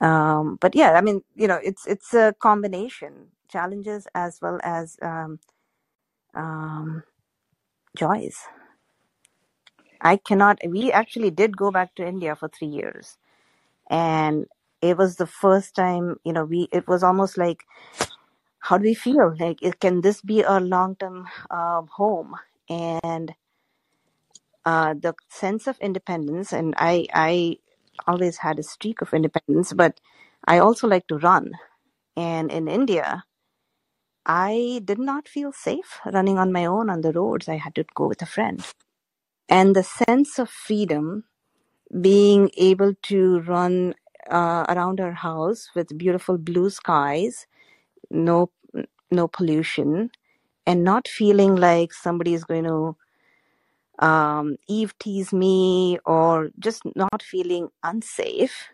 Um, 0.00 0.58
but 0.60 0.74
yeah, 0.74 0.92
I 0.92 1.00
mean, 1.00 1.22
you 1.36 1.48
know, 1.48 1.60
it's 1.62 1.86
it's 1.86 2.14
a 2.14 2.34
combination 2.40 3.28
challenges 3.48 4.06
as 4.14 4.40
well 4.42 4.60
as 4.64 4.96
um, 5.02 5.38
um, 6.34 7.04
joys. 7.96 8.36
I 10.00 10.16
cannot. 10.16 10.60
We 10.68 10.92
actually 10.92 11.30
did 11.30 11.56
go 11.56 11.70
back 11.70 11.94
to 11.96 12.06
India 12.06 12.36
for 12.36 12.48
three 12.48 12.68
years, 12.68 13.18
and 13.92 14.46
it 14.82 14.98
was 14.98 15.16
the 15.18 15.28
first 15.28 15.76
time. 15.76 16.18
You 16.24 16.34
know, 16.34 16.46
we 16.46 16.68
it 16.72 16.88
was 16.88 17.04
almost 17.04 17.38
like, 17.38 17.64
how 18.60 18.78
do 18.78 18.84
we 18.84 18.94
feel? 18.94 19.34
Like, 19.38 19.62
it- 19.62 19.80
can 19.80 20.00
this 20.02 20.22
be 20.22 20.42
a 20.42 20.60
long 20.60 20.96
term 20.96 21.28
uh, 21.50 21.82
home? 21.96 22.36
And 22.70 23.34
uh, 24.64 24.94
the 24.94 25.14
sense 25.28 25.66
of 25.66 25.78
independence, 25.80 26.52
and 26.52 26.74
I 26.76 27.06
I 27.12 27.56
always 28.06 28.38
had 28.38 28.58
a 28.58 28.62
streak 28.62 29.00
of 29.02 29.12
independence, 29.14 29.72
but 29.72 30.00
I 30.46 30.58
also 30.58 30.86
like 30.88 31.06
to 31.08 31.18
run. 31.18 31.52
And 32.16 32.52
in 32.52 32.68
India, 32.68 33.24
I 34.26 34.80
did 34.84 34.98
not 34.98 35.28
feel 35.28 35.52
safe 35.52 36.00
running 36.04 36.36
on 36.38 36.52
my 36.52 36.64
own 36.66 36.90
on 36.90 37.00
the 37.02 37.12
roads. 37.12 37.48
I 37.48 37.56
had 37.56 37.74
to 37.76 37.84
go 37.94 38.06
with 38.08 38.22
a 38.22 38.26
friend. 38.26 38.64
And 39.48 39.76
the 39.76 39.84
sense 39.84 40.38
of 40.38 40.50
freedom, 40.50 41.24
being 42.00 42.50
able 42.56 42.94
to 43.04 43.40
run 43.40 43.94
uh, 44.30 44.64
around 44.68 45.00
our 45.00 45.12
house 45.12 45.70
with 45.74 45.96
beautiful 45.98 46.38
blue 46.38 46.70
skies, 46.70 47.46
no 48.10 48.50
no 49.10 49.28
pollution, 49.28 50.10
and 50.66 50.84
not 50.84 51.08
feeling 51.08 51.56
like 51.56 51.92
somebody 51.92 52.34
is 52.34 52.44
going 52.44 52.64
to 52.64 52.96
um, 53.98 54.56
Eve 54.68 54.96
tease 54.98 55.32
me 55.32 55.98
or 56.04 56.50
just 56.58 56.82
not 56.96 57.22
feeling 57.22 57.68
unsafe. 57.82 58.68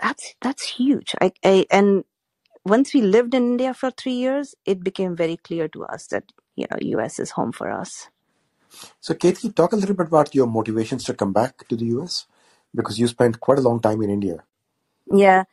That's 0.00 0.34
that's 0.40 0.68
huge. 0.68 1.14
I, 1.20 1.32
I 1.44 1.66
and 1.70 2.04
once 2.64 2.94
we 2.94 3.02
lived 3.02 3.34
in 3.34 3.44
India 3.52 3.74
for 3.74 3.90
three 3.90 4.14
years, 4.14 4.54
it 4.66 4.84
became 4.84 5.16
very 5.16 5.36
clear 5.38 5.68
to 5.68 5.84
us 5.84 6.06
that 6.08 6.24
you 6.56 6.66
know 6.70 6.78
US 6.98 7.18
is 7.18 7.32
home 7.32 7.52
for 7.52 7.70
us. 7.70 8.08
So, 9.00 9.14
you 9.22 9.52
talk 9.52 9.72
a 9.72 9.76
little 9.76 9.96
bit 9.96 10.08
about 10.08 10.34
your 10.34 10.46
motivations 10.46 11.04
to 11.04 11.14
come 11.14 11.32
back 11.32 11.66
to 11.68 11.76
the 11.76 11.86
US? 11.86 12.26
Because 12.74 12.98
you 12.98 13.08
spent 13.08 13.40
quite 13.40 13.58
a 13.58 13.62
long 13.62 13.80
time 13.80 14.02
in 14.02 14.10
India. 14.10 14.44
Yeah, 15.12 15.44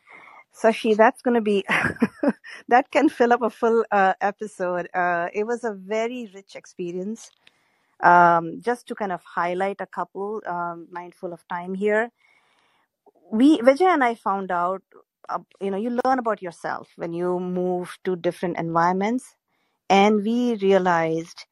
Shashi, 0.61 0.95
that's 0.95 1.21
going 1.21 1.35
to 1.35 1.41
be 1.41 1.65
that 2.69 2.91
can 2.91 3.09
fill 3.09 3.33
up 3.33 3.41
a 3.41 3.49
full 3.49 3.85
uh, 3.91 4.13
episode. 4.21 4.89
Uh, 4.93 5.29
it 5.33 5.45
was 5.45 5.63
a 5.63 5.73
very 5.73 6.29
rich 6.33 6.55
experience. 6.55 7.31
Um, 8.03 8.61
just 8.61 8.87
to 8.87 8.95
kind 8.95 9.11
of 9.11 9.23
highlight 9.23 9.81
a 9.81 9.85
couple, 9.87 10.41
um, 10.45 10.87
mindful 10.91 11.33
of 11.33 11.47
time 11.47 11.73
here. 11.73 12.11
We 13.31 13.59
Vijay 13.59 13.87
and 13.93 14.03
I 14.03 14.15
found 14.15 14.51
out, 14.51 14.83
uh, 15.29 15.39
you 15.61 15.71
know, 15.71 15.77
you 15.77 15.99
learn 16.05 16.19
about 16.19 16.41
yourself 16.41 16.89
when 16.97 17.13
you 17.13 17.39
move 17.39 17.97
to 18.03 18.15
different 18.15 18.57
environments, 18.57 19.35
and 19.89 20.23
we 20.23 20.55
realized 20.55 21.45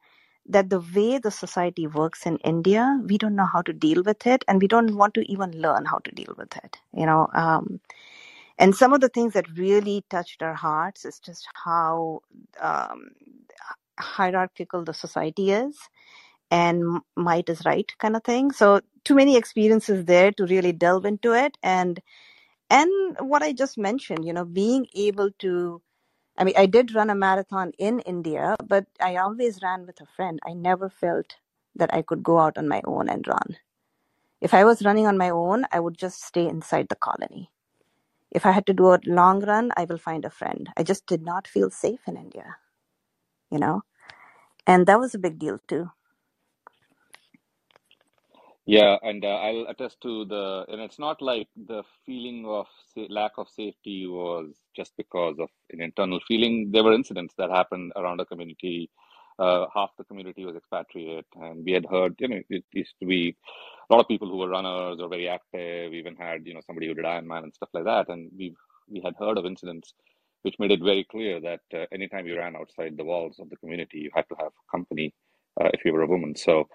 that 0.48 0.70
the 0.70 0.82
way 0.96 1.18
the 1.20 1.32
society 1.32 1.88
works 1.88 2.26
in 2.26 2.38
India, 2.38 3.00
we 3.08 3.18
don't 3.18 3.36
know 3.36 3.46
how 3.46 3.62
to 3.64 3.74
deal 3.74 4.04
with 4.04 4.28
it, 4.28 4.44
and 4.48 4.62
we 4.62 4.68
don't 4.68 4.96
want 4.96 5.14
to 5.16 5.32
even 5.32 5.52
learn 5.62 5.86
how 5.86 6.00
to 6.00 6.12
deal 6.12 6.36
with 6.38 6.56
it. 6.58 6.78
You 6.94 7.06
know, 7.06 7.28
um, 7.34 7.80
and 8.60 8.76
some 8.76 8.94
of 8.94 9.02
the 9.02 9.10
things 9.10 9.34
that 9.34 9.50
really 9.58 10.06
touched 10.10 10.42
our 10.44 10.54
hearts 10.56 11.06
is 11.06 11.20
just 11.20 11.48
how 11.66 12.22
um, 12.62 13.10
hierarchical 14.00 14.84
the 14.84 14.94
society 14.94 15.52
is 15.52 15.78
and 16.52 17.02
might 17.16 17.50
is 17.50 17.64
right 17.66 17.92
kind 18.00 18.16
of 18.16 18.24
thing. 18.24 18.52
So 18.52 18.82
too 19.04 19.16
many 19.16 19.38
experiences 19.38 20.06
there 20.06 20.32
to 20.34 20.46
really 20.46 20.72
delve 20.74 21.06
into 21.06 21.34
it 21.34 21.58
and 21.64 22.00
and 22.70 22.92
what 23.20 23.44
I 23.44 23.54
just 23.54 23.78
mentioned, 23.78 24.26
you 24.26 24.34
know, 24.34 24.46
being 24.46 24.88
able 24.96 25.32
to 25.40 25.82
I 26.38 26.44
mean 26.46 26.56
I 26.58 26.68
did 26.68 26.96
run 26.96 27.10
a 27.10 27.16
marathon 27.16 27.72
in 27.80 28.00
India, 28.02 28.56
but 28.66 28.88
I 29.02 29.18
always 29.18 29.62
ran 29.64 29.86
with 29.88 30.02
a 30.02 30.06
friend. 30.06 30.40
I 30.48 30.54
never 30.54 30.90
felt 30.90 31.38
that 31.76 31.94
I 31.94 32.02
could 32.04 32.24
go 32.24 32.40
out 32.40 32.58
on 32.58 32.68
my 32.68 32.82
own 32.86 33.10
and 33.10 33.28
run. 33.28 33.58
If 34.42 34.54
I 34.54 34.66
was 34.66 34.84
running 34.86 35.08
on 35.08 35.18
my 35.18 35.30
own, 35.32 35.66
I 35.72 35.80
would 35.80 35.98
just 35.98 36.24
stay 36.24 36.48
inside 36.48 36.90
the 36.90 36.96
colony. 36.96 37.52
If 38.32 38.46
I 38.46 38.52
had 38.52 38.68
to 38.68 38.74
do 38.74 38.94
a 38.94 39.00
long 39.06 39.44
run, 39.46 39.72
I 39.78 39.86
will 39.86 39.98
find 40.00 40.26
a 40.26 40.30
friend. 40.32 40.70
I 40.78 40.84
just 40.84 41.06
did 41.08 41.24
not 41.24 41.48
feel 41.48 41.70
safe 41.72 42.02
in 42.08 42.18
India, 42.18 42.58
you 43.52 43.60
know? 43.60 43.84
And 44.68 44.88
that 44.88 45.00
was 45.00 45.16
a 45.16 45.20
big 45.20 45.40
deal 45.40 45.60
too. 45.68 45.92
Yeah, 48.66 48.98
and 49.04 49.26
uh, 49.26 49.28
I'll 49.28 49.68
attest 49.68 50.00
to 50.04 50.26
the, 50.26 50.66
and 50.70 50.82
it's 50.82 51.00
not 51.00 51.22
like 51.22 51.50
the 51.68 51.84
feeling 52.06 52.46
of 52.48 52.68
sa 52.96 53.02
lack 53.10 53.34
of 53.38 53.50
safety 53.50 54.08
was 54.08 54.56
just 54.78 54.94
because 54.98 55.36
of 55.42 55.50
an 55.72 55.82
internal 55.82 56.22
feeling. 56.30 56.72
There 56.72 56.86
were 56.86 56.94
incidents 56.94 57.36
that 57.40 57.52
happened 57.52 57.92
around 57.98 58.20
the 58.20 58.26
community. 58.26 58.90
Uh, 59.38 59.66
half 59.76 59.92
the 59.98 60.06
community 60.06 60.46
was 60.46 60.56
expatriate, 60.56 61.26
and 61.36 61.66
we 61.66 61.74
had 61.74 61.86
heard, 61.92 62.16
you 62.20 62.30
know, 62.30 62.42
it 62.50 62.64
used 62.74 62.96
to 63.02 63.06
be 63.08 63.36
a 63.90 63.94
lot 63.94 64.02
of 64.02 64.08
people 64.08 64.30
who 64.30 64.38
were 64.38 64.50
runners 64.50 65.00
or 65.02 65.10
very 65.10 65.28
active. 65.30 65.92
We 65.92 66.00
even 66.00 66.16
had, 66.16 66.48
you 66.48 66.54
know, 66.54 66.62
somebody 66.66 66.88
who 66.88 66.94
did 66.94 67.06
Ironman 67.06 67.44
and 67.44 67.54
stuff 67.54 67.70
like 67.74 67.86
that, 67.86 68.10
and 68.10 68.32
we 68.38 68.56
we 68.90 69.02
had 69.04 69.16
heard 69.20 69.40
of 69.40 69.46
incidents 69.46 69.94
which 70.44 70.56
made 70.60 70.72
it 70.72 70.82
very 70.84 71.06
clear 71.06 71.40
that 71.42 71.62
uh, 71.74 71.86
anytime 71.94 72.28
you 72.28 72.38
ran 72.38 72.56
outside 72.58 72.98
the 72.98 73.06
walls 73.06 73.38
of 73.40 73.50
the 73.50 73.56
community, 73.58 74.00
you 74.00 74.12
had 74.16 74.28
to 74.30 74.36
have 74.42 74.52
company 74.72 75.14
uh, 75.62 75.70
if 75.74 75.86
you 75.86 75.94
were 75.94 76.04
a 76.04 76.08
woman. 76.08 76.36
So 76.36 76.68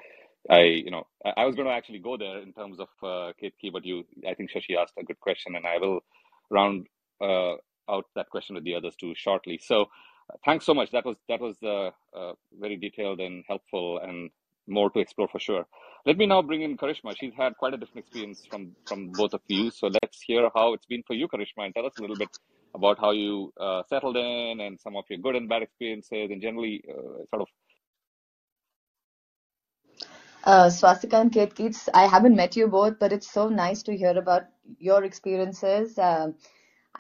I, 0.49 0.61
you 0.61 0.91
know, 0.91 1.07
I, 1.37 1.45
was 1.45 1.55
going 1.55 1.69
to 1.69 1.75
actually 1.75 1.99
go 1.99 2.17
there 2.17 2.39
in 2.39 2.53
terms 2.53 2.79
of 2.81 2.89
uh, 3.03 3.33
Ketki, 3.41 3.71
but 3.73 3.85
you, 3.85 4.05
I 4.27 4.35
think 4.35 4.51
Shashi 4.51 4.77
asked 4.81 4.95
a 4.99 5.05
good 5.05 5.21
question, 5.21 5.57
and 5.57 5.67
I 5.67 5.77
will 5.79 6.01
round 6.51 6.87
uh, 7.21 7.55
out 7.91 8.07
that 8.15 8.31
question 8.31 8.55
with 8.55 8.65
the 8.65 8.75
others 8.75 8.97
too 8.97 9.15
shortly. 9.15 9.61
So, 9.63 9.87
thanks 10.45 10.65
so 10.65 10.73
much. 10.73 10.91
That 10.93 11.05
was 11.05 11.17
that 11.29 11.41
was 11.41 11.57
uh, 11.63 11.91
uh, 12.17 12.33
very 12.59 12.77
detailed 12.77 13.21
and 13.21 13.45
helpful, 13.47 13.99
and 13.99 14.31
more 14.67 14.91
to 14.91 15.01
explore 15.01 15.29
for 15.29 15.39
sure. 15.39 15.67
Let 16.07 16.17
me 16.17 16.25
now 16.25 16.41
bring 16.41 16.63
in 16.63 16.79
Karishma. 16.79 17.15
She's 17.19 17.35
had 17.37 17.55
quite 17.59 17.75
a 17.75 17.77
different 17.77 18.07
experience 18.07 18.47
from 18.51 18.75
from 18.87 19.11
both 19.11 19.35
of 19.35 19.43
you. 19.49 19.71
So 19.71 19.89
let's 19.89 20.23
hear 20.23 20.49
how 20.55 20.73
it's 20.73 20.87
been 20.87 21.03
for 21.07 21.15
you, 21.15 21.29
Karishma, 21.29 21.67
and 21.67 21.75
tell 21.75 21.85
us 21.85 21.93
a 21.99 22.01
little 22.01 22.17
bit 22.17 22.31
about 22.75 22.99
how 22.99 23.11
you 23.11 23.53
uh, 23.61 23.83
settled 23.89 24.17
in 24.17 24.61
and 24.61 24.81
some 24.81 24.97
of 24.97 25.05
your 25.11 25.19
good 25.19 25.37
and 25.37 25.47
bad 25.49 25.63
experiences, 25.63 26.31
and 26.31 26.41
generally 26.41 26.83
uh, 26.89 27.25
sort 27.29 27.43
of 27.43 27.49
Uh, 30.45 30.71
Swastika 30.71 31.17
and 31.17 31.33
Kate 31.33 31.55
Keats, 31.55 31.89
I 31.93 32.07
haven't 32.07 32.37
met 32.37 32.57
you 32.57 32.69
both, 32.69 32.99
but 32.99 33.13
it's 33.13 33.31
so 33.31 33.49
nice 33.49 33.83
to 33.83 33.97
hear 33.97 34.17
about 34.17 34.47
your 34.79 35.05
experiences. 35.05 35.99
Um, 35.99 36.37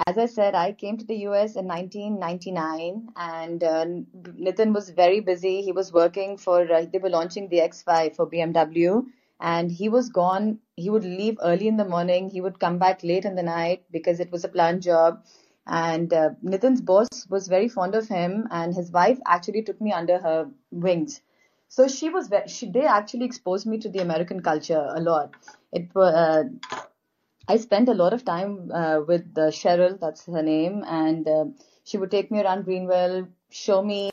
as 0.07 0.18
I 0.18 0.26
said, 0.26 0.55
I 0.55 0.72
came 0.72 0.99
to 0.99 1.05
the 1.05 1.16
US 1.28 1.57
in 1.57 1.66
1999, 1.66 3.09
and 3.16 3.64
uh, 3.64 3.84
Nitin 3.84 4.74
was 4.74 4.91
very 4.91 5.20
busy. 5.20 5.62
He 5.62 5.72
was 5.72 5.93
working 5.93 6.36
for, 6.36 6.70
uh, 6.70 6.86
they 6.93 6.99
were 6.99 7.09
launching 7.09 7.49
the 7.49 7.59
X5 7.59 8.16
for 8.16 8.28
BMW, 8.28 9.05
and 9.41 9.70
he 9.70 9.89
was 9.89 10.09
gone. 10.09 10.59
He 10.76 10.91
would 10.91 11.05
leave 11.05 11.39
early 11.43 11.68
in 11.68 11.76
the 11.76 11.84
morning, 11.84 12.28
he 12.28 12.41
would 12.41 12.61
come 12.61 12.78
back 12.78 13.03
late 13.03 13.24
in 13.24 13.34
the 13.34 13.43
night 13.43 13.84
because 13.91 14.20
it 14.20 14.30
was 14.30 14.45
a 14.45 14.49
planned 14.49 14.82
job. 14.82 15.24
And 15.66 16.12
uh, 16.12 16.30
Nitin's 16.45 16.80
boss 16.80 17.09
was 17.28 17.47
very 17.47 17.68
fond 17.68 17.95
of 17.95 18.09
him, 18.09 18.47
and 18.51 18.74
his 18.74 18.91
wife 18.91 19.18
actually 19.26 19.62
took 19.62 19.80
me 19.80 19.93
under 19.93 20.18
her 20.18 20.51
wings. 20.70 21.20
So 21.69 21.87
she 21.89 22.09
was 22.11 22.29
very, 22.29 22.49
she 22.49 22.71
they 22.71 22.87
actually 22.87 23.25
exposed 23.27 23.66
me 23.66 23.79
to 23.79 23.89
the 23.89 24.01
American 24.01 24.41
culture 24.43 24.87
a 24.97 25.01
lot. 25.01 25.35
It 25.73 25.89
uh, 25.97 26.45
I 27.49 27.57
spent 27.57 27.89
a 27.89 27.95
lot 27.95 28.12
of 28.12 28.25
time 28.25 28.71
uh, 28.73 29.01
with 29.07 29.37
uh, 29.37 29.51
Cheryl, 29.51 29.99
that's 29.99 30.25
her 30.27 30.43
name, 30.43 30.85
and 30.87 31.27
uh, 31.29 31.45
She 31.85 31.99
would 31.99 32.11
take 32.11 32.31
me 32.31 32.41
around 32.41 32.64
Greenville, 32.64 33.29
show 33.51 33.83
me 33.83 34.11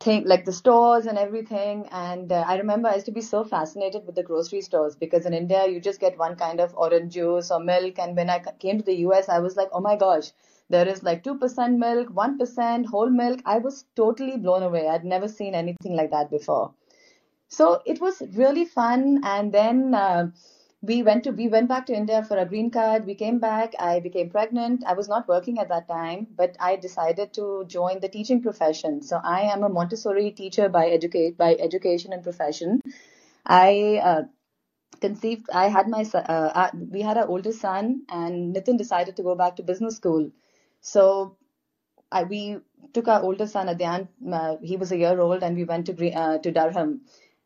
think 0.00 0.26
like 0.26 0.44
the 0.44 0.52
stores 0.52 1.06
and 1.06 1.18
everything. 1.18 1.86
And 1.90 2.32
uh, 2.32 2.44
I 2.46 2.56
remember 2.56 2.88
I 2.88 2.94
used 2.94 3.06
to 3.06 3.12
be 3.12 3.20
so 3.20 3.44
fascinated 3.44 4.06
with 4.06 4.14
the 4.14 4.22
grocery 4.22 4.60
stores 4.62 4.96
because 4.96 5.26
in 5.26 5.34
India 5.34 5.66
you 5.68 5.80
just 5.80 6.00
get 6.00 6.18
one 6.18 6.36
kind 6.36 6.60
of 6.60 6.74
orange 6.76 7.12
juice 7.14 7.50
or 7.50 7.60
milk. 7.60 7.98
And 7.98 8.16
when 8.16 8.30
I 8.30 8.38
came 8.58 8.78
to 8.78 8.84
the 8.84 8.96
US, 9.06 9.28
I 9.28 9.38
was 9.40 9.56
like, 9.56 9.68
oh 9.72 9.80
my 9.80 9.96
gosh, 9.96 10.32
there 10.70 10.88
is 10.88 11.02
like 11.02 11.22
2% 11.24 11.76
milk, 11.78 12.08
1% 12.14 12.86
whole 12.86 13.10
milk. 13.10 13.40
I 13.44 13.58
was 13.58 13.84
totally 13.96 14.36
blown 14.36 14.62
away. 14.62 14.88
I'd 14.88 15.04
never 15.04 15.28
seen 15.28 15.54
anything 15.54 15.96
like 15.96 16.10
that 16.12 16.30
before. 16.30 16.72
So 17.48 17.82
it 17.84 18.00
was 18.00 18.22
really 18.34 18.64
fun. 18.64 19.20
And 19.24 19.52
then 19.52 19.94
uh, 19.94 20.30
we 20.82 21.02
went 21.02 21.24
to 21.24 21.32
we 21.32 21.48
went 21.48 21.68
back 21.68 21.86
to 21.86 21.94
India 21.94 22.22
for 22.24 22.38
a 22.38 22.46
green 22.46 22.70
card. 22.70 23.04
We 23.04 23.14
came 23.14 23.38
back. 23.38 23.74
I 23.78 24.00
became 24.00 24.30
pregnant. 24.30 24.84
I 24.86 24.94
was 24.94 25.08
not 25.08 25.28
working 25.28 25.58
at 25.58 25.68
that 25.68 25.88
time, 25.88 26.28
but 26.36 26.56
I 26.60 26.76
decided 26.76 27.34
to 27.34 27.64
join 27.66 28.00
the 28.00 28.08
teaching 28.08 28.40
profession. 28.40 29.02
So 29.02 29.20
I 29.22 29.40
am 29.42 29.64
a 29.64 29.68
Montessori 29.68 30.30
teacher 30.30 30.68
by 30.68 30.86
educate 30.86 31.36
by 31.36 31.56
education 31.56 32.12
and 32.12 32.22
profession. 32.22 32.80
I 33.44 34.00
uh, 34.02 34.22
conceived. 35.00 35.50
I 35.52 35.68
had 35.68 35.88
my 35.88 36.04
uh, 36.14 36.70
we 36.90 37.02
had 37.02 37.18
our 37.18 37.26
oldest 37.26 37.60
son, 37.60 38.02
and 38.08 38.54
Nitin 38.54 38.78
decided 38.78 39.16
to 39.16 39.22
go 39.22 39.34
back 39.34 39.56
to 39.56 39.62
business 39.62 39.96
school. 39.96 40.30
So 40.80 41.36
I, 42.12 42.24
we 42.24 42.58
took 42.92 43.08
our 43.08 43.22
oldest 43.22 43.52
son 43.54 43.68
Adyan. 43.68 44.08
Uh, 44.32 44.56
he 44.62 44.76
was 44.76 44.92
a 44.92 44.96
year 44.98 45.20
old, 45.20 45.42
and 45.42 45.56
we 45.56 45.64
went 45.64 45.86
to 45.86 46.12
uh, 46.12 46.38
to 46.38 46.50
Durham 46.52 47.02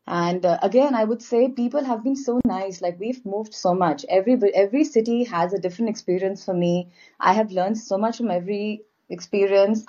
and 0.07 0.45
uh, 0.45 0.59
again, 0.63 0.95
I 0.95 1.03
would 1.03 1.21
say 1.21 1.49
people 1.49 1.83
have 1.83 2.03
been 2.03 2.15
so 2.15 2.39
nice. 2.45 2.81
Like 2.81 2.99
we've 2.99 3.25
moved 3.25 3.53
so 3.55 3.73
much. 3.75 4.05
Every 4.09 4.35
every 4.55 4.83
city 4.85 5.23
has 5.25 5.53
a 5.53 5.59
different 5.59 5.89
experience 5.89 6.45
for 6.45 6.53
me. 6.53 6.89
I 7.19 7.33
have 7.33 7.51
learned 7.51 7.77
so 7.79 7.97
much 7.97 8.17
from 8.17 8.31
every 8.31 8.83
experience. 9.09 9.85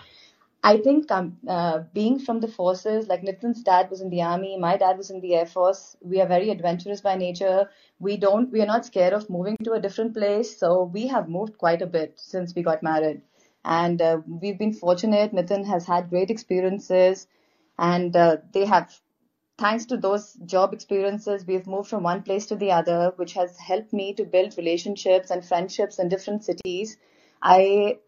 I 0.62 0.78
think 0.78 1.11
um, 1.12 1.38
uh, 1.49 1.78
being 1.94 2.18
from 2.18 2.40
the 2.40 2.49
forces, 2.49 3.07
like 3.09 3.22
Nitin's 3.22 3.62
dad 3.62 3.88
was 3.88 4.01
in 4.03 4.11
the 4.11 4.22
army, 4.22 4.57
my 4.59 4.76
dad 4.76 4.99
was 4.99 5.11
in 5.11 5.20
the 5.20 5.34
air 5.34 5.47
force. 5.47 5.97
We 6.03 6.20
are 6.20 6.26
very 6.26 6.51
adventurous 6.51 7.01
by 7.01 7.14
nature. 7.16 7.70
We 8.01 8.16
don't, 8.16 8.51
we 8.53 8.61
are 8.62 8.66
not 8.66 8.84
scared 8.84 9.12
of 9.12 9.30
moving 9.30 9.57
to 9.64 9.72
a 9.72 9.80
different 9.80 10.14
place. 10.14 10.59
So 10.59 10.82
we 10.82 11.07
have 11.07 11.28
moved 11.28 11.57
quite 11.59 11.82
a 11.82 11.86
bit 11.86 12.14
since 12.18 12.55
we 12.55 12.62
got 12.62 12.82
married, 12.82 13.22
and 13.66 14.00
uh, 14.00 14.18
we've 14.26 14.58
been 14.58 14.72
fortunate. 14.72 15.34
Nitin 15.34 15.66
has 15.66 15.86
had 15.86 16.08
great 16.08 16.30
experiences, 16.30 17.26
and 17.78 18.16
uh, 18.16 18.38
they 18.52 18.64
have 18.64 18.98
thanks 19.58 19.86
to 19.86 19.96
those 19.96 20.34
job 20.44 20.72
experiences, 20.72 21.46
we've 21.46 21.66
moved 21.66 21.88
from 21.88 22.02
one 22.02 22.22
place 22.22 22.46
to 22.46 22.56
the 22.56 22.72
other, 22.72 23.12
which 23.16 23.32
has 23.32 23.56
helped 23.58 23.92
me 23.92 24.12
to 24.14 24.24
build 24.24 24.56
relationships 24.58 25.30
and 25.30 25.44
friendships 25.44 25.98
in 25.98 26.08
different 26.08 26.44
cities. 26.44 26.98
I 27.42 27.98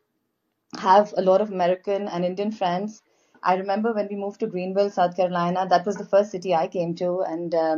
have 0.78 1.14
a 1.16 1.22
lot 1.22 1.40
of 1.40 1.50
American 1.50 2.08
and 2.08 2.24
Indian 2.24 2.52
friends. 2.52 3.02
I 3.42 3.54
remember 3.54 3.92
when 3.94 4.08
we 4.10 4.16
moved 4.16 4.40
to 4.40 4.46
Greenville, 4.46 4.90
South 4.90 5.16
Carolina, 5.16 5.66
that 5.68 5.86
was 5.86 5.96
the 5.96 6.04
first 6.04 6.30
city 6.30 6.54
I 6.54 6.66
came 6.66 6.94
to, 6.96 7.20
and 7.20 7.54
uh, 7.54 7.76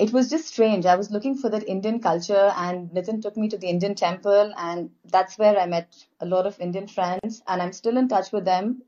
it 0.00 0.12
was 0.12 0.30
just 0.30 0.48
strange. 0.48 0.86
I 0.86 0.96
was 0.96 1.10
looking 1.12 1.36
for 1.36 1.50
that 1.50 1.68
Indian 1.68 2.00
culture, 2.00 2.52
and 2.56 2.90
Nitin 2.90 3.22
took 3.22 3.36
me 3.36 3.48
to 3.50 3.58
the 3.58 3.68
Indian 3.68 3.94
temple, 3.94 4.52
and 4.56 4.90
that's 5.04 5.38
where 5.38 5.58
I 5.58 5.66
met 5.66 5.94
a 6.20 6.26
lot 6.26 6.46
of 6.46 6.58
Indian 6.60 6.88
friends, 6.88 7.42
and 7.46 7.62
I'm 7.62 7.72
still 7.72 7.96
in 7.98 8.08
touch 8.08 8.32
with 8.32 8.44
them. 8.46 8.82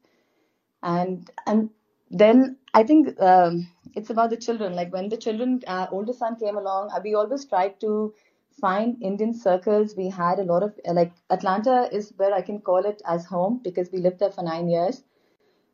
And 0.82 1.30
and 1.46 1.70
then 2.10 2.58
I 2.74 2.84
think 2.84 3.20
um, 3.20 3.68
it's 3.94 4.10
about 4.10 4.30
the 4.30 4.36
children. 4.36 4.74
Like 4.74 4.92
when 4.92 5.08
the 5.10 5.16
children, 5.16 5.62
uh, 5.66 5.86
older 5.92 6.12
son 6.12 6.36
came 6.36 6.56
along, 6.56 6.90
uh, 6.92 7.00
we 7.04 7.14
always 7.14 7.44
tried 7.46 7.80
to 7.80 8.14
find 8.60 9.02
Indian 9.02 9.34
circles. 9.34 9.96
We 9.96 10.08
had 10.10 10.38
a 10.38 10.44
lot 10.44 10.62
of 10.62 10.78
uh, 10.88 10.94
like 10.94 11.12
Atlanta 11.30 11.88
is 11.92 12.12
where 12.18 12.34
I 12.34 12.42
can 12.42 12.60
call 12.60 12.84
it 12.86 13.02
as 13.06 13.26
home 13.26 13.60
because 13.64 13.90
we 13.92 13.98
lived 14.00 14.20
there 14.20 14.32
for 14.32 14.42
nine 14.44 14.68
years. 14.68 15.04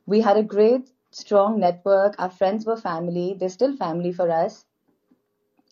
We 0.06 0.20
had 0.22 0.36
a 0.38 0.44
great, 0.44 0.90
strong 1.12 1.60
network. 1.60 2.16
Our 2.18 2.30
friends 2.30 2.66
were 2.66 2.76
family. 2.78 3.36
They're 3.38 3.48
still 3.60 3.76
family 3.76 4.12
for 4.12 4.30
us. 4.30 4.64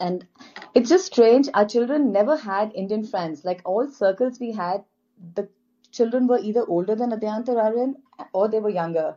And 0.00 0.26
it's 0.74 0.88
just 0.88 1.06
strange. 1.06 1.48
Our 1.54 1.66
children 1.66 2.12
never 2.12 2.36
had 2.36 2.72
Indian 2.74 3.04
friends. 3.04 3.44
Like 3.44 3.62
all 3.64 3.88
circles 3.88 4.40
we 4.40 4.52
had, 4.52 4.84
the 5.34 5.48
children 5.92 6.26
were 6.26 6.38
either 6.38 6.64
older 6.66 6.94
than 6.94 7.10
Adyant 7.12 7.48
or 7.48 7.60
Aryan 7.60 7.96
or 8.32 8.48
they 8.48 8.60
were 8.60 8.70
younger 8.70 9.16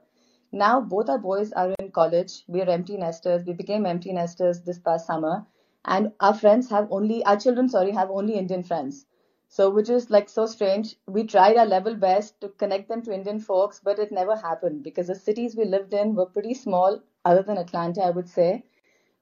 now 0.52 0.82
both 0.82 1.10
our 1.10 1.18
boys 1.18 1.52
are 1.54 1.74
in 1.80 1.92
college. 1.92 2.44
We 2.48 2.62
are 2.62 2.70
empty 2.70 2.98
nesters. 2.98 3.46
We 3.46 3.54
became 3.54 3.86
empty 3.86 4.14
nesters 4.14 4.62
this 4.62 4.80
past 4.80 5.06
summer. 5.06 5.46
And 5.86 6.12
our 6.20 6.34
friends 6.34 6.70
have 6.70 6.88
only, 6.92 7.24
our 7.24 7.38
children, 7.38 7.70
sorry, 7.70 7.92
have 7.92 8.10
only 8.10 8.34
Indian 8.36 8.64
friends. 8.64 9.06
So, 9.48 9.70
which 9.70 9.90
is 9.90 10.10
like 10.10 10.30
so 10.30 10.46
strange. 10.46 10.96
We 11.08 11.24
tried 11.24 11.58
our 11.58 11.66
level 11.66 11.96
best 11.96 12.40
to 12.42 12.50
connect 12.50 12.90
them 12.90 13.02
to 13.04 13.14
Indian 13.14 13.40
folks, 13.40 13.80
but 13.80 13.98
it 13.98 14.12
never 14.12 14.36
happened 14.36 14.84
because 14.84 15.08
the 15.08 15.16
cities 15.16 15.56
we 15.56 15.66
lived 15.66 15.94
in 15.94 16.16
were 16.16 16.28
pretty 16.28 16.54
small, 16.54 17.02
other 17.26 17.42
than 17.42 17.58
Atlanta, 17.58 18.04
I 18.04 18.12
would 18.12 18.30
say. 18.30 18.66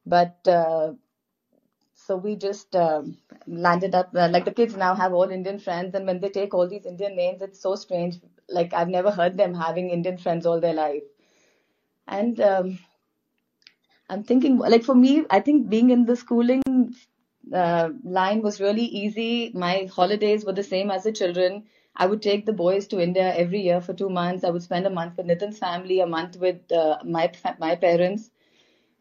But 0.06 0.48
uh, 0.48 0.94
so 2.08 2.16
we 2.18 2.36
just 2.36 2.76
um, 2.76 3.18
landed 3.48 3.96
up 3.96 4.10
uh, 4.16 4.30
like 4.30 4.46
the 4.46 4.54
kids 4.60 4.76
now 4.76 4.96
have 4.96 5.14
all 5.14 5.30
Indian 5.40 5.60
friends, 5.60 5.94
and 5.96 6.06
when 6.08 6.20
they 6.22 6.30
take 6.30 6.54
all 6.54 6.68
these 6.68 6.86
Indian 6.86 7.16
names, 7.16 7.42
it's 7.42 7.62
so 7.62 7.76
strange. 7.76 8.20
Like 8.50 8.74
I've 8.74 8.90
never 8.98 9.12
heard 9.12 9.38
them 9.38 9.54
having 9.54 9.90
Indian 9.90 10.18
friends 10.18 10.46
all 10.46 10.60
their 10.62 10.74
life. 10.74 11.04
And 12.08 12.40
um, 12.42 12.80
I'm 14.10 14.24
thinking, 14.24 14.58
like 14.58 14.84
for 14.84 14.96
me, 14.96 15.26
I 15.30 15.40
think 15.40 15.70
being 15.70 15.90
in 15.90 16.06
the 16.06 16.16
schooling 16.16 16.64
uh, 17.54 17.90
line 18.04 18.42
was 18.42 18.62
really 18.62 18.86
easy. 18.86 19.52
My 19.54 19.90
holidays 19.94 20.46
were 20.46 20.54
the 20.54 20.64
same 20.64 20.92
as 20.92 21.04
the 21.04 21.12
children. 21.12 21.66
I 21.96 22.06
would 22.08 22.22
take 22.22 22.46
the 22.46 22.54
boys 22.54 22.88
to 22.88 23.02
India 23.02 23.34
every 23.36 23.62
year 23.62 23.82
for 23.82 23.94
two 23.94 24.10
months. 24.10 24.44
I 24.44 24.50
would 24.52 24.64
spend 24.64 24.86
a 24.86 24.90
month 24.90 25.18
with 25.18 25.26
Nitin's 25.28 25.60
family, 25.60 26.00
a 26.00 26.08
month 26.08 26.38
with 26.38 26.72
uh, 26.72 27.00
my 27.04 27.32
my 27.60 27.76
parents, 27.76 28.30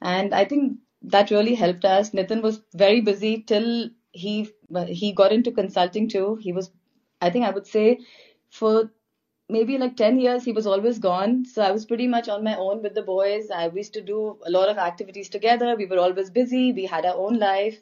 and 0.02 0.34
I 0.34 0.44
think 0.46 0.78
that 1.06 1.30
really 1.30 1.54
helped 1.54 1.84
us. 1.84 2.10
Nitin 2.10 2.42
was 2.42 2.60
very 2.74 3.00
busy 3.00 3.42
till 3.42 3.90
he 4.12 4.48
he 4.88 5.12
got 5.12 5.32
into 5.32 5.52
consulting 5.52 6.08
too. 6.08 6.36
He 6.36 6.52
was, 6.52 6.70
I 7.20 7.30
think, 7.30 7.44
I 7.44 7.50
would 7.50 7.66
say, 7.66 8.00
for 8.50 8.90
maybe 9.48 9.78
like 9.78 9.96
10 9.96 10.18
years 10.18 10.44
he 10.44 10.52
was 10.52 10.66
always 10.66 10.98
gone. 10.98 11.44
So 11.44 11.62
i 11.62 11.70
was 11.70 11.86
pretty 11.86 12.08
much 12.08 12.28
on 12.28 12.42
my 12.42 12.56
own 12.56 12.82
with 12.82 12.94
the 12.94 13.02
boys. 13.02 13.50
I 13.50 13.68
used 13.68 13.92
to 13.94 14.02
do 14.02 14.38
a 14.44 14.50
lot 14.50 14.68
of 14.68 14.78
activities 14.78 15.28
together. 15.28 15.76
We 15.76 15.86
were 15.86 15.98
always 15.98 16.30
busy. 16.30 16.72
We 16.72 16.86
had 16.86 17.06
our 17.06 17.16
own 17.16 17.38
life. 17.38 17.80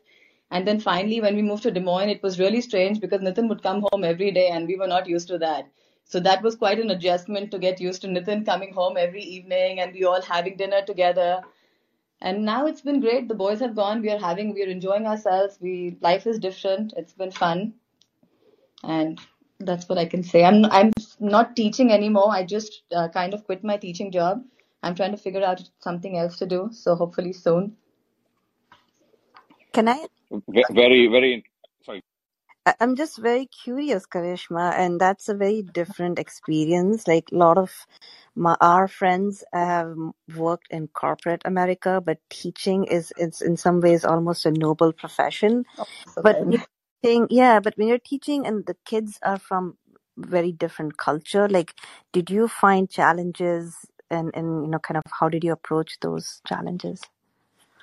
And 0.50 0.68
then 0.68 0.78
finally 0.80 1.20
when 1.20 1.36
we 1.36 1.42
moved 1.42 1.62
to 1.64 1.70
des 1.70 1.80
moines 1.80 2.10
it 2.10 2.22
was 2.22 2.38
really 2.38 2.60
strange 2.60 3.00
because 3.00 3.22
nitin 3.22 3.48
would 3.48 3.62
come 3.62 3.84
home 3.90 4.04
every 4.04 4.30
day 4.30 4.48
and 4.48 4.68
we 4.68 4.76
were 4.76 4.86
not 4.86 5.08
used 5.08 5.28
to 5.28 5.38
that. 5.38 5.66
So 6.04 6.20
that 6.20 6.42
was 6.42 6.54
quite 6.56 6.78
an 6.78 6.90
adjustment 6.90 7.50
to 7.52 7.58
get 7.58 7.80
used 7.80 8.02
to 8.02 8.08
nitin 8.08 8.44
coming 8.44 8.74
home 8.74 8.98
every 8.98 9.22
evening 9.22 9.80
and 9.80 9.94
we 9.94 10.04
all 10.04 10.20
having 10.22 10.56
dinner 10.58 10.82
together 10.92 11.42
and 12.24 12.44
now 12.44 12.66
it's 12.66 12.80
been 12.80 13.00
great 13.00 13.28
the 13.28 13.40
boys 13.44 13.60
have 13.60 13.76
gone 13.76 14.02
we 14.02 14.10
are 14.10 14.18
having 14.18 14.52
we 14.54 14.64
are 14.64 14.72
enjoying 14.74 15.06
ourselves 15.06 15.58
we 15.60 15.96
life 16.00 16.26
is 16.26 16.38
different 16.48 16.92
it's 16.96 17.12
been 17.22 17.30
fun 17.30 17.72
and 18.82 19.20
that's 19.60 19.88
what 19.88 19.98
I 19.98 20.06
can 20.06 20.22
say. 20.22 20.44
I'm 20.44 20.64
I'm 20.66 20.90
not 21.20 21.56
teaching 21.56 21.92
anymore. 21.92 22.30
I 22.30 22.44
just 22.44 22.82
uh, 22.94 23.08
kind 23.08 23.34
of 23.34 23.44
quit 23.44 23.64
my 23.64 23.76
teaching 23.76 24.10
job. 24.10 24.42
I'm 24.82 24.94
trying 24.94 25.12
to 25.12 25.16
figure 25.16 25.42
out 25.42 25.62
something 25.80 26.18
else 26.18 26.36
to 26.38 26.46
do. 26.46 26.68
So 26.72 26.94
hopefully 26.94 27.32
soon. 27.32 27.76
Can 29.72 29.88
I? 29.88 30.06
Very 30.72 31.08
very 31.08 31.44
I'm 32.80 32.96
just 32.96 33.18
very 33.18 33.46
curious, 33.46 34.06
Karishma, 34.06 34.72
and 34.74 35.00
that's 35.00 35.28
a 35.28 35.34
very 35.34 35.62
different 35.62 36.18
experience. 36.18 37.06
Like 37.06 37.28
a 37.32 37.36
lot 37.36 37.58
of 37.58 37.86
my, 38.34 38.56
our 38.60 38.88
friends 38.88 39.44
have 39.52 39.94
worked 40.36 40.68
in 40.70 40.88
corporate 40.88 41.42
America, 41.44 42.00
but 42.04 42.18
teaching 42.30 42.84
is 42.84 43.12
it's 43.18 43.42
in 43.42 43.56
some 43.56 43.80
ways 43.80 44.04
almost 44.04 44.46
a 44.46 44.50
noble 44.50 44.92
profession. 44.92 45.64
Oh, 45.78 45.86
so 46.06 46.22
But 46.22 46.38
good. 46.38 46.50
you're 46.50 46.64
teaching, 47.02 47.26
yeah, 47.30 47.60
but 47.60 47.74
when 47.76 47.88
you're 47.88 47.98
teaching 47.98 48.46
and 48.46 48.64
the 48.66 48.76
kids 48.86 49.18
are 49.22 49.38
from 49.38 49.76
very 50.16 50.52
different 50.52 50.96
culture, 50.96 51.48
like 51.48 51.74
did 52.12 52.30
you 52.30 52.48
find 52.48 52.88
challenges 52.90 53.76
and 54.10 54.30
and 54.34 54.64
you 54.64 54.70
know 54.70 54.78
kind 54.78 54.96
of 54.98 55.04
how 55.20 55.28
did 55.28 55.44
you 55.44 55.52
approach 55.52 55.98
those 56.00 56.40
challenges? 56.46 57.02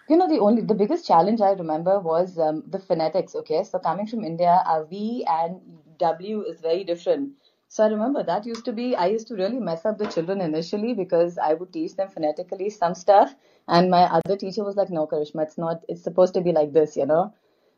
You 0.08 0.16
know, 0.18 0.28
the 0.28 0.40
only 0.40 0.62
the 0.62 0.76
biggest 0.76 1.08
challenge 1.08 1.42
I 1.42 1.52
remember 1.54 2.00
was 2.00 2.38
um, 2.38 2.64
the 2.68 2.78
phonetics. 2.80 3.34
Okay, 3.36 3.64
so 3.64 3.80
coming 3.80 4.06
from 4.06 4.24
India, 4.24 4.62
our 4.68 4.86
V 4.86 5.26
and 5.28 5.60
W 5.98 6.42
is 6.44 6.62
very 6.62 6.84
different. 6.84 7.32
So 7.70 7.84
I 7.84 7.88
remember 7.88 8.22
that 8.24 8.46
used 8.46 8.66
to 8.66 8.74
be 8.74 8.96
I 8.96 9.08
used 9.08 9.28
to 9.30 9.36
really 9.36 9.60
mess 9.60 9.84
up 9.86 9.98
the 9.98 10.06
children 10.08 10.40
initially 10.42 10.94
because 10.94 11.38
I 11.40 11.54
would 11.56 11.72
teach 11.74 11.96
them 11.96 12.10
phonetically 12.10 12.70
some 12.70 12.94
stuff, 12.94 13.36
and 13.68 13.90
my 13.90 14.04
other 14.20 14.38
teacher 14.38 14.64
was 14.64 14.76
like, 14.76 14.90
"No, 14.92 15.08
Karishma, 15.08 15.44
it's 15.44 15.58
not. 15.58 15.84
It's 15.88 16.04
supposed 16.04 16.34
to 16.36 16.42
be 16.42 16.52
like 16.52 16.74
this," 16.74 16.96
you 16.98 17.06
know. 17.08 17.34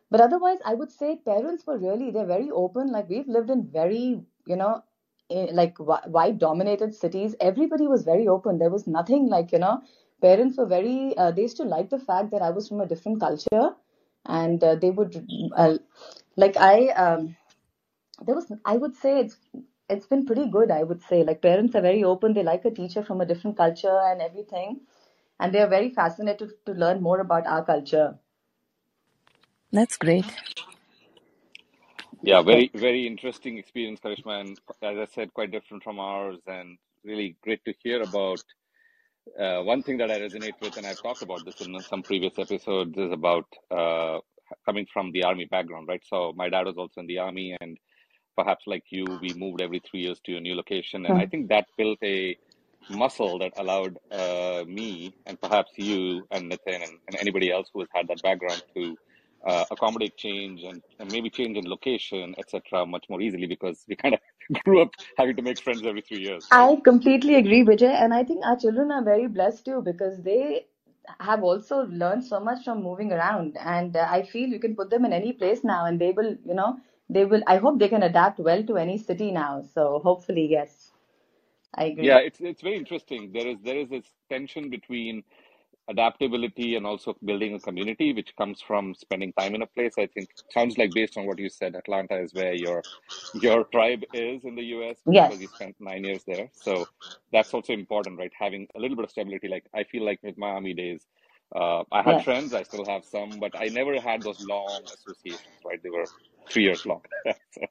But 0.09 0.21
otherwise, 0.21 0.59
I 0.63 0.75
would 0.75 0.91
say 0.91 1.17
parents 1.17 1.67
were 1.67 1.77
really 1.77 2.09
they're 2.11 2.25
very 2.25 2.49
open. 2.49 2.91
Like 2.91 3.09
we've 3.09 3.27
lived 3.27 3.49
in 3.49 3.63
very 3.67 4.23
you 4.47 4.55
know 4.55 4.81
eh, 5.29 5.47
like 5.51 5.77
white 5.77 6.37
dominated 6.37 6.95
cities. 6.95 7.35
Everybody 7.41 7.87
was 7.87 8.03
very 8.03 8.27
open. 8.29 8.59
There 8.59 8.69
was 8.69 8.87
nothing 8.87 9.27
like 9.27 9.51
you 9.51 9.59
know 9.59 9.81
parents 10.23 10.57
were 10.57 10.65
very 10.65 11.15
uh, 11.17 11.31
they 11.31 11.43
used 11.43 11.57
to 11.57 11.69
like 11.75 11.89
the 11.89 11.99
fact 11.99 12.31
that 12.31 12.41
I 12.41 12.49
was 12.57 12.67
from 12.69 12.81
a 12.81 12.87
different 12.87 13.19
culture, 13.19 13.69
and 14.25 14.63
uh, 14.63 14.75
they 14.75 14.91
would 14.91 15.15
uh, 15.55 15.77
like 16.37 16.57
I 16.57 16.89
um, 17.05 17.35
there 18.25 18.35
was 18.35 18.51
I 18.65 18.77
would 18.77 18.95
say 18.95 19.19
it's 19.19 19.37
it's 19.89 20.07
been 20.07 20.25
pretty 20.25 20.47
good, 20.49 20.71
I 20.71 20.83
would 20.83 21.01
say. 21.03 21.23
Like 21.23 21.41
parents 21.41 21.75
are 21.75 21.81
very 21.81 22.03
open. 22.03 22.33
They 22.33 22.43
like 22.43 22.65
a 22.65 22.71
teacher 22.71 23.03
from 23.03 23.21
a 23.21 23.25
different 23.25 23.57
culture 23.57 23.99
and 24.11 24.21
everything, 24.21 24.81
and 25.39 25.53
they 25.53 25.61
are 25.61 25.73
very 25.77 25.89
fascinated 25.89 26.51
to 26.67 26.73
learn 26.85 27.01
more 27.01 27.19
about 27.19 27.47
our 27.47 27.65
culture. 27.65 28.07
That's 29.71 29.97
great. 29.97 30.25
Yeah, 32.23 32.41
very 32.41 32.71
very 32.73 33.05
interesting 33.05 33.57
experience, 33.57 33.99
Karishma, 33.99 34.39
and 34.41 34.57
as 34.81 34.97
I 34.97 35.05
said, 35.13 35.33
quite 35.33 35.51
different 35.51 35.83
from 35.83 35.99
ours, 35.99 36.39
and 36.47 36.77
really 37.03 37.35
great 37.43 37.65
to 37.65 37.73
hear 37.83 38.01
about. 38.01 38.39
Uh, 39.39 39.61
one 39.63 39.83
thing 39.83 39.97
that 39.97 40.11
I 40.11 40.19
resonate 40.19 40.55
with, 40.61 40.77
and 40.77 40.85
I've 40.87 41.01
talked 41.01 41.23
about 41.23 41.45
this 41.45 41.55
in 41.61 41.83
some 41.89 42.03
previous 42.03 42.37
episodes, 42.39 42.97
is 42.97 43.11
about 43.11 43.45
uh, 43.71 44.19
coming 44.65 44.85
from 44.93 45.11
the 45.11 45.23
army 45.23 45.45
background, 45.45 45.87
right? 45.87 46.03
So 46.05 46.33
my 46.35 46.49
dad 46.49 46.65
was 46.67 46.77
also 46.77 47.01
in 47.01 47.07
the 47.07 47.19
army, 47.19 47.57
and 47.61 47.77
perhaps 48.37 48.65
like 48.67 48.83
you, 48.91 49.19
we 49.21 49.33
moved 49.33 49.61
every 49.61 49.81
three 49.89 50.01
years 50.01 50.19
to 50.25 50.37
a 50.37 50.41
new 50.41 50.55
location, 50.55 51.05
and 51.05 51.17
I 51.17 51.25
Hmm. 51.25 51.27
think 51.27 51.49
that 51.49 51.67
built 51.77 51.99
a 52.03 52.37
muscle 52.89 53.39
that 53.39 53.53
allowed 53.57 53.97
uh, 54.11 54.63
me 54.67 55.15
and 55.25 55.39
perhaps 55.41 55.71
you 55.77 56.27
and 56.31 56.51
Nitin 56.51 56.83
and, 56.83 56.99
and 57.07 57.17
anybody 57.19 57.51
else 57.51 57.69
who 57.73 57.79
has 57.81 57.89
had 57.95 58.07
that 58.09 58.21
background 58.21 58.61
to 58.75 58.97
uh, 59.45 59.65
accommodate 59.71 60.17
change 60.17 60.63
and, 60.63 60.81
and 60.99 61.11
maybe 61.11 61.29
change 61.29 61.57
in 61.57 61.65
location, 61.69 62.35
etc., 62.37 62.85
much 62.85 63.05
more 63.09 63.21
easily 63.21 63.47
because 63.47 63.85
we 63.87 63.95
kind 63.95 64.15
of 64.15 64.21
grew 64.65 64.81
up 64.81 64.89
having 65.17 65.35
to 65.35 65.41
make 65.41 65.61
friends 65.61 65.85
every 65.85 66.01
three 66.01 66.19
years. 66.19 66.51
I 66.51 66.77
completely 66.83 67.35
agree, 67.35 67.63
Vijay, 67.63 67.93
and 67.93 68.13
I 68.13 68.23
think 68.23 68.45
our 68.45 68.57
children 68.57 68.91
are 68.91 69.03
very 69.03 69.27
blessed 69.27 69.65
too 69.65 69.81
because 69.81 70.23
they 70.23 70.67
have 71.19 71.43
also 71.43 71.85
learned 71.87 72.23
so 72.23 72.39
much 72.39 72.63
from 72.63 72.83
moving 72.83 73.11
around, 73.11 73.57
and 73.59 73.95
uh, 73.97 74.07
I 74.09 74.23
feel 74.23 74.49
you 74.49 74.59
can 74.59 74.75
put 74.75 74.89
them 74.89 75.05
in 75.05 75.13
any 75.13 75.33
place 75.33 75.63
now, 75.63 75.85
and 75.85 75.99
they 75.99 76.11
will, 76.11 76.37
you 76.45 76.53
know, 76.53 76.79
they 77.09 77.25
will. 77.25 77.43
I 77.47 77.57
hope 77.57 77.79
they 77.79 77.89
can 77.89 78.03
adapt 78.03 78.39
well 78.39 78.63
to 78.63 78.77
any 78.77 78.97
city 78.97 79.31
now. 79.31 79.63
So 79.63 79.99
hopefully, 80.03 80.47
yes, 80.49 80.91
I 81.75 81.85
agree. 81.85 82.07
Yeah, 82.07 82.19
it's 82.19 82.39
it's 82.41 82.61
very 82.61 82.77
interesting. 82.77 83.31
There 83.33 83.47
is 83.47 83.57
there 83.63 83.77
is 83.77 83.89
this 83.89 84.05
tension 84.29 84.69
between 84.69 85.23
adaptability 85.89 86.75
and 86.75 86.85
also 86.85 87.15
building 87.25 87.55
a 87.55 87.59
community, 87.59 88.13
which 88.13 88.35
comes 88.37 88.61
from 88.61 88.95
spending 88.95 89.33
time 89.33 89.55
in 89.55 89.61
a 89.63 89.67
place. 89.67 89.95
I 89.97 90.07
think 90.07 90.29
sounds 90.49 90.77
like 90.77 90.93
based 90.93 91.17
on 91.17 91.25
what 91.25 91.39
you 91.39 91.49
said, 91.49 91.75
Atlanta 91.75 92.17
is 92.19 92.33
where 92.33 92.53
your 92.53 92.85
your 93.33 93.65
tribe 93.65 94.03
is 94.13 94.43
in 94.45 94.55
the 94.55 94.63
US 94.77 94.97
Yes. 95.05 95.23
because 95.23 95.41
you 95.41 95.47
spent 95.47 95.75
nine 95.79 96.03
years 96.03 96.23
there. 96.27 96.49
So 96.53 96.89
that's 97.31 97.53
also 97.53 97.73
important, 97.73 98.19
right? 98.19 98.31
Having 98.39 98.67
a 98.75 98.79
little 98.79 98.95
bit 98.97 99.05
of 99.05 99.11
stability. 99.11 99.47
Like 99.49 99.65
I 99.75 99.83
feel 99.83 100.05
like 100.05 100.19
with 100.23 100.37
my 100.37 100.49
army 100.49 100.73
days, 100.73 101.07
uh, 101.55 101.83
I 101.91 102.03
had 102.03 102.19
yes. 102.19 102.21
friends, 102.21 102.53
I 102.53 102.63
still 102.63 102.85
have 102.85 103.05
some, 103.05 103.39
but 103.39 103.53
I 103.59 103.69
never 103.69 103.99
had 103.99 104.23
those 104.23 104.39
long 104.41 104.85
associations, 104.93 105.59
right? 105.65 105.81
They 105.83 105.89
were 105.89 106.09
three 106.51 106.63
years 106.63 106.85
long. 106.85 107.01
so, 107.51 107.61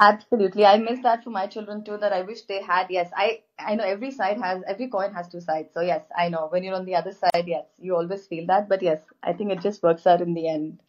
Absolutely. 0.00 0.64
I 0.66 0.78
miss 0.78 1.00
that 1.02 1.22
for 1.22 1.30
my 1.30 1.46
children 1.46 1.84
too, 1.84 1.96
that 1.98 2.12
I 2.12 2.22
wish 2.22 2.42
they 2.42 2.62
had. 2.62 2.90
Yes, 2.90 3.10
I 3.16 3.42
I 3.58 3.74
know 3.76 3.84
every 3.84 4.10
side 4.10 4.38
has 4.40 4.62
every 4.66 4.88
coin 4.88 5.12
has 5.14 5.28
two 5.28 5.40
sides. 5.40 5.72
So 5.72 5.80
yes, 5.80 6.04
I 6.16 6.28
know 6.28 6.48
when 6.48 6.64
you're 6.64 6.74
on 6.74 6.84
the 6.84 6.96
other 6.96 7.12
side, 7.12 7.46
yes, 7.46 7.66
you 7.78 7.94
always 7.96 8.26
feel 8.26 8.46
that. 8.46 8.68
But 8.68 8.82
yes, 8.82 9.00
I 9.22 9.32
think 9.34 9.52
it 9.52 9.60
just 9.60 9.82
works 9.82 10.06
out 10.06 10.20
in 10.22 10.34
the 10.34 10.48
end. 10.48 10.80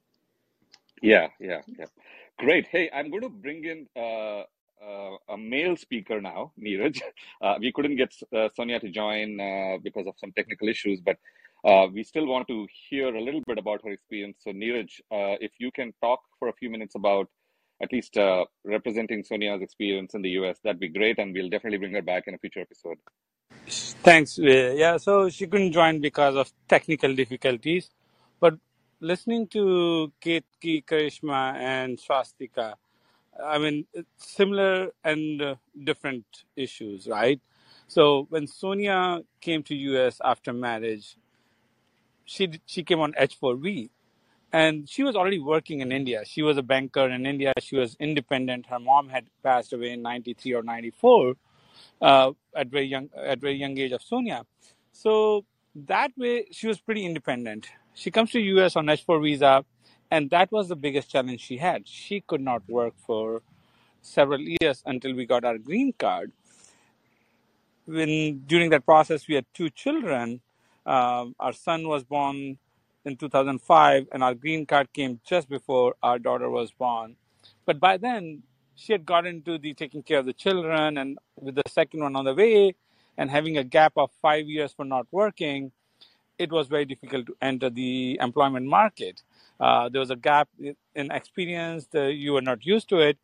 yeah, 1.02 1.28
yeah, 1.40 1.62
yeah. 1.78 1.86
Great. 2.40 2.68
Hey, 2.68 2.90
I'm 2.94 3.10
going 3.10 3.24
to 3.24 3.30
bring 3.30 3.64
in 3.66 3.88
uh, 3.96 4.44
uh, 4.84 5.18
a 5.30 5.38
male 5.38 5.76
speaker 5.78 6.22
now, 6.22 6.52
Neeraj. 6.62 7.02
Uh, 7.42 7.56
we 7.60 7.72
couldn't 7.72 7.96
get 7.96 8.14
uh, 8.36 8.50
Sonia 8.56 8.80
to 8.80 8.90
join 8.90 9.40
uh, 9.40 9.78
because 9.84 10.08
of 10.08 10.14
some 10.18 10.32
technical 10.34 10.68
issues, 10.68 11.00
but 11.02 11.18
uh, 11.66 11.88
we 11.94 12.04
still 12.04 12.26
want 12.28 12.48
to 12.48 12.68
hear 12.90 13.16
a 13.16 13.22
little 13.22 13.42
bit 13.48 13.58
about 13.58 13.82
her 13.84 13.92
experience. 13.92 14.38
So, 14.42 14.52
Neeraj, 14.52 14.90
if 15.42 15.52
you 15.60 15.72
can 15.72 15.94
talk 16.02 16.20
for 16.40 16.50
a 16.50 16.54
few 16.54 16.70
minutes 16.70 16.96
about 16.96 17.30
at 17.82 17.92
least 17.94 18.18
uh, 18.18 18.46
representing 18.66 19.24
Sonia's 19.24 19.62
experience 19.62 20.14
in 20.16 20.22
the 20.24 20.32
US, 20.42 20.60
that'd 20.64 20.80
be 20.80 20.90
great, 20.90 21.20
and 21.20 21.34
we'll 21.34 21.50
definitely 21.50 21.80
bring 21.80 21.94
her 21.94 22.02
back 22.02 22.26
in 22.28 22.36
a 22.36 22.40
future 22.40 22.62
episode. 22.62 22.98
Thanks. 24.04 24.40
uh, 24.40 24.44
Yeah, 24.76 24.98
so 24.98 25.30
she 25.30 25.48
couldn't 25.48 25.74
join 25.74 26.02
because 26.02 26.36
of 26.36 26.52
technical 26.70 27.16
difficulties. 27.16 27.92
But 28.40 28.56
listening 29.02 29.48
to 29.50 30.12
Ketki, 30.22 30.86
Karishma, 30.86 31.56
and 31.56 32.00
Swastika, 32.00 32.76
I 33.44 33.60
mean, 33.60 33.86
similar 34.18 34.92
and 35.04 35.42
uh, 35.42 35.56
different 35.84 36.26
issues, 36.56 37.08
right? 37.08 37.42
So 37.88 38.28
when 38.30 38.48
Sonia 38.48 39.22
came 39.42 39.64
to 39.64 39.76
US 39.76 40.22
after 40.24 40.54
marriage, 40.54 41.18
she 42.26 42.50
she 42.66 42.84
came 42.84 43.00
on 43.00 43.14
H4V, 43.14 43.90
and 44.52 44.90
she 44.90 45.04
was 45.04 45.16
already 45.16 45.40
working 45.40 45.82
in 45.82 45.92
India. 45.92 46.24
She 46.26 46.42
was 46.42 46.58
a 46.58 46.64
banker 46.64 47.08
in 47.08 47.26
India. 47.26 47.54
She 47.60 47.76
was 47.76 47.96
independent. 48.00 48.66
Her 48.66 48.80
mom 48.80 49.10
had 49.10 49.26
passed 49.44 49.74
away 49.74 49.92
in 49.92 50.02
'93 50.02 50.54
or 50.54 50.64
'94, 50.64 51.36
uh, 52.02 52.32
at 52.56 52.68
very 52.68 52.86
young 52.86 53.10
at 53.16 53.40
very 53.40 53.56
young 53.56 53.78
age 53.78 53.92
of 53.92 54.02
Sonia. 54.02 54.46
So 54.92 55.46
that 55.76 56.12
way 56.18 56.48
she 56.52 56.68
was 56.68 56.80
pretty 56.80 57.06
independent. 57.06 57.68
She 57.94 58.12
comes 58.12 58.32
to 58.32 58.40
US 58.40 58.76
on 58.76 58.86
H4 58.88 59.22
visa, 59.22 59.66
and 60.10 60.30
that 60.32 60.52
was 60.52 60.70
the 60.70 60.76
biggest 60.76 61.12
challenge 61.12 61.42
she 61.42 61.58
had. 61.58 61.88
She 61.88 62.22
could 62.22 62.42
not 62.42 62.68
work 62.68 62.94
for 62.98 63.42
several 64.02 64.40
years 64.40 64.82
until 64.86 65.14
we 65.14 65.26
got 65.26 65.44
our 65.44 65.58
green 65.58 65.94
card. 65.94 66.32
When 67.86 68.44
during 68.48 68.70
that 68.72 68.86
process 68.86 69.28
we 69.28 69.36
had 69.36 69.46
two 69.54 69.70
children. 69.70 70.42
Um, 70.86 71.36
our 71.40 71.54
son 71.54 71.88
was 71.88 72.04
born 72.04 72.58
in 73.06 73.16
2005, 73.18 74.08
and 74.12 74.24
our 74.24 74.34
green 74.34 74.66
card 74.66 74.92
came 74.94 75.20
just 75.26 75.50
before 75.50 75.96
our 76.04 76.20
daughter 76.20 76.50
was 76.50 76.72
born. 76.72 77.16
But 77.66 77.80
by 77.80 77.98
then, 77.98 78.44
she 78.76 78.94
had 78.94 79.06
got 79.06 79.26
into 79.26 79.58
the 79.58 79.74
taking 79.74 80.04
care 80.04 80.20
of 80.20 80.26
the 80.26 80.34
children, 80.34 80.98
and 80.98 81.18
with 81.36 81.56
the 81.56 81.64
second 81.70 82.02
one 82.02 82.16
on 82.16 82.26
the 82.26 82.34
way, 82.34 82.76
and 83.18 83.30
having 83.30 83.58
a 83.58 83.64
gap 83.64 83.94
of 83.98 84.12
five 84.22 84.48
years 84.48 84.74
for 84.74 84.86
not 84.86 85.08
working, 85.12 85.72
it 86.38 86.52
was 86.52 86.68
very 86.68 86.86
difficult 86.86 87.26
to 87.28 87.36
enter 87.42 87.70
the 87.70 88.18
employment 88.22 88.66
market. 88.66 89.22
Uh, 89.60 89.90
there 89.90 90.00
was 90.00 90.10
a 90.10 90.16
gap 90.16 90.48
in 90.96 91.12
experience, 91.12 91.88
the, 91.92 92.14
you 92.14 92.32
were 92.34 92.42
not 92.42 92.66
used 92.66 92.88
to 92.90 93.00
it. 93.00 93.18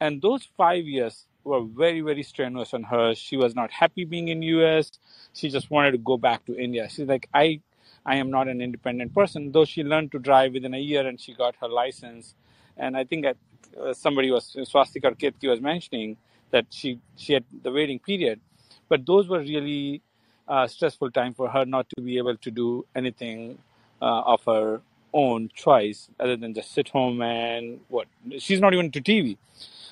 And 0.00 0.22
those 0.22 0.48
five 0.56 0.84
years 0.84 1.26
were 1.44 1.62
very, 1.64 2.00
very 2.00 2.22
strenuous 2.22 2.72
on 2.72 2.84
her. 2.84 3.14
She 3.14 3.36
was 3.36 3.54
not 3.54 3.70
happy 3.72 4.04
being 4.04 4.28
in 4.28 4.42
US. 4.42 4.92
She 5.32 5.48
just 5.48 5.70
wanted 5.70 5.92
to 5.92 5.98
go 5.98 6.16
back 6.16 6.44
to 6.46 6.56
India. 6.56 6.88
She's 6.88 7.08
like, 7.08 7.28
I, 7.34 7.60
I 8.04 8.16
am 8.16 8.30
not 8.30 8.48
an 8.48 8.60
independent 8.60 9.14
person. 9.14 9.52
Though 9.52 9.64
she 9.64 9.82
learned 9.84 10.12
to 10.12 10.18
drive 10.18 10.52
within 10.54 10.74
a 10.74 10.78
year 10.78 11.06
and 11.06 11.20
she 11.20 11.34
got 11.34 11.54
her 11.60 11.68
license. 11.68 12.34
And 12.76 12.96
I 12.96 13.04
think 13.04 13.24
that 13.24 13.36
uh, 13.80 13.94
somebody 13.94 14.30
was, 14.30 14.56
Swastika 14.64 15.12
Ketki 15.12 15.48
was 15.48 15.60
mentioning 15.60 16.16
that 16.50 16.66
she, 16.70 16.98
she 17.16 17.32
had 17.34 17.44
the 17.62 17.70
waiting 17.70 17.98
period. 17.98 18.40
But 18.88 19.06
those 19.06 19.28
were 19.28 19.40
really 19.40 20.02
uh, 20.48 20.66
stressful 20.66 21.10
time 21.10 21.34
for 21.34 21.48
her 21.48 21.64
not 21.64 21.88
to 21.96 22.02
be 22.02 22.18
able 22.18 22.36
to 22.36 22.50
do 22.50 22.84
anything 22.94 23.58
uh, 24.00 24.22
of 24.22 24.44
her 24.44 24.80
own 25.14 25.48
choice 25.54 26.08
other 26.18 26.36
than 26.36 26.54
just 26.54 26.72
sit 26.72 26.88
home 26.88 27.20
and 27.22 27.80
what 27.88 28.06
she's 28.38 28.60
not 28.60 28.72
even 28.72 28.90
to 28.90 29.00
tv 29.00 29.36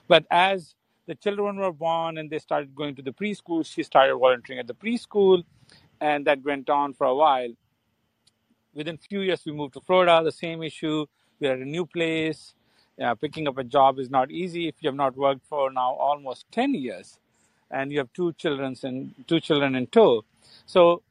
but 0.08 0.24
as 0.30 0.74
the 1.06 1.14
children 1.14 1.56
were 1.56 1.72
born 1.72 2.18
and 2.18 2.30
they 2.30 2.38
started 2.38 2.74
going 2.74 2.94
to 2.94 3.02
the 3.02 3.12
preschool 3.12 3.64
she 3.64 3.82
started 3.82 4.16
volunteering 4.16 4.58
at 4.58 4.66
the 4.66 4.74
preschool 4.74 5.44
and 6.00 6.26
that 6.26 6.42
went 6.42 6.70
on 6.70 6.92
for 6.94 7.06
a 7.06 7.14
while 7.14 7.50
within 8.74 8.96
few 8.96 9.20
years 9.20 9.42
we 9.44 9.52
moved 9.52 9.74
to 9.74 9.80
florida 9.80 10.20
the 10.24 10.32
same 10.32 10.62
issue 10.62 11.06
we're 11.38 11.52
at 11.52 11.58
a 11.58 11.64
new 11.64 11.86
place 11.86 12.54
uh, 13.02 13.14
picking 13.14 13.48
up 13.48 13.56
a 13.58 13.64
job 13.64 13.98
is 13.98 14.10
not 14.10 14.30
easy 14.30 14.68
if 14.68 14.74
you 14.80 14.88
have 14.88 14.96
not 14.96 15.16
worked 15.16 15.44
for 15.46 15.70
now 15.72 15.92
almost 15.94 16.44
10 16.52 16.74
years 16.74 17.18
and 17.70 17.92
you 17.92 17.98
have 17.98 18.12
two 18.12 18.32
children 18.34 18.76
and 18.82 19.14
two 19.26 19.40
children 19.40 19.74
in 19.74 19.86
tow 19.86 20.24
so 20.66 21.02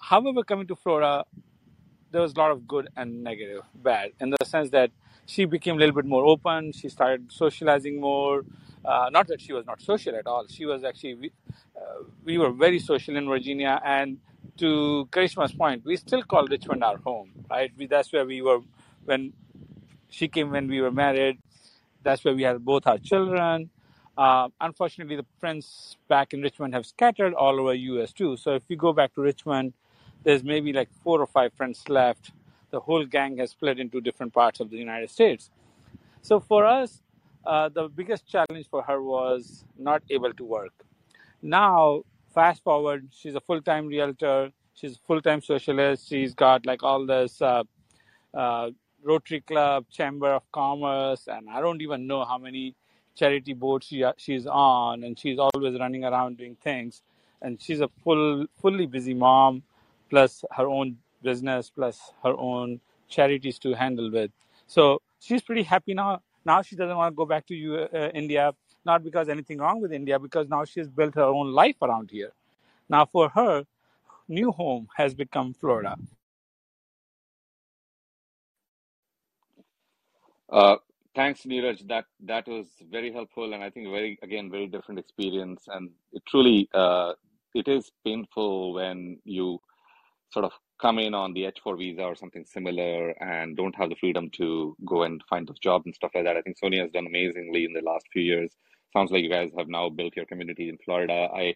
however 0.00 0.42
coming 0.42 0.66
to 0.66 0.76
florida 0.76 1.24
there 2.10 2.22
was 2.22 2.32
a 2.32 2.38
lot 2.38 2.50
of 2.50 2.66
good 2.66 2.88
and 2.96 3.22
negative, 3.22 3.62
bad, 3.74 4.12
in 4.20 4.30
the 4.30 4.44
sense 4.44 4.70
that 4.70 4.90
she 5.26 5.44
became 5.44 5.76
a 5.76 5.78
little 5.78 5.94
bit 5.94 6.06
more 6.06 6.24
open. 6.24 6.72
She 6.72 6.88
started 6.88 7.30
socializing 7.30 8.00
more. 8.00 8.44
Uh, 8.84 9.10
not 9.12 9.26
that 9.28 9.40
she 9.40 9.52
was 9.52 9.66
not 9.66 9.82
social 9.82 10.16
at 10.16 10.26
all. 10.26 10.46
She 10.48 10.64
was 10.64 10.84
actually, 10.84 11.14
we, 11.14 11.32
uh, 11.76 12.04
we 12.24 12.38
were 12.38 12.50
very 12.50 12.78
social 12.78 13.16
in 13.16 13.28
Virginia. 13.28 13.80
And 13.84 14.18
to 14.58 15.08
Karishma's 15.10 15.52
point, 15.52 15.84
we 15.84 15.96
still 15.96 16.22
call 16.22 16.46
Richmond 16.46 16.82
our 16.84 16.98
home, 16.98 17.30
right? 17.50 17.72
We, 17.76 17.86
that's 17.86 18.12
where 18.12 18.26
we 18.26 18.42
were 18.42 18.60
when 19.04 19.32
she 20.10 20.28
came 20.28 20.50
when 20.50 20.68
we 20.68 20.80
were 20.80 20.90
married. 20.90 21.38
That's 22.02 22.24
where 22.24 22.34
we 22.34 22.42
had 22.42 22.64
both 22.64 22.86
our 22.86 22.98
children. 22.98 23.70
Uh, 24.16 24.48
unfortunately, 24.60 25.16
the 25.16 25.26
friends 25.38 25.96
back 26.08 26.34
in 26.34 26.42
Richmond 26.42 26.74
have 26.74 26.86
scattered 26.86 27.34
all 27.34 27.60
over 27.60 27.74
US 27.74 28.12
too. 28.12 28.36
So 28.36 28.54
if 28.54 28.62
you 28.68 28.76
go 28.76 28.92
back 28.92 29.14
to 29.14 29.20
Richmond, 29.20 29.72
there's 30.24 30.42
maybe 30.42 30.72
like 30.72 30.88
four 31.04 31.20
or 31.20 31.26
five 31.26 31.52
friends 31.52 31.88
left. 31.88 32.32
The 32.70 32.80
whole 32.80 33.04
gang 33.04 33.38
has 33.38 33.50
split 33.50 33.78
into 33.78 34.00
different 34.00 34.34
parts 34.34 34.60
of 34.60 34.70
the 34.70 34.76
United 34.76 35.10
States. 35.10 35.50
So 36.22 36.40
for 36.40 36.66
us, 36.66 37.00
uh, 37.46 37.68
the 37.68 37.88
biggest 37.88 38.26
challenge 38.26 38.68
for 38.68 38.82
her 38.82 39.00
was 39.00 39.64
not 39.78 40.02
able 40.10 40.32
to 40.32 40.44
work. 40.44 40.72
Now, 41.40 42.02
fast 42.34 42.62
forward, 42.62 43.08
she's 43.12 43.34
a 43.34 43.40
full 43.40 43.62
time 43.62 43.86
realtor. 43.86 44.50
She's 44.74 44.96
a 44.96 45.00
full 45.06 45.20
time 45.20 45.40
socialist. 45.42 46.08
She's 46.08 46.34
got 46.34 46.64
like 46.66 46.82
all 46.82 47.04
this 47.04 47.42
uh, 47.42 47.64
uh, 48.34 48.70
Rotary 49.02 49.40
Club, 49.40 49.86
Chamber 49.90 50.32
of 50.32 50.50
Commerce, 50.52 51.28
and 51.28 51.48
I 51.50 51.60
don't 51.60 51.80
even 51.82 52.06
know 52.06 52.24
how 52.24 52.38
many 52.38 52.74
charity 53.14 53.52
boards 53.52 53.86
she 53.86 54.04
she's 54.16 54.46
on, 54.46 55.04
and 55.04 55.18
she's 55.18 55.38
always 55.38 55.78
running 55.78 56.04
around 56.04 56.38
doing 56.38 56.56
things. 56.62 57.02
And 57.42 57.60
she's 57.60 57.80
a 57.80 57.88
full, 58.02 58.46
fully 58.60 58.86
busy 58.86 59.14
mom, 59.14 59.62
plus 60.10 60.44
her 60.52 60.66
own 60.66 60.96
business, 61.22 61.70
plus 61.70 62.12
her 62.24 62.34
own 62.36 62.80
charities 63.08 63.58
to 63.60 63.74
handle 63.74 64.10
with. 64.10 64.30
So 64.66 65.00
she's 65.20 65.42
pretty 65.42 65.62
happy 65.62 65.94
now. 65.94 66.22
Now 66.44 66.62
she 66.62 66.76
doesn't 66.76 66.96
want 66.96 67.12
to 67.12 67.16
go 67.16 67.26
back 67.26 67.46
to 67.46 67.88
uh, 67.92 68.08
India, 68.14 68.52
not 68.84 69.04
because 69.04 69.28
anything 69.28 69.58
wrong 69.58 69.80
with 69.80 69.92
India, 69.92 70.18
because 70.18 70.48
now 70.48 70.64
she's 70.64 70.88
built 70.88 71.14
her 71.14 71.22
own 71.24 71.52
life 71.52 71.76
around 71.82 72.10
here. 72.10 72.32
Now 72.88 73.06
for 73.06 73.28
her, 73.30 73.64
new 74.28 74.52
home 74.52 74.88
has 74.96 75.14
become 75.14 75.54
Florida. 75.54 75.96
Uh, 80.50 80.76
thanks, 81.14 81.42
Neeraj. 81.42 81.86
That 81.88 82.06
that 82.24 82.48
was 82.48 82.66
very 82.90 83.12
helpful, 83.12 83.52
and 83.54 83.62
I 83.62 83.70
think 83.70 83.88
very 83.88 84.18
again 84.22 84.50
very 84.50 84.66
different 84.66 84.98
experience. 85.00 85.64
And 85.68 85.90
it 86.12 86.22
truly 86.28 86.68
uh, 86.74 87.14
it 87.54 87.68
is 87.68 87.90
painful 88.04 88.74
when 88.74 89.18
you 89.24 89.60
sort 90.32 90.44
of 90.44 90.52
come 90.80 90.98
in 90.98 91.14
on 91.14 91.32
the 91.32 91.44
H4 91.44 91.78
visa 91.78 92.02
or 92.02 92.14
something 92.16 92.44
similar 92.44 93.10
and 93.22 93.56
don't 93.56 93.74
have 93.76 93.88
the 93.90 93.96
freedom 93.96 94.30
to 94.30 94.76
go 94.84 95.04
and 95.04 95.22
find 95.28 95.48
those 95.48 95.58
jobs 95.58 95.86
and 95.86 95.94
stuff 95.94 96.12
like 96.14 96.24
that. 96.24 96.36
I 96.36 96.42
think 96.42 96.58
Sonia 96.58 96.82
has 96.82 96.92
done 96.92 97.06
amazingly 97.06 97.64
in 97.64 97.72
the 97.72 97.82
last 97.82 98.06
few 98.12 98.22
years. 98.22 98.52
Sounds 98.92 99.10
like 99.10 99.22
you 99.22 99.30
guys 99.30 99.50
have 99.56 99.68
now 99.68 99.88
built 99.88 100.16
your 100.16 100.26
community 100.26 100.68
in 100.68 100.78
Florida. 100.84 101.28
I 101.34 101.54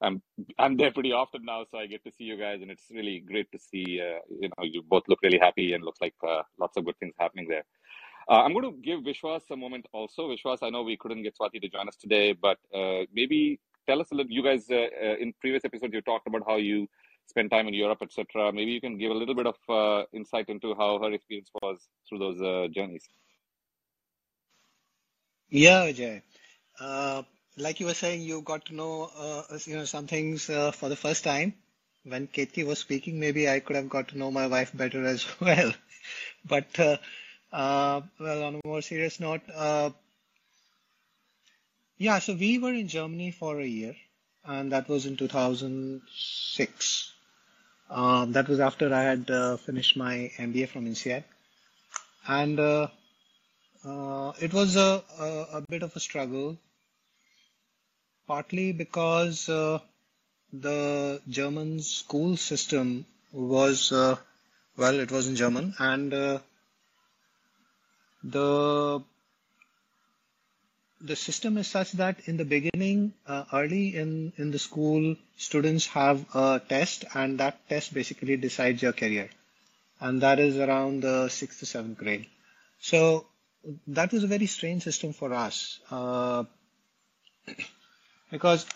I'm 0.00 0.22
I'm 0.58 0.76
there 0.76 0.92
pretty 0.92 1.12
often 1.12 1.44
now, 1.44 1.64
so 1.70 1.78
I 1.78 1.86
get 1.86 2.04
to 2.04 2.12
see 2.12 2.24
you 2.24 2.36
guys, 2.36 2.62
and 2.62 2.70
it's 2.70 2.84
really 2.90 3.20
great 3.20 3.50
to 3.52 3.58
see. 3.58 4.00
Uh, 4.00 4.20
you 4.40 4.48
know, 4.48 4.64
you 4.64 4.82
both 4.82 5.02
look 5.08 5.20
really 5.22 5.38
happy, 5.38 5.72
and 5.72 5.84
looks 5.84 6.00
like 6.00 6.14
uh, 6.26 6.42
lots 6.58 6.76
of 6.76 6.84
good 6.84 6.98
things 7.00 7.14
happening 7.18 7.48
there. 7.48 7.64
Uh, 8.28 8.42
I'm 8.42 8.52
going 8.52 8.64
to 8.64 8.80
give 8.82 9.00
Vishwas 9.00 9.42
a 9.50 9.56
moment 9.56 9.86
also. 9.92 10.28
Vishwas, 10.28 10.58
I 10.62 10.70
know 10.70 10.82
we 10.82 10.96
couldn't 10.96 11.22
get 11.22 11.36
Swati 11.36 11.60
to 11.60 11.68
join 11.68 11.88
us 11.88 11.96
today, 11.96 12.32
but 12.32 12.58
uh, 12.74 13.04
maybe 13.12 13.58
tell 13.88 14.00
us 14.00 14.12
a 14.12 14.14
little. 14.14 14.30
You 14.30 14.44
guys, 14.44 14.66
uh, 14.70 14.86
uh, 15.02 15.16
in 15.18 15.32
previous 15.40 15.64
episodes, 15.64 15.94
you 15.94 16.02
talked 16.02 16.28
about 16.28 16.42
how 16.46 16.56
you 16.56 16.86
spend 17.26 17.50
time 17.50 17.66
in 17.66 17.74
Europe, 17.74 17.98
etc. 18.02 18.52
Maybe 18.52 18.70
you 18.70 18.80
can 18.80 18.98
give 18.98 19.10
a 19.10 19.14
little 19.14 19.34
bit 19.34 19.46
of 19.46 20.06
insight 20.12 20.48
into 20.48 20.74
how 20.74 21.00
her 21.02 21.12
experience 21.12 21.50
was 21.60 21.88
through 22.08 22.18
those 22.20 22.70
journeys. 22.72 23.08
Yeah, 25.50 25.86
Ajay. 25.86 26.22
Uh, 26.80 27.22
like 27.56 27.80
you 27.80 27.86
were 27.86 27.94
saying, 27.94 28.22
you 28.22 28.40
got 28.40 28.66
to 28.66 28.74
know, 28.74 29.10
uh, 29.18 29.42
you 29.64 29.76
know, 29.76 29.84
some 29.84 30.06
things 30.06 30.48
uh, 30.48 30.70
for 30.70 30.88
the 30.88 30.96
first 30.96 31.24
time. 31.24 31.54
When 32.04 32.28
Ketki 32.28 32.64
was 32.64 32.78
speaking, 32.78 33.18
maybe 33.20 33.48
I 33.48 33.58
could 33.60 33.76
have 33.76 33.88
got 33.88 34.08
to 34.08 34.18
know 34.18 34.30
my 34.30 34.46
wife 34.46 34.70
better 34.74 35.04
as 35.04 35.26
well. 35.40 35.72
But 36.44 36.78
uh, 36.78 36.96
uh, 37.52 38.02
well, 38.18 38.44
on 38.44 38.54
a 38.56 38.60
more 38.64 38.80
serious 38.80 39.18
note, 39.20 39.42
uh, 39.54 39.90
yeah, 41.98 42.20
so 42.20 42.34
we 42.34 42.58
were 42.58 42.72
in 42.72 42.86
Germany 42.88 43.32
for 43.32 43.60
a 43.60 43.66
year, 43.66 43.96
and 44.44 44.70
that 44.72 44.88
was 44.88 45.04
in 45.04 45.16
2006. 45.16 47.12
Um, 47.90 48.32
that 48.32 48.48
was 48.48 48.60
after 48.60 48.94
I 48.94 49.02
had 49.02 49.26
finished 49.60 49.96
my 49.96 50.30
MBA 50.36 50.68
from 50.68 50.86
INSEAD, 50.86 51.24
and 52.28 52.58
it 54.40 54.52
was 54.54 54.76
a, 54.76 55.02
a, 55.18 55.46
a 55.54 55.60
bit 55.68 55.82
of 55.82 55.96
a 55.96 56.00
struggle, 56.00 56.56
partly 58.28 58.72
because 58.72 59.48
uh, 59.48 59.78
the 60.52 61.20
German 61.28 61.80
school 61.80 62.36
system 62.36 63.06
was, 63.32 63.90
uh, 63.90 64.16
well, 64.76 65.00
it 65.00 65.10
was 65.10 65.26
in 65.26 65.36
German, 65.36 65.74
and 65.78 66.14
uh, 66.14 66.38
the 68.22 69.02
the 71.00 71.14
system 71.16 71.56
is 71.58 71.68
such 71.68 71.92
that 71.92 72.16
in 72.26 72.36
the 72.36 72.44
beginning, 72.44 73.12
uh, 73.26 73.44
early 73.52 73.94
in, 73.96 74.32
in 74.36 74.50
the 74.50 74.58
school, 74.58 75.14
students 75.36 75.86
have 75.86 76.24
a 76.34 76.60
test, 76.68 77.04
and 77.14 77.38
that 77.38 77.68
test 77.68 77.94
basically 77.94 78.36
decides 78.36 78.82
your 78.82 78.92
career. 78.92 79.30
And 80.00 80.20
that 80.22 80.40
is 80.40 80.56
around 80.56 81.02
the 81.04 81.28
sixth 81.28 81.60
to 81.60 81.66
seventh 81.66 81.98
grade. 81.98 82.26
So 82.80 83.26
that 83.88 84.12
was 84.12 84.24
a 84.24 84.26
very 84.26 84.46
strange 84.46 84.82
system 84.82 85.12
for 85.12 85.32
us 85.32 85.78
uh, 85.90 86.44
because 88.30 88.66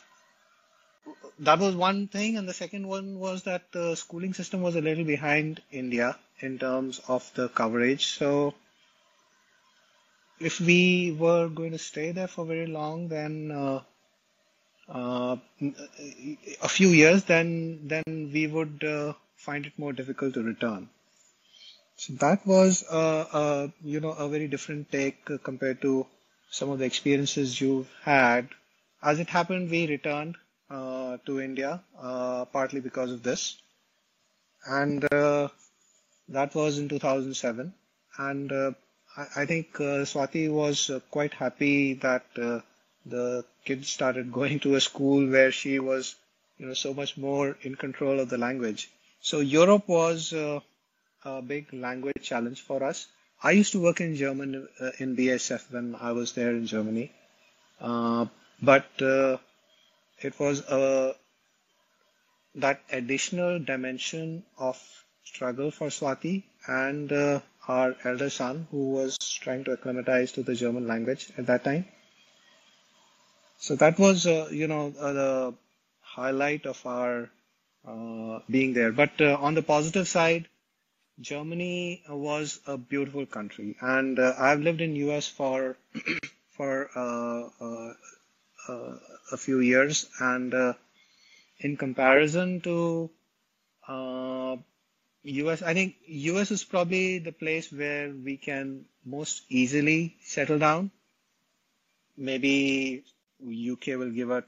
that 1.39 1.59
was 1.59 1.75
one 1.75 2.09
thing, 2.09 2.37
and 2.37 2.49
the 2.49 2.55
second 2.55 2.87
one 2.87 3.19
was 3.19 3.43
that 3.45 3.71
the 3.73 3.95
schooling 3.97 4.35
system 4.35 4.63
was 4.63 4.77
a 4.77 4.81
little 4.81 5.05
behind 5.05 5.61
India 5.71 6.17
in 6.41 6.59
terms 6.59 7.01
of 7.09 7.31
the 7.35 7.49
coverage. 7.49 8.07
So 8.07 8.55
if 10.41 10.61
we 10.61 11.17
were 11.19 11.49
going 11.49 11.73
to 11.73 11.79
stay 11.79 12.13
there 12.13 12.29
for 12.29 12.45
very 12.45 12.67
long, 12.67 13.09
then 13.09 13.51
uh, 13.51 13.81
uh, 14.89 15.37
a 16.63 16.69
few 16.69 16.89
years, 16.89 17.25
then 17.25 17.81
then 17.85 18.31
we 18.33 18.47
would 18.47 18.85
uh, 18.85 19.13
find 19.37 19.67
it 19.67 19.79
more 19.79 19.93
difficult 19.93 20.35
to 20.35 20.43
return. 20.43 20.89
So 21.97 22.15
that 22.15 22.47
was 22.47 22.85
uh, 22.91 23.25
uh, 23.33 23.69
you 23.85 24.01
know 24.01 24.13
a 24.13 24.29
very 24.29 24.49
different 24.49 24.91
take 24.91 25.25
compared 25.43 25.81
to 25.83 26.07
some 26.51 26.71
of 26.71 26.79
the 26.79 26.85
experiences 26.85 27.61
you've 27.61 27.91
had. 28.03 28.49
As 29.03 29.19
it 29.19 29.29
happened, 29.29 29.69
we 29.69 29.89
returned 29.89 30.37
uh, 30.71 31.17
to 31.27 31.41
India 31.41 31.83
uh, 32.01 32.45
partly 32.47 32.81
because 32.81 33.11
of 33.11 33.23
this, 33.23 33.57
and 34.65 35.05
uh, 35.13 35.49
that 36.29 36.55
was 36.55 36.79
in 36.79 36.89
2007. 36.89 37.75
And 38.17 38.53
uh, 38.53 38.73
I, 39.17 39.27
I 39.43 39.47
think 39.47 39.75
uh, 39.81 40.05
Swati 40.11 40.49
was 40.51 40.89
uh, 40.89 41.01
quite 41.11 41.35
happy 41.35 41.95
that 41.95 42.25
the 43.05 43.45
kids 43.65 43.89
started 43.89 44.33
going 44.41 44.61
to 44.61 44.77
a 44.77 44.81
school 44.81 45.29
where 45.29 45.51
she 45.51 45.81
was, 45.81 46.15
you 46.59 46.67
know, 46.67 46.75
so 46.75 46.95
much 46.95 47.17
more 47.17 47.57
in 47.63 47.75
control 47.75 48.21
of 48.21 48.31
the 48.31 48.39
language. 48.39 48.89
So 49.21 49.41
Europe 49.41 49.89
was 49.89 50.33
a 50.33 50.63
big 51.43 51.73
language 51.73 52.23
challenge 52.23 52.61
for 52.63 52.85
us. 52.85 53.09
I 53.43 53.51
used 53.51 53.73
to 53.73 53.83
work 53.83 54.01
in 54.01 54.15
German 54.15 54.69
in 54.99 55.17
BASF 55.17 55.73
when 55.73 55.97
I 56.01 56.13
was 56.13 56.33
there 56.33 56.51
in 56.51 56.67
Germany, 56.67 57.13
but 58.63 58.87
uh, 59.03 59.37
it 60.21 60.39
was 60.39 60.63
uh, 60.63 61.15
that 62.55 62.81
additional 62.91 63.59
dimension 63.59 64.43
of 64.59 64.81
struggle 65.25 65.71
for 65.71 65.89
Swati 65.89 66.45
and 66.67 67.13
uh, 67.13 67.41
our 67.69 67.95
elder 68.05 68.31
son 68.31 68.67
who 68.71 68.91
was 68.91 69.19
trying 69.19 69.65
to 69.65 69.73
acclimatize 69.73 70.33
to 70.33 70.43
the 70.43 70.55
German 70.55 70.87
language 70.87 71.31
at 71.39 71.47
that 71.47 71.65
time. 71.65 71.87
So 73.59 73.77
that 73.77 73.99
was, 73.99 74.27
uh, 74.27 74.49
you 74.51 74.67
know, 74.67 74.93
uh, 74.99 75.13
the 75.13 75.55
highlight 76.01 76.67
of 76.67 76.85
our 76.85 77.31
uh, 77.87 78.41
being 78.51 78.73
there. 78.75 78.93
But 78.93 79.21
uh, 79.21 79.37
on 79.41 79.55
the 79.55 79.63
positive 79.63 80.09
side, 80.09 80.49
Germany 81.21 82.03
was 82.09 82.61
a 82.67 82.77
beautiful 82.77 83.27
country, 83.27 83.77
and 83.81 84.19
I've 84.19 84.61
lived 84.61 84.81
in 84.81 84.97
US 84.97 85.29
for 85.29 85.77
for 86.57 86.91
a 88.69 89.37
few 89.37 89.61
years, 89.61 90.07
and 90.21 90.55
uh, 90.55 90.73
in 91.59 91.77
comparison 91.77 92.61
to 92.61 93.11
uh, 93.89 94.57
US, 95.25 95.63
I 95.63 95.75
think 95.75 95.97
US 96.07 96.51
is 96.51 96.65
probably 96.65 97.19
the 97.19 97.33
place 97.33 97.73
where 97.73 98.11
we 98.11 98.37
can 98.37 98.85
most 99.05 99.43
easily 99.49 100.17
settle 100.23 100.59
down. 100.59 100.91
Maybe 102.17 103.05
UK 103.43 103.99
will 103.99 104.11
give 104.11 104.31
a 104.31 104.45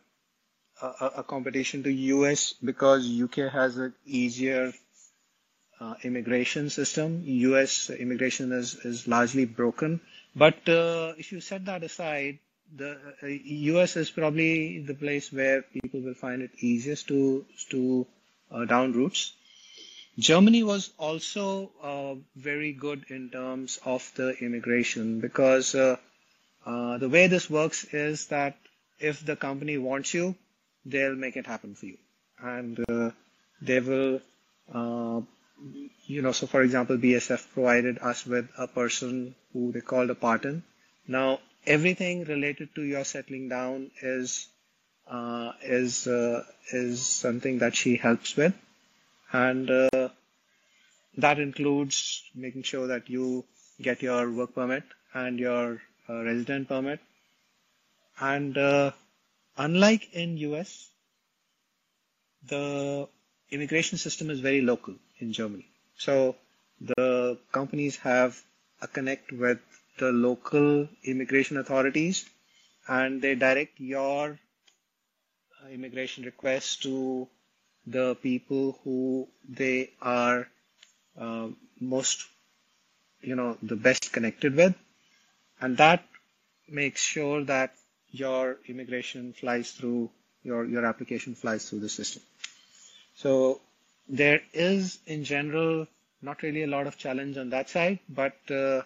a, 0.82 1.06
a 1.18 1.22
competition 1.22 1.82
to 1.84 1.90
US 1.92 2.52
because 2.52 3.08
UK 3.08 3.52
has 3.52 3.76
an 3.76 3.94
easier 4.04 4.72
uh, 5.80 5.94
immigration 6.02 6.70
system. 6.70 7.22
US 7.24 7.90
immigration 7.90 8.52
is, 8.52 8.74
is 8.84 9.06
largely 9.06 9.44
broken. 9.44 10.00
But 10.34 10.68
uh, 10.68 11.14
if 11.16 11.32
you 11.32 11.40
set 11.40 11.66
that 11.66 11.82
aside, 11.84 12.38
the 12.76 12.98
uh, 13.22 13.26
US 13.26 13.96
is 13.96 14.10
probably 14.10 14.80
the 14.80 14.94
place 14.94 15.32
where 15.32 15.62
people 15.62 16.00
will 16.00 16.14
find 16.14 16.42
it 16.42 16.50
easiest 16.58 17.08
to 17.08 17.44
to 17.70 18.06
uh, 18.50 18.64
down 18.64 18.92
roots. 18.92 19.32
Germany 20.18 20.62
was 20.62 20.90
also 20.96 21.72
uh, 21.82 22.14
very 22.36 22.72
good 22.72 23.04
in 23.08 23.30
terms 23.30 23.80
of 23.84 24.10
the 24.14 24.36
immigration 24.38 25.20
because 25.20 25.74
uh, 25.74 25.96
uh, 26.64 26.98
the 26.98 27.08
way 27.08 27.26
this 27.26 27.50
works 27.50 27.84
is 27.84 28.26
that 28.28 28.56
if 28.98 29.24
the 29.24 29.36
company 29.36 29.76
wants 29.76 30.14
you, 30.14 30.34
they'll 30.86 31.16
make 31.16 31.36
it 31.36 31.46
happen 31.46 31.74
for 31.74 31.86
you, 31.86 31.98
and 32.40 32.78
uh, 32.88 33.10
they 33.60 33.80
will, 33.80 34.20
uh, 34.72 35.20
you 36.06 36.22
know. 36.22 36.32
So, 36.32 36.46
for 36.46 36.62
example, 36.62 36.96
BASF 36.96 37.52
provided 37.52 37.98
us 37.98 38.24
with 38.24 38.48
a 38.56 38.68
person 38.68 39.34
who 39.52 39.72
they 39.72 39.80
called 39.80 40.10
a 40.10 40.14
parton. 40.14 40.62
Now, 41.06 41.40
everything 41.66 42.24
related 42.24 42.74
to 42.74 42.82
your 42.82 43.04
settling 43.04 43.48
down 43.48 43.90
is 44.02 44.48
uh, 45.08 45.52
is 45.62 46.06
uh, 46.06 46.44
is 46.72 47.06
something 47.06 47.58
that 47.58 47.74
she 47.76 47.96
helps 47.96 48.36
with, 48.36 48.54
and 49.32 49.70
uh, 49.70 50.08
that 51.16 51.38
includes 51.38 52.22
making 52.34 52.62
sure 52.62 52.86
that 52.88 53.08
you 53.08 53.44
get 53.80 54.02
your 54.02 54.30
work 54.30 54.54
permit 54.54 54.84
and 55.12 55.38
your 55.38 55.82
uh, 56.08 56.22
resident 56.22 56.68
permit. 56.68 57.00
And 58.20 58.56
uh, 58.56 58.92
unlike 59.56 60.12
in 60.12 60.36
US, 60.38 60.88
the 62.46 63.08
immigration 63.50 63.98
system 63.98 64.30
is 64.30 64.40
very 64.40 64.60
local 64.60 64.94
in 65.18 65.32
Germany. 65.32 65.66
So 65.96 66.36
the 66.80 67.38
companies 67.52 67.96
have 67.98 68.40
a 68.80 68.86
connect 68.86 69.32
with 69.32 69.58
the 69.98 70.10
local 70.12 70.88
immigration 71.04 71.56
authorities 71.56 72.24
and 72.88 73.22
they 73.22 73.34
direct 73.34 73.80
your 73.80 74.38
uh, 75.62 75.68
immigration 75.68 76.24
request 76.24 76.82
to 76.82 77.28
the 77.86 78.14
people 78.16 78.78
who 78.84 79.28
they 79.48 79.90
are 80.00 80.48
uh, 81.18 81.48
most, 81.80 82.24
you 83.20 83.36
know, 83.36 83.56
the 83.62 83.76
best 83.76 84.12
connected 84.12 84.54
with. 84.56 84.74
And 85.60 85.76
that 85.76 86.04
makes 86.68 87.00
sure 87.00 87.44
that 87.44 87.74
your 88.10 88.58
immigration 88.66 89.32
flies 89.32 89.70
through, 89.72 90.10
your, 90.42 90.64
your 90.64 90.84
application 90.84 91.34
flies 91.34 91.68
through 91.68 91.80
the 91.80 91.88
system. 91.88 92.22
So 93.16 93.60
there 94.08 94.40
is 94.52 94.98
in 95.06 95.24
general 95.24 95.86
not 96.22 96.42
really 96.42 96.62
a 96.62 96.66
lot 96.66 96.86
of 96.86 96.96
challenge 96.96 97.36
on 97.36 97.50
that 97.50 97.68
side, 97.68 97.98
but 98.08 98.36
uh, 98.50 98.82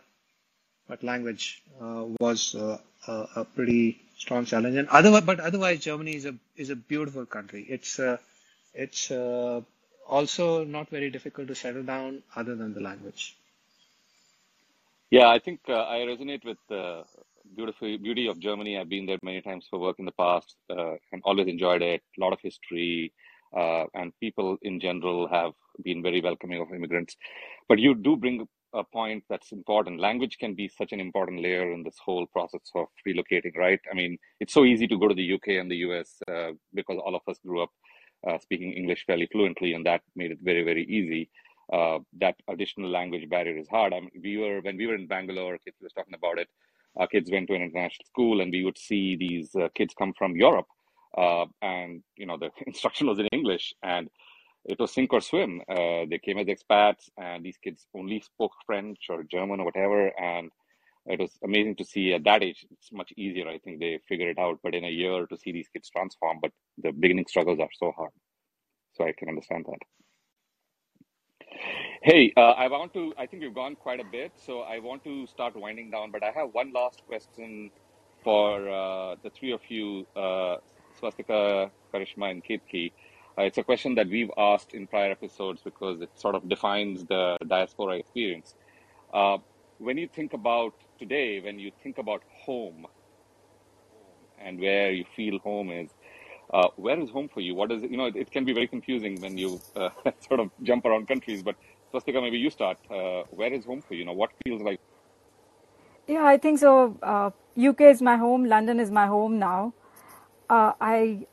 but 0.89 1.03
language 1.03 1.63
uh, 1.81 2.05
was 2.21 2.55
uh, 2.55 2.79
a, 3.07 3.45
pretty 3.45 4.01
strong 4.17 4.45
challenge. 4.45 4.77
And 4.77 4.89
otherwise, 4.89 5.23
but 5.23 5.41
otherwise, 5.41 5.81
Germany 5.81 6.15
is 6.15 6.25
a 6.25 6.35
is 6.57 6.71
a 6.71 6.77
beautiful 6.77 7.27
country. 7.27 7.67
It's 7.69 7.99
uh, 7.99 8.17
it's 8.75 9.11
uh, 9.11 9.61
also 10.09 10.65
not 10.65 10.89
very 10.91 11.11
difficult 11.11 11.49
to 11.49 11.55
settle 11.55 11.83
down, 11.83 12.23
other 12.35 12.57
than 12.57 12.75
the 12.75 12.81
language. 12.81 13.37
Yeah, 15.11 15.29
I 15.29 15.39
think 15.39 15.61
uh, 15.69 15.85
I 15.85 15.99
resonate 16.01 16.45
with 16.45 16.59
the 16.69 17.05
beautiful 17.57 17.97
beauty 17.99 18.27
of 18.29 18.39
Germany. 18.39 18.79
I've 18.79 18.89
been 18.89 19.07
there 19.07 19.19
many 19.23 19.41
times 19.41 19.67
for 19.71 19.79
work 19.79 19.99
in 19.99 20.05
the 20.05 20.13
past, 20.13 20.57
and 20.69 21.23
always 21.25 21.49
enjoyed 21.49 21.83
it. 21.83 22.03
A 22.19 22.21
lot 22.21 22.33
of 22.33 22.41
history 22.43 23.13
uh, 23.57 23.85
and 23.95 24.13
people 24.21 24.57
in 24.63 24.81
general 24.81 25.29
have 25.29 25.53
been 25.83 26.03
very 26.03 26.21
welcoming 26.21 26.61
of 26.61 26.73
immigrants. 26.73 27.17
But 27.69 27.79
you 27.79 27.95
do 27.95 28.17
bring 28.17 28.47
a 28.75 28.85
point 28.85 29.25
that's 29.29 29.53
important. 29.53 30.01
Language 30.01 30.39
can 30.39 30.55
be 30.55 30.69
such 30.69 30.93
an 30.93 31.01
important 31.01 31.41
layer 31.43 31.73
in 31.73 31.83
this 31.83 31.97
whole 32.05 32.27
process 32.27 32.61
of 32.75 32.87
relocating, 33.07 33.57
right? 33.57 33.81
I 33.91 33.95
mean, 33.95 34.19
it's 34.41 34.55
so 34.55 34.65
easy 34.65 34.87
to 34.87 34.99
go 34.99 35.09
to 35.09 35.15
the 35.15 35.33
UK 35.35 35.49
and 35.61 35.71
the 35.71 35.77
US 35.89 36.21
uh, 36.31 36.53
because 36.75 36.99
all 37.05 37.15
of 37.15 37.23
us 37.29 37.39
grew 37.45 37.63
up 37.63 37.71
uh, 38.29 38.39
speaking 38.39 38.73
English 38.73 39.05
fairly 39.07 39.29
fluently, 39.33 39.75
and 39.75 39.87
that 39.87 40.03
made 40.17 40.33
it 40.33 40.39
very, 40.43 40.63
very 40.65 40.85
easy. 40.85 41.31
Uh, 41.73 41.99
that 42.21 42.35
additional 42.49 42.91
language 42.91 43.29
barrier 43.29 43.57
is 43.57 43.69
hard. 43.69 43.93
I 43.93 44.01
mean, 44.01 44.11
we 44.23 44.39
were 44.39 44.61
when 44.61 44.77
we 44.77 44.87
were 44.87 44.95
in 44.95 45.07
Bangalore, 45.07 45.59
kids 45.59 45.77
was 45.81 45.93
talking 45.93 46.15
about 46.15 46.39
it. 46.39 46.49
Our 46.97 47.07
kids 47.07 47.31
went 47.31 47.49
to 47.49 47.55
an 47.55 47.63
international 47.63 48.07
school, 48.07 48.41
and 48.41 48.51
we 48.51 48.65
would 48.65 48.79
see 48.79 49.17
these 49.17 49.55
uh, 49.55 49.69
kids 49.75 49.95
come 49.97 50.15
from 50.19 50.35
Europe 50.35 50.67
uh, 51.17 51.47
and 51.63 52.03
you 52.17 52.27
know 52.27 52.37
the 52.37 52.51
instruction 52.67 53.07
was 53.07 53.19
in 53.19 53.29
English, 53.33 53.73
and 53.83 54.09
it 54.65 54.79
was 54.79 54.93
sink 54.93 55.13
or 55.13 55.21
swim. 55.21 55.61
Uh, 55.69 56.05
they 56.11 56.21
came 56.23 56.39
as 56.39 56.47
expats, 56.47 57.09
and 57.17 57.45
these 57.45 57.59
kids 57.63 57.87
only 57.95 58.21
spoke 58.21 58.53
French 58.67 58.99
or 59.09 59.23
German 59.25 59.61
or 59.61 59.65
whatever, 59.65 60.09
and 60.19 60.51
it 61.07 61.19
was 61.21 61.39
amazing 61.43 61.77
to 61.77 61.85
see 61.85 62.13
at 62.13 62.25
that 62.25 62.43
age. 62.43 62.67
It's 62.71 62.93
much 62.93 63.13
easier, 63.17 63.49
I 63.49 63.59
think 63.59 63.81
they 63.81 63.99
figure 64.09 64.29
it 64.29 64.39
out. 64.39 64.59
But 64.63 64.75
in 64.75 64.85
a 64.85 64.91
year, 64.91 65.27
to 65.27 65.39
see 65.39 65.53
these 65.53 65.69
kids 65.69 65.89
transform, 65.91 66.39
but 66.43 66.53
the 66.83 66.93
beginning 66.93 67.27
struggles 67.29 67.61
are 67.61 67.71
so 67.73 67.93
hard. 67.97 68.11
So 68.93 69.05
I 69.05 69.13
can 69.17 69.29
understand 69.29 69.65
that. 69.69 69.79
Hey, 72.03 72.33
uh, 72.37 72.51
I 72.51 72.69
want 72.69 72.93
to. 72.95 73.13
I 73.19 73.27
think 73.27 73.43
we've 73.43 73.55
gone 73.55 73.75
quite 73.75 74.01
a 74.01 74.05
bit, 74.05 74.33
so 74.37 74.61
I 74.61 74.79
want 74.79 75.03
to 75.05 75.27
start 75.27 75.57
winding 75.57 75.91
down. 75.91 76.11
But 76.13 76.23
I 76.23 76.31
have 76.31 76.51
one 76.53 76.73
last 76.73 77.03
question 77.07 77.71
for 78.23 78.69
uh, 78.69 79.17
the 79.23 79.31
three 79.31 79.53
of 79.53 79.61
you. 79.69 80.07
Uh, 80.15 80.57
Swastika, 80.99 81.71
Karishma, 81.93 82.31
and 82.31 82.45
Ketki. 82.45 82.93
Uh, 83.39 83.43
it's 83.43 83.59
a 83.59 83.63
question 83.63 83.95
that 83.95 84.09
we've 84.09 84.31
asked 84.37 84.75
in 84.75 84.87
prior 84.87 85.13
episodes 85.13 85.63
because 85.63 86.01
it 86.01 86.11
sort 86.17 86.35
of 86.35 86.49
defines 86.49 87.05
the 87.05 87.37
diaspora 87.47 87.97
experience. 87.97 88.55
Uh, 89.15 89.39
when 89.79 89.97
you 89.97 90.09
think 90.09 90.33
about 90.33 90.75
today, 90.99 91.39
when 91.41 91.59
you 91.59 91.71
think 91.83 91.99
about 91.99 92.23
home 92.27 92.87
and 94.41 94.59
where 94.59 94.91
you 94.91 95.05
feel 95.15 95.39
home 95.39 95.71
is, 95.71 95.91
uh, 96.53 96.67
where 96.77 96.99
is 96.99 97.11
home 97.11 97.29
for 97.29 97.41
you? 97.41 97.55
What 97.55 97.71
is 97.71 97.85
it? 97.85 97.91
You 97.93 97.97
know, 97.97 98.07
it, 98.07 98.17
it 98.17 98.31
can 98.33 98.45
be 98.45 98.53
very 98.53 98.67
confusing 98.67 99.21
when 99.21 99.39
you 99.39 99.61
uh, 99.77 99.91
sort 100.27 100.41
of 100.41 100.51
jump 100.65 100.85
around 100.85 101.07
countries. 101.07 101.43
But 101.43 101.55
Swastika, 101.91 102.21
maybe 102.21 102.39
you 102.39 102.51
start. 102.51 102.79
Uh, 102.91 103.23
where 103.31 103.53
is 103.53 103.65
home 103.65 103.83
for 103.83 103.95
you? 103.95 104.01
You 104.01 104.07
know, 104.07 104.15
what 104.15 104.31
feels 104.45 104.63
like? 104.63 104.81
Yeah, 106.09 106.25
I 106.25 106.39
think 106.39 106.59
so. 106.59 106.97
UK 107.57 107.81
uh, 107.83 107.85
is 107.85 108.03
my 108.03 108.17
home. 108.17 108.47
London 108.47 108.81
is 108.81 108.91
my 108.91 109.07
home 109.07 109.39
now 109.39 109.75
I 110.51 111.27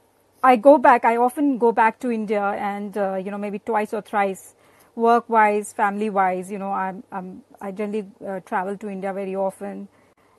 I 0.46 0.58
go 0.58 0.78
back. 0.78 1.06
I 1.06 1.18
often 1.18 1.58
go 1.58 1.72
back 1.72 2.00
to 2.02 2.12
India, 2.12 2.42
and 2.72 2.96
uh, 2.96 3.16
you 3.16 3.32
know 3.32 3.38
maybe 3.38 3.58
twice 3.60 3.94
or 3.96 4.02
thrice, 4.02 4.54
work 4.96 5.28
wise, 5.28 5.74
family 5.74 6.10
wise. 6.12 6.52
You 6.52 6.60
know 6.60 6.72
I'm, 6.72 7.04
I'm 7.12 7.42
I 7.60 7.72
generally 7.72 8.06
uh, 8.26 8.42
travel 8.42 8.78
to 8.78 8.90
India 8.90 9.12
very 9.12 9.36
often, 9.36 9.88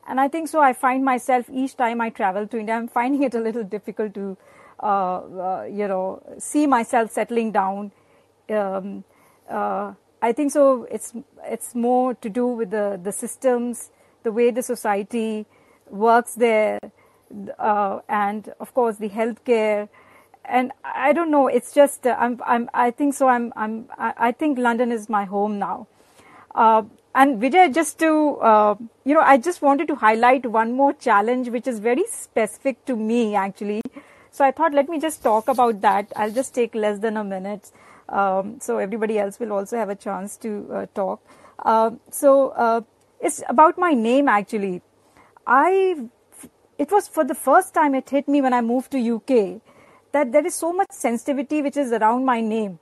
and 0.07 0.21
I 0.21 0.29
think 0.29 0.49
so. 0.49 0.61
I 0.61 0.75
find 0.75 1.05
myself 1.05 1.51
each 1.53 1.77
time 1.77 2.01
I 2.01 2.11
travel 2.11 2.47
to 2.47 2.57
India, 2.57 2.77
I'm 2.77 2.87
finding 2.87 3.25
it 3.25 3.35
a 3.35 3.41
little 3.41 3.65
difficult 3.65 4.15
to 4.15 4.37
uh, 4.81 4.87
uh, 4.87 5.65
you 5.65 5.89
know 5.89 6.23
see 6.39 6.69
myself 6.69 7.11
settling 7.11 7.51
down. 7.51 7.91
Um, 8.49 9.03
uh, 9.51 9.93
I 10.23 10.33
think 10.33 10.53
so. 10.53 10.85
It's 10.85 11.15
it's 11.45 11.75
more 11.75 12.15
to 12.15 12.31
do 12.31 12.47
with 12.47 12.71
the 12.71 13.01
the 13.03 13.11
systems, 13.11 13.91
the 14.23 14.31
way 14.31 14.53
the 14.53 14.63
society 14.63 15.47
works 15.91 16.35
there 16.35 16.79
uh, 17.59 18.01
and 18.09 18.53
of 18.61 18.75
course 18.75 18.97
the 18.97 19.09
healthcare. 19.09 19.89
And 20.45 20.71
I 20.85 21.13
don't 21.13 21.31
know. 21.31 21.49
It's 21.49 21.73
just 21.75 22.07
uh, 22.07 22.17
I'm, 22.19 22.41
I'm 22.47 22.71
I 22.73 22.91
think 22.91 23.15
so. 23.15 23.29
I'm 23.29 23.53
I'm 23.57 23.87
I 23.99 24.33
think 24.33 24.59
London 24.59 24.93
is 24.93 25.09
my 25.09 25.25
home 25.25 25.59
now. 25.59 25.89
Uh, 26.55 26.83
and 27.15 27.41
Vijay, 27.43 27.75
just 27.75 27.99
to 27.99 28.37
uh, 28.37 28.75
you 29.05 29.15
know, 29.15 29.21
I 29.21 29.39
just 29.39 29.63
wanted 29.63 29.89
to 29.89 29.97
highlight 29.97 30.47
one 30.47 30.73
more 30.73 30.93
challenge, 30.93 31.49
which 31.49 31.67
is 31.67 31.81
very 31.81 32.05
specific 32.09 32.85
to 32.87 32.97
me 32.97 33.35
actually. 33.35 33.83
So 34.31 34.45
I 34.45 34.53
thought 34.53 34.73
let 34.75 34.89
me 34.89 35.01
just 35.01 35.23
talk 35.23 35.49
about 35.49 35.81
that. 35.81 36.13
I'll 36.15 36.31
just 36.31 36.55
take 36.55 36.75
less 36.75 36.99
than 36.99 37.17
a 37.17 37.25
minute, 37.25 37.73
um, 38.09 38.59
so 38.61 38.79
everybody 38.79 39.19
else 39.19 39.41
will 39.41 39.53
also 39.53 39.77
have 39.79 39.89
a 39.89 39.95
chance 39.95 40.37
to 40.39 40.69
uh, 40.73 40.87
talk. 40.95 41.21
Uh, 41.59 41.91
so 42.11 42.85
it's 43.21 43.43
about 43.49 43.79
my 43.79 43.93
name 43.95 44.29
actually. 44.29 44.83
I 45.47 46.09
it 46.79 46.91
was 46.91 47.09
for 47.09 47.25
the 47.25 47.35
first 47.35 47.75
time 47.75 47.95
it 47.95 48.11
hit 48.11 48.29
me 48.29 48.41
when 48.41 48.53
I 48.53 48.61
moved 48.61 48.93
to 48.93 49.15
UK 49.15 49.61
that 50.13 50.33
there 50.33 50.47
is 50.47 50.55
so 50.55 50.73
much 50.73 50.89
sensitivity 50.91 51.63
which 51.63 51.77
is 51.77 51.93
around 51.93 52.25
my 52.25 52.41
name. 52.41 52.79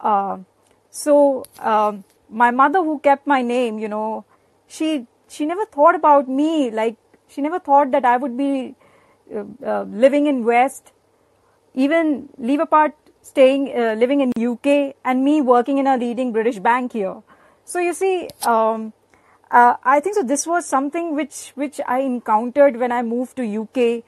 Uh, 0.00 0.38
so 0.90 1.44
um, 1.60 2.04
my 2.28 2.50
mother 2.50 2.82
who 2.82 2.98
kept 2.98 3.26
my 3.26 3.42
name, 3.42 3.78
you 3.78 3.88
know, 3.88 4.24
she 4.66 5.06
she 5.28 5.46
never 5.46 5.64
thought 5.66 5.94
about 5.94 6.28
me 6.28 6.70
like 6.70 6.96
she 7.28 7.42
never 7.42 7.58
thought 7.58 7.90
that 7.90 8.04
I 8.04 8.16
would 8.16 8.36
be 8.36 8.74
uh, 9.34 9.44
uh, 9.64 9.82
living 9.82 10.26
in 10.26 10.44
West, 10.44 10.92
even 11.74 12.28
leave 12.38 12.60
apart 12.60 12.94
staying 13.22 13.72
uh, 13.76 13.94
living 13.94 14.20
in 14.20 14.32
UK 14.50 14.94
and 15.04 15.24
me 15.24 15.40
working 15.40 15.78
in 15.78 15.86
a 15.86 15.96
leading 15.96 16.32
British 16.32 16.58
bank 16.58 16.92
here. 16.92 17.16
So 17.64 17.78
you 17.78 17.92
see, 17.92 18.28
um, 18.44 18.92
uh, 19.50 19.76
I 19.82 20.00
think 20.00 20.14
so. 20.16 20.22
This 20.22 20.46
was 20.46 20.66
something 20.66 21.14
which 21.14 21.52
which 21.54 21.80
I 21.86 22.00
encountered 22.00 22.76
when 22.76 22.92
I 22.92 23.02
moved 23.02 23.36
to 23.36 23.62
UK, 23.62 24.04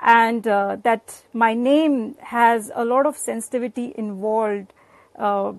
and 0.00 0.46
uh, 0.46 0.76
that 0.82 1.22
my 1.32 1.54
name 1.54 2.16
has 2.20 2.70
a 2.74 2.84
lot 2.84 3.06
of 3.06 3.16
sensitivity 3.16 3.94
involved, 3.96 4.72
uh, 5.18 5.52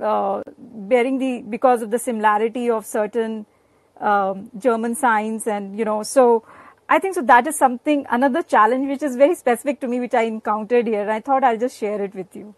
uh 0.00 0.42
bearing 0.58 1.18
the 1.18 1.42
because 1.48 1.82
of 1.82 1.90
the 1.90 1.98
similarity 1.98 2.70
of 2.70 2.86
certain 2.86 3.46
um, 4.00 4.50
German 4.56 4.94
signs, 4.94 5.46
and 5.46 5.76
you 5.76 5.84
know. 5.84 6.02
So 6.02 6.44
I 6.88 7.00
think 7.00 7.16
so. 7.16 7.22
That 7.22 7.48
is 7.48 7.58
something 7.58 8.06
another 8.08 8.42
challenge 8.42 8.88
which 8.88 9.02
is 9.02 9.16
very 9.16 9.34
specific 9.34 9.80
to 9.80 9.88
me, 9.88 9.98
which 9.98 10.14
I 10.14 10.22
encountered 10.22 10.86
here. 10.86 11.10
I 11.10 11.20
thought 11.20 11.42
I'll 11.42 11.58
just 11.58 11.76
share 11.76 12.00
it 12.02 12.14
with 12.14 12.36
you. 12.36 12.54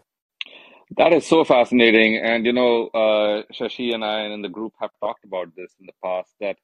That 0.95 1.11
is 1.13 1.25
so 1.27 1.43
fascinating. 1.43 2.17
And, 2.17 2.45
you 2.45 2.53
know, 2.53 2.87
uh, 2.87 3.43
Shashi 3.53 3.93
and 3.93 4.03
I 4.05 4.21
and 4.21 4.43
the 4.43 4.49
group 4.49 4.73
have 4.79 4.91
talked 5.01 5.25
about 5.25 5.53
this 5.55 5.73
in 5.79 5.85
the 5.85 5.91
past 6.03 6.33
that, 6.39 6.57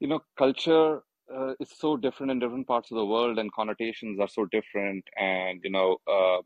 you 0.00 0.08
know, 0.08 0.20
culture 0.38 1.02
uh, 1.34 1.54
is 1.60 1.70
so 1.78 1.96
different 1.96 2.32
in 2.32 2.38
different 2.38 2.66
parts 2.66 2.90
of 2.90 2.96
the 2.96 3.06
world 3.06 3.38
and 3.38 3.52
connotations 3.52 4.20
are 4.20 4.28
so 4.28 4.46
different. 4.46 5.04
And, 5.18 5.60
you 5.64 5.70
know, 5.70 5.98
uh, 6.10 6.38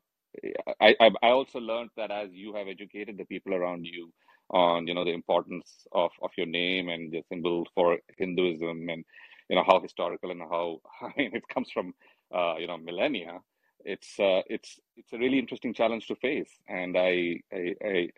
I, 0.80 0.94
I, 1.00 1.10
I 1.22 1.30
also 1.30 1.60
learned 1.60 1.90
that 1.96 2.10
as 2.10 2.30
you 2.32 2.54
have 2.54 2.68
educated 2.68 3.16
the 3.18 3.24
people 3.26 3.54
around 3.54 3.86
you 3.86 4.12
on, 4.50 4.86
you 4.86 4.94
know, 4.94 5.04
the 5.04 5.12
importance 5.14 5.86
of, 5.92 6.10
of 6.22 6.30
your 6.36 6.46
name 6.46 6.88
and 6.88 7.12
the 7.12 7.22
symbol 7.28 7.66
for 7.74 7.98
Hinduism 8.18 8.88
and, 8.88 9.04
you 9.48 9.56
know, 9.56 9.64
how 9.66 9.80
historical 9.80 10.30
and 10.30 10.42
how, 10.42 10.80
I 11.02 11.12
mean, 11.16 11.30
it 11.34 11.44
comes 11.52 11.70
from, 11.72 11.94
uh, 12.34 12.56
you 12.58 12.66
know, 12.66 12.78
millennia 12.78 13.40
it's 13.86 14.20
uh, 14.20 14.42
it's 14.48 14.80
it's 14.96 15.12
a 15.12 15.18
really 15.18 15.38
interesting 15.38 15.74
challenge 15.74 16.08
to 16.08 16.16
face, 16.16 16.50
and 16.68 16.96
I 16.98 17.40
I 17.52 17.74
I, 17.84 18.08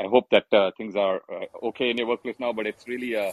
I 0.00 0.06
hope 0.08 0.30
that 0.30 0.46
uh, 0.52 0.70
things 0.78 0.96
are 0.96 1.20
uh, 1.32 1.66
okay 1.68 1.90
in 1.90 1.98
your 1.98 2.08
workplace 2.08 2.36
now. 2.40 2.52
But 2.52 2.66
it's 2.66 2.86
really 2.88 3.14
a 3.14 3.28
uh, 3.28 3.32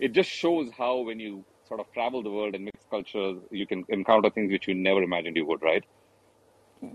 it 0.00 0.12
just 0.12 0.30
shows 0.30 0.70
how 0.76 1.00
when 1.00 1.20
you 1.20 1.46
sort 1.68 1.80
of 1.80 1.86
travel 1.92 2.22
the 2.22 2.30
world 2.30 2.54
and 2.54 2.64
mix 2.64 2.84
cultures, 2.90 3.38
you 3.50 3.66
can 3.66 3.84
encounter 3.88 4.30
things 4.30 4.52
which 4.52 4.68
you 4.68 4.74
never 4.74 5.02
imagined 5.02 5.36
you 5.36 5.46
would, 5.46 5.62
right? 5.62 5.84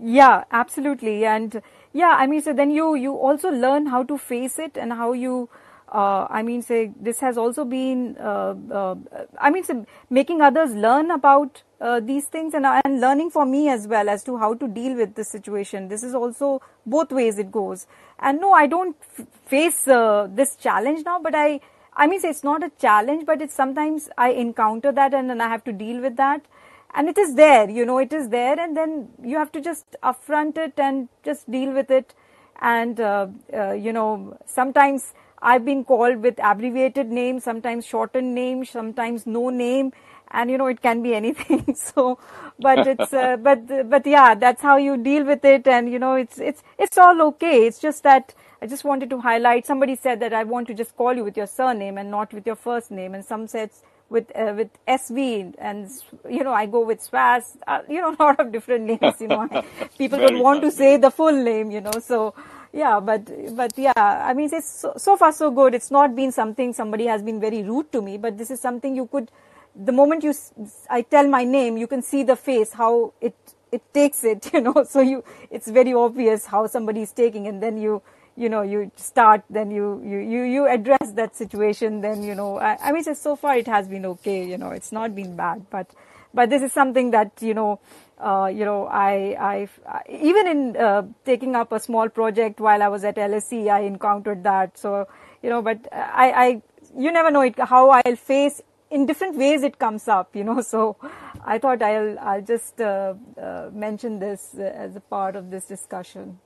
Yeah, 0.00 0.44
absolutely. 0.50 1.26
And 1.26 1.62
yeah, 1.92 2.14
I 2.18 2.26
mean, 2.26 2.42
so 2.42 2.52
then 2.52 2.70
you, 2.70 2.94
you 2.94 3.14
also 3.14 3.50
learn 3.50 3.86
how 3.86 4.02
to 4.04 4.18
face 4.18 4.58
it 4.58 4.76
and 4.76 4.92
how 4.92 5.12
you, 5.12 5.48
uh, 5.94 6.26
I 6.28 6.42
mean, 6.42 6.60
say 6.62 6.90
this 7.00 7.20
has 7.20 7.38
also 7.38 7.64
been, 7.64 8.16
uh, 8.18 8.54
uh, 8.72 8.96
I 9.38 9.50
mean, 9.50 9.62
say 9.62 9.74
making 10.10 10.40
others 10.40 10.74
learn 10.74 11.12
about 11.12 11.62
uh, 11.80 12.00
these 12.00 12.24
things 12.26 12.52
and, 12.52 12.66
and 12.66 13.00
learning 13.00 13.30
for 13.30 13.46
me 13.46 13.68
as 13.68 13.86
well 13.86 14.08
as 14.08 14.24
to 14.24 14.36
how 14.36 14.54
to 14.54 14.66
deal 14.66 14.96
with 14.96 15.14
this 15.14 15.28
situation. 15.28 15.86
This 15.86 16.02
is 16.02 16.14
also 16.14 16.60
both 16.84 17.12
ways 17.12 17.38
it 17.38 17.52
goes. 17.52 17.86
And 18.18 18.40
no, 18.40 18.52
I 18.52 18.66
don't 18.66 18.96
f- 19.18 19.26
face 19.46 19.86
uh, 19.86 20.26
this 20.30 20.56
challenge 20.56 21.04
now, 21.04 21.20
but 21.20 21.34
I, 21.36 21.60
I 21.94 22.08
mean, 22.08 22.20
say 22.20 22.30
it's 22.30 22.42
not 22.42 22.64
a 22.64 22.72
challenge, 22.80 23.24
but 23.24 23.40
it's 23.40 23.54
sometimes 23.54 24.08
I 24.18 24.30
encounter 24.30 24.90
that 24.90 25.14
and 25.14 25.30
then 25.30 25.40
I 25.40 25.48
have 25.48 25.62
to 25.64 25.72
deal 25.72 26.00
with 26.00 26.16
that 26.16 26.42
and 26.96 27.08
it 27.08 27.18
is 27.18 27.34
there 27.34 27.68
you 27.68 27.84
know 27.84 27.98
it 27.98 28.12
is 28.12 28.28
there 28.28 28.56
and 28.58 28.76
then 28.76 29.08
you 29.20 29.36
have 29.36 29.50
to 29.50 29.60
just 29.60 29.96
affront 30.04 30.56
it 30.56 30.74
and 30.78 31.08
just 31.24 31.50
deal 31.50 31.72
with 31.72 31.90
it 31.90 32.14
and 32.62 33.00
uh, 33.00 33.26
you 33.76 33.92
know 33.92 34.38
sometimes 34.46 35.12
i've 35.52 35.64
been 35.64 35.84
called 35.92 36.22
with 36.26 36.40
abbreviated 36.52 37.10
names 37.20 37.44
sometimes 37.44 37.86
shortened 37.86 38.34
names 38.34 38.70
sometimes 38.70 39.26
no 39.26 39.50
name 39.50 39.92
and 40.30 40.50
you 40.50 40.58
know 40.58 40.66
it 40.66 40.82
can 40.82 41.02
be 41.02 41.14
anything 41.14 41.74
so 41.86 42.18
but 42.58 42.86
it's 42.86 43.12
uh, 43.12 43.36
but 43.48 43.66
but 43.90 44.06
yeah 44.06 44.34
that's 44.34 44.62
how 44.62 44.76
you 44.76 44.96
deal 44.96 45.24
with 45.24 45.44
it 45.44 45.66
and 45.66 45.92
you 45.92 45.98
know 45.98 46.14
it's 46.14 46.38
it's 46.38 46.62
it's 46.78 46.98
all 46.98 47.22
okay 47.22 47.56
it's 47.66 47.78
just 47.78 48.02
that 48.02 48.34
i 48.62 48.66
just 48.66 48.84
wanted 48.84 49.10
to 49.10 49.20
highlight 49.20 49.66
somebody 49.72 49.96
said 49.96 50.20
that 50.20 50.32
i 50.32 50.44
want 50.44 50.66
to 50.66 50.74
just 50.82 50.96
call 50.96 51.14
you 51.14 51.24
with 51.24 51.36
your 51.36 51.46
surname 51.46 51.98
and 51.98 52.10
not 52.10 52.32
with 52.32 52.46
your 52.46 52.56
first 52.68 52.90
name 52.90 53.14
and 53.14 53.24
some 53.24 53.46
said 53.46 53.70
with 54.10 54.30
uh, 54.36 54.52
with 54.56 54.68
SV 54.86 55.54
and 55.58 55.88
you 56.30 56.44
know 56.44 56.52
I 56.52 56.66
go 56.66 56.84
with 56.84 57.00
Swaz, 57.00 57.56
uh, 57.66 57.80
you 57.88 58.00
know 58.00 58.14
a 58.18 58.22
lot 58.22 58.38
of 58.40 58.52
different 58.52 58.84
names. 58.84 59.20
You 59.20 59.28
know, 59.28 59.48
people 59.98 60.18
don't 60.18 60.38
want 60.40 60.62
to 60.62 60.70
say 60.70 60.96
the 60.96 61.10
full 61.10 61.32
name. 61.32 61.70
You 61.70 61.80
know, 61.80 61.98
so 62.00 62.34
yeah, 62.74 62.98
but 62.98 63.30
but 63.56 63.72
yeah, 63.78 63.92
I 63.96 64.34
mean 64.34 64.50
it's 64.52 64.68
so, 64.80 64.92
so 64.96 65.16
far 65.16 65.32
so 65.32 65.50
good. 65.50 65.74
It's 65.74 65.90
not 65.92 66.16
been 66.16 66.32
something 66.32 66.72
somebody 66.72 67.06
has 67.06 67.22
been 67.22 67.40
very 67.40 67.62
rude 67.62 67.92
to 67.92 68.02
me, 68.02 68.18
but 68.18 68.36
this 68.36 68.50
is 68.50 68.60
something 68.60 68.96
you 68.96 69.06
could. 69.06 69.30
The 69.76 69.92
moment 69.92 70.24
you 70.24 70.34
I 70.90 71.02
tell 71.02 71.28
my 71.28 71.44
name, 71.44 71.76
you 71.76 71.86
can 71.86 72.02
see 72.02 72.24
the 72.24 72.36
face 72.36 72.72
how 72.72 73.12
it 73.20 73.36
it 73.70 73.82
takes 73.94 74.24
it. 74.24 74.50
You 74.52 74.60
know, 74.60 74.84
so 74.88 75.00
you 75.00 75.22
it's 75.50 75.68
very 75.68 75.94
obvious 75.94 76.46
how 76.46 76.66
somebody 76.66 77.02
is 77.02 77.12
taking, 77.12 77.46
and 77.46 77.62
then 77.62 77.78
you 77.78 78.02
you 78.36 78.48
know 78.48 78.62
you 78.62 78.90
start 78.96 79.44
then 79.48 79.70
you 79.70 80.02
you 80.04 80.18
you, 80.18 80.42
you 80.42 80.66
address 80.66 81.12
that 81.12 81.36
situation 81.36 82.00
then 82.00 82.24
you 82.24 82.34
know 82.34 82.58
I, 82.58 82.76
I 82.82 82.90
mean 82.90 83.04
so 83.14 83.36
far 83.36 83.56
it 83.56 83.68
has 83.68 83.86
been 83.86 84.04
okay 84.06 84.44
you 84.44 84.58
know 84.58 84.70
it's 84.70 84.90
not 84.90 85.14
been 85.14 85.36
bad 85.36 85.66
but 85.70 85.86
but 86.32 86.50
this 86.50 86.60
is 86.62 86.72
something 86.72 87.12
that 87.12 87.30
you 87.40 87.54
know 87.54 87.78
uh, 88.18 88.50
you 88.52 88.64
know 88.64 88.86
I 88.86 89.36
I 89.38 89.68
even 90.10 90.46
in 90.46 90.76
uh, 90.76 91.02
taking 91.24 91.56
up 91.56 91.72
a 91.72 91.80
small 91.80 92.08
project 92.08 92.60
while 92.60 92.82
I 92.82 92.88
was 92.88 93.04
at 93.04 93.16
LSE 93.16 93.68
I 93.68 93.80
encountered 93.80 94.44
that 94.44 94.78
so 94.78 95.08
you 95.42 95.50
know 95.50 95.62
but 95.62 95.88
I 95.92 96.30
I 96.46 96.62
you 96.96 97.12
never 97.12 97.30
know 97.30 97.42
it 97.42 97.58
how 97.58 97.90
I'll 97.90 98.16
face 98.16 98.62
in 98.90 99.06
different 99.06 99.36
ways 99.36 99.62
it 99.62 99.78
comes 99.78 100.08
up 100.08 100.36
you 100.36 100.44
know 100.44 100.60
so 100.72 100.96
I 101.44 101.58
thought 101.58 101.82
I'll 101.82 102.18
I'll 102.18 102.42
just 102.42 102.80
uh, 102.80 103.14
uh 103.40 103.70
mention 103.72 104.18
this 104.18 104.54
as 104.54 104.96
a 104.96 105.00
part 105.00 105.36
of 105.36 105.50
this 105.50 105.66
discussion. 105.66 106.38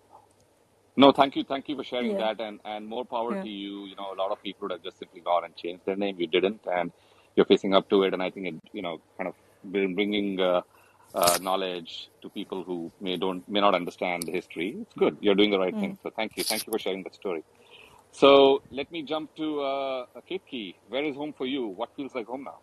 No, 0.97 1.13
thank 1.13 1.37
you. 1.37 1.45
Thank 1.45 1.69
you 1.69 1.77
for 1.77 1.85
sharing 1.85 2.13
Yeah. 2.13 2.35
that 2.35 2.41
and, 2.41 2.61
and 2.65 2.87
more 2.89 3.05
power 3.05 3.35
Yeah. 3.35 3.43
to 3.43 3.49
you. 3.49 3.87
You 3.87 3.95
know, 3.95 4.13
a 4.13 4.19
lot 4.23 4.33
of 4.33 4.43
people 4.43 4.67
would 4.67 4.73
have 4.73 4.83
just 4.83 4.99
simply 4.99 5.21
gone 5.21 5.45
and 5.45 5.55
changed 5.55 5.85
their 5.87 5.97
name. 5.97 6.19
You 6.19 6.27
didn't, 6.27 6.61
and 6.67 6.93
you're 7.37 7.47
facing 7.47 7.73
up 7.73 7.89
to 7.91 8.03
it. 8.03 8.15
And 8.15 8.23
I 8.23 8.31
think 8.31 8.49
it, 8.49 8.55
you 8.73 8.83
know, 8.83 9.01
kind 9.17 9.29
of 9.29 9.35
bringing 9.63 10.41
uh, 10.41 10.63
uh, 11.15 11.39
knowledge 11.41 12.11
to 12.23 12.29
people 12.29 12.63
who 12.65 12.93
may 13.01 13.17
don't 13.17 13.49
may 13.49 13.61
not 13.61 13.75
understand 13.75 14.25
the 14.25 14.33
history. 14.33 14.77
It's 14.83 14.95
good. 14.95 15.17
You're 15.21 15.35
doing 15.35 15.51
the 15.51 15.59
right 15.59 15.75
thing. 15.75 15.93
Mm. 15.93 16.03
So 16.03 16.11
thank 16.11 16.37
you. 16.37 16.45
Thank 16.45 16.67
you 16.67 16.73
for 16.73 16.79
sharing 16.79 17.03
that 17.05 17.15
story. 17.15 17.45
So 18.13 18.63
let 18.71 18.91
me 18.91 19.03
jump 19.03 19.35
to 19.37 19.61
uh, 19.61 20.07
Ketki. 20.31 20.75
Where 20.89 21.05
is 21.05 21.17
home 21.17 21.33
for 21.37 21.47
you? 21.47 21.67
What 21.67 21.95
feels 21.97 22.15
like 22.15 22.27
home 22.27 22.45
now? 22.45 22.59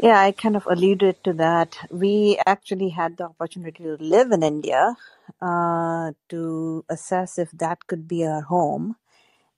Yeah, 0.00 0.20
I 0.20 0.32
kind 0.32 0.56
of 0.56 0.66
alluded 0.66 1.24
to 1.24 1.32
that. 1.34 1.78
We 1.90 2.38
actually 2.46 2.90
had 2.90 3.16
the 3.16 3.24
opportunity 3.24 3.84
to 3.84 3.96
live 3.98 4.30
in 4.30 4.42
India 4.42 4.94
uh, 5.40 6.12
to 6.28 6.84
assess 6.90 7.38
if 7.38 7.50
that 7.52 7.86
could 7.86 8.06
be 8.06 8.26
our 8.26 8.42
home. 8.42 8.96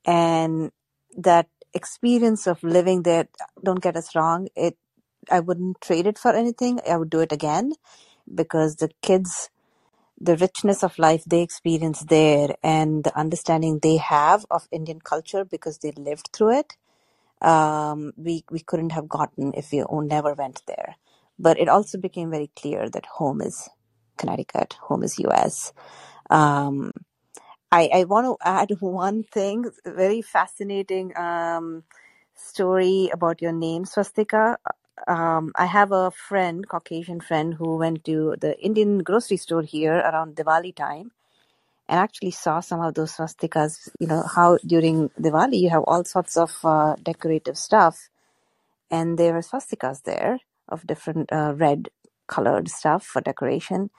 And 0.06 0.70
that 1.16 1.48
experience 1.74 2.46
of 2.46 2.62
living 2.62 3.02
there, 3.02 3.28
don't 3.64 3.82
get 3.82 3.96
us 3.96 4.14
wrong, 4.14 4.48
it 4.56 4.76
I 5.30 5.40
wouldn't 5.40 5.80
trade 5.82 6.06
it 6.06 6.18
for 6.18 6.32
anything. 6.32 6.80
I 6.88 6.96
would 6.96 7.10
do 7.10 7.20
it 7.20 7.32
again 7.32 7.72
because 8.34 8.76
the 8.76 8.90
kids, 9.02 9.50
the 10.20 10.36
richness 10.36 10.84
of 10.84 10.98
life 10.98 11.24
they 11.26 11.42
experience 11.42 12.00
there 12.00 12.56
and 12.62 13.04
the 13.04 13.18
understanding 13.18 13.80
they 13.80 13.98
have 13.98 14.46
of 14.50 14.68
Indian 14.72 15.00
culture 15.00 15.44
because 15.44 15.78
they 15.78 15.92
lived 15.92 16.30
through 16.32 16.58
it 16.60 16.74
um, 17.42 18.12
we 18.16 18.44
we 18.50 18.60
couldn't 18.60 18.92
have 18.92 19.08
gotten 19.08 19.54
if 19.54 19.72
we 19.72 19.84
never 20.02 20.34
went 20.34 20.62
there. 20.66 20.96
But 21.38 21.58
it 21.58 21.68
also 21.68 21.98
became 21.98 22.30
very 22.30 22.50
clear 22.56 22.90
that 22.90 23.06
home 23.06 23.40
is 23.40 23.68
Connecticut, 24.18 24.74
home 24.74 25.04
is 25.04 25.18
U.S. 25.20 25.72
Um, 26.30 26.92
I 27.72 27.90
I 27.94 28.04
want 28.04 28.26
to 28.26 28.36
add 28.48 28.70
one 28.80 29.24
thing, 29.24 29.70
very 29.86 30.22
fascinating 30.22 31.16
um, 31.16 31.84
story 32.36 33.10
about 33.12 33.42
your 33.42 33.52
name, 33.52 33.84
Swastika. 33.86 34.58
Um, 35.07 35.53
I 35.55 35.66
have 35.66 35.92
a 35.92 36.11
friend, 36.11 36.68
Caucasian 36.68 37.20
friend, 37.20 37.55
who 37.55 37.76
went 37.76 38.05
to 38.05 38.36
the 38.40 38.59
Indian 38.61 38.99
grocery 38.99 39.36
store 39.36 39.62
here 39.62 39.94
around 39.96 40.36
Diwali 40.36 40.74
time 40.74 41.12
and 41.88 42.01
actually 42.01 42.30
saw 42.32 42.61
some 42.61 42.80
of 42.80 42.94
those 42.94 43.16
swastikas. 43.16 43.88
You 44.01 44.09
know 44.09 44.22
how 44.22 44.59
during 44.66 45.11
Diwali 45.20 45.61
you 45.61 45.70
have 45.70 45.84
all 45.86 46.05
sorts 46.05 46.36
of 46.36 46.57
uh, 46.64 46.96
decorative 47.03 47.59
stuff, 47.59 48.09
and 48.90 49.18
there 49.18 49.34
were 49.34 49.40
swastikas 49.42 50.03
there 50.05 50.40
of 50.68 50.86
different 50.86 51.32
uh, 51.32 51.55
red 51.57 51.88
colored 52.26 52.68
stuff 52.68 53.05
for 53.05 53.20
decoration. 53.20 53.90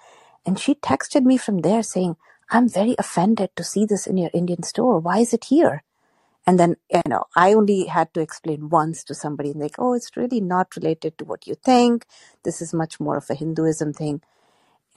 And 0.46 0.60
she 0.60 0.76
texted 0.76 1.24
me 1.24 1.38
from 1.38 1.60
there 1.60 1.84
saying, 1.84 2.18
"I'm 2.52 2.70
very 2.70 2.96
offended 3.00 3.52
to 3.56 3.64
see 3.64 3.86
this 3.86 4.08
in 4.08 4.18
your 4.18 4.32
Indian 4.34 4.64
store. 4.64 5.00
Why 5.00 5.20
is 5.20 5.34
it 5.34 5.46
here?" 5.46 5.84
And 6.48 6.60
then 6.60 6.78
you 6.94 7.02
know 7.08 7.26
I 7.36 7.54
only 7.54 7.86
had 7.86 8.14
to 8.16 8.22
explain 8.22 8.70
once 8.70 9.04
to 9.06 9.16
somebody, 9.16 9.54
like, 9.54 9.76
"Oh, 9.80 9.94
it's 9.94 10.18
really 10.18 10.42
not 10.42 10.76
related 10.78 11.18
to 11.20 11.26
what 11.26 11.48
you 11.48 11.56
think. 11.56 12.06
This 12.44 12.62
is 12.62 12.74
much 12.74 13.00
more 13.00 13.18
of 13.18 13.30
a 13.30 13.36
Hinduism 13.36 13.94
thing." 13.94 14.22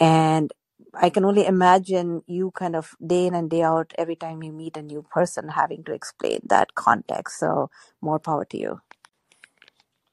And 0.00 0.52
I 0.94 1.10
can 1.10 1.24
only 1.24 1.46
imagine 1.46 2.22
you 2.26 2.50
kind 2.52 2.76
of 2.76 2.94
day 3.06 3.26
in 3.26 3.34
and 3.34 3.50
day 3.50 3.62
out, 3.62 3.92
every 3.98 4.16
time 4.16 4.42
you 4.42 4.52
meet 4.52 4.76
a 4.76 4.82
new 4.82 5.02
person, 5.10 5.48
having 5.50 5.84
to 5.84 5.92
explain 5.94 6.40
that 6.48 6.74
context. 6.74 7.38
So, 7.40 7.70
more 8.02 8.18
power 8.20 8.44
to 8.46 8.58
you. 8.58 8.80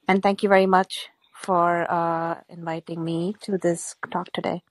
And 0.07 0.23
thank 0.23 0.43
you 0.43 0.49
very 0.49 0.67
much 0.67 1.09
for 1.33 1.91
uh, 1.91 2.41
inviting 2.49 3.03
me 3.05 3.35
to 3.43 3.57
this 3.57 3.95
talk 4.11 4.31
today. 4.33 4.63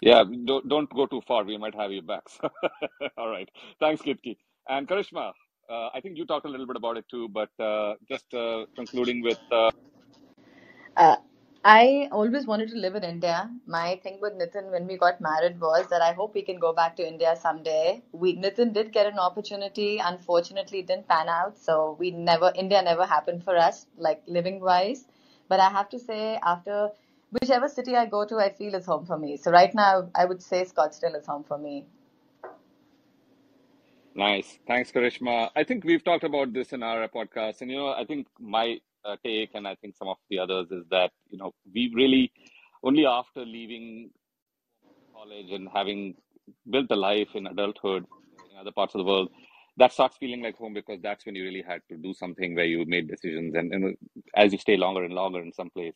Yeah, 0.00 0.24
don't 0.44 0.68
don't 0.68 0.90
go 0.94 1.06
too 1.06 1.22
far. 1.26 1.44
We 1.44 1.58
might 1.58 1.74
have 1.74 1.92
you 1.92 2.02
back. 2.02 2.24
All 3.18 3.28
right. 3.30 3.50
Thanks, 3.80 4.02
Ketki. 4.02 4.36
And 4.68 4.88
Karishma, 4.88 5.32
uh, 5.68 5.88
I 5.94 6.00
think 6.00 6.16
you 6.16 6.26
talked 6.26 6.46
a 6.46 6.48
little 6.48 6.66
bit 6.66 6.76
about 6.76 6.96
it 6.96 7.06
too, 7.08 7.28
but 7.28 7.50
uh, 7.60 7.94
just 8.08 8.32
uh, 8.34 8.66
concluding 8.76 9.22
with 9.22 9.38
uh, 9.50 9.70
Uh, 10.96 11.16
I 11.64 12.08
always 12.10 12.46
wanted 12.46 12.70
to 12.70 12.76
live 12.76 12.96
in 12.96 13.04
India. 13.04 13.48
My 13.66 14.00
thing 14.02 14.18
with 14.20 14.34
Nitin 14.34 14.70
when 14.72 14.86
we 14.86 14.96
got 14.96 15.20
married 15.20 15.60
was 15.60 15.86
that 15.88 16.02
I 16.02 16.12
hope 16.12 16.34
we 16.34 16.42
can 16.42 16.58
go 16.58 16.72
back 16.72 16.96
to 16.96 17.06
India 17.06 17.36
someday. 17.40 18.02
We 18.12 18.36
Nitin 18.36 18.72
did 18.72 18.92
get 18.92 19.06
an 19.06 19.18
opportunity. 19.18 19.98
Unfortunately, 19.98 20.80
it 20.80 20.86
didn't 20.88 21.08
pan 21.08 21.28
out. 21.28 21.56
So 21.58 21.96
we 22.00 22.10
never 22.10 22.52
India 22.56 22.82
never 22.82 23.06
happened 23.06 23.44
for 23.44 23.56
us, 23.56 23.86
like 23.96 24.22
living 24.26 24.60
wise. 24.60 25.06
But 25.48 25.60
I 25.60 25.70
have 25.70 25.88
to 25.90 25.98
say, 25.98 26.38
after 26.42 26.90
whichever 27.30 27.68
city 27.68 27.96
I 27.96 28.06
go 28.06 28.24
to, 28.26 28.38
I 28.38 28.50
feel 28.50 28.74
is 28.74 28.86
home 28.86 29.06
for 29.06 29.18
me. 29.18 29.36
So 29.36 29.50
right 29.52 29.74
now, 29.74 30.10
I 30.14 30.24
would 30.24 30.42
say 30.42 30.64
Scottsdale 30.64 31.16
is 31.16 31.26
home 31.26 31.44
for 31.44 31.58
me. 31.58 31.86
Nice. 34.14 34.58
Thanks, 34.66 34.90
Karishma. 34.92 35.50
I 35.56 35.64
think 35.64 35.84
we've 35.84 36.04
talked 36.04 36.24
about 36.24 36.52
this 36.52 36.72
in 36.72 36.82
our 36.82 37.08
podcast, 37.08 37.60
and 37.62 37.70
you 37.70 37.78
know, 37.78 37.88
I 37.92 38.04
think 38.04 38.26
my 38.38 38.78
uh, 39.04 39.16
take, 39.24 39.50
and 39.54 39.66
I 39.66 39.74
think 39.76 39.96
some 39.96 40.08
of 40.08 40.18
the 40.28 40.38
others, 40.38 40.70
is 40.70 40.84
that 40.90 41.10
you 41.30 41.38
know, 41.38 41.52
we 41.74 41.90
really 41.94 42.32
only 42.82 43.06
after 43.06 43.44
leaving 43.44 44.10
college 45.14 45.50
and 45.50 45.68
having 45.72 46.14
built 46.70 46.86
a 46.90 46.96
life 46.96 47.28
in 47.34 47.46
adulthood 47.46 48.04
in 48.50 48.58
other 48.58 48.72
parts 48.72 48.94
of 48.94 48.98
the 48.98 49.04
world, 49.04 49.28
that 49.76 49.92
starts 49.92 50.16
feeling 50.18 50.42
like 50.42 50.56
home 50.56 50.74
because 50.74 51.00
that's 51.02 51.24
when 51.24 51.34
you 51.34 51.44
really 51.44 51.62
had 51.66 51.80
to 51.88 51.96
do 51.96 52.12
something 52.12 52.54
where 52.54 52.64
you 52.64 52.84
made 52.86 53.08
decisions, 53.08 53.54
and, 53.54 53.72
and 53.72 53.96
as 54.36 54.52
you 54.52 54.58
stay 54.58 54.76
longer 54.76 55.04
and 55.04 55.14
longer 55.14 55.40
in 55.40 55.52
some 55.52 55.70
place, 55.70 55.94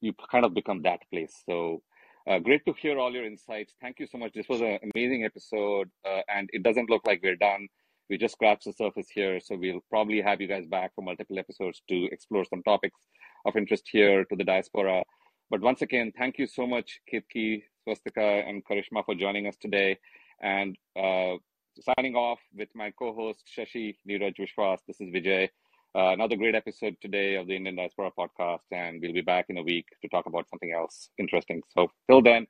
you 0.00 0.12
kind 0.30 0.44
of 0.44 0.54
become 0.54 0.82
that 0.82 1.00
place. 1.10 1.42
So. 1.48 1.82
Uh, 2.28 2.40
great 2.40 2.64
to 2.66 2.72
hear 2.72 2.98
all 2.98 3.12
your 3.12 3.24
insights. 3.24 3.74
Thank 3.80 4.00
you 4.00 4.06
so 4.08 4.18
much. 4.18 4.32
This 4.34 4.48
was 4.48 4.60
an 4.60 4.78
amazing 4.92 5.24
episode, 5.24 5.88
uh, 6.04 6.22
and 6.28 6.50
it 6.52 6.64
doesn't 6.64 6.90
look 6.90 7.06
like 7.06 7.20
we're 7.22 7.36
done. 7.36 7.68
We 8.10 8.18
just 8.18 8.34
scratched 8.34 8.64
the 8.64 8.72
surface 8.72 9.06
here, 9.08 9.38
so 9.38 9.56
we'll 9.56 9.84
probably 9.90 10.20
have 10.22 10.40
you 10.40 10.48
guys 10.48 10.66
back 10.66 10.92
for 10.96 11.02
multiple 11.02 11.38
episodes 11.38 11.82
to 11.88 12.06
explore 12.10 12.44
some 12.44 12.64
topics 12.64 12.98
of 13.44 13.56
interest 13.56 13.84
here 13.92 14.24
to 14.24 14.36
the 14.36 14.42
diaspora. 14.42 15.04
But 15.50 15.60
once 15.60 15.82
again, 15.82 16.12
thank 16.18 16.36
you 16.38 16.48
so 16.48 16.66
much, 16.66 17.00
Ketki, 17.12 17.62
Swastika, 17.84 18.42
and 18.44 18.64
Karishma 18.64 19.04
for 19.04 19.14
joining 19.14 19.46
us 19.46 19.56
today. 19.56 19.96
And 20.42 20.76
uh, 20.98 21.34
signing 21.80 22.16
off 22.16 22.40
with 22.52 22.68
my 22.74 22.90
co-host 22.98 23.44
Shashi 23.56 23.98
Neeraj 24.08 24.34
Vishwas. 24.36 24.78
This 24.88 25.00
is 25.00 25.10
Vijay. 25.10 25.48
Uh, 25.96 26.12
another 26.12 26.36
great 26.36 26.54
episode 26.54 26.94
today 27.00 27.36
of 27.36 27.46
the 27.46 27.56
Indian 27.56 27.74
Diaspora 27.74 28.10
podcast, 28.18 28.68
and 28.70 29.00
we'll 29.00 29.14
be 29.14 29.22
back 29.22 29.46
in 29.48 29.56
a 29.56 29.62
week 29.62 29.86
to 30.02 30.08
talk 30.08 30.26
about 30.26 30.46
something 30.46 30.70
else 30.70 31.08
interesting. 31.16 31.62
So 31.70 31.90
till 32.06 32.20
then, 32.20 32.46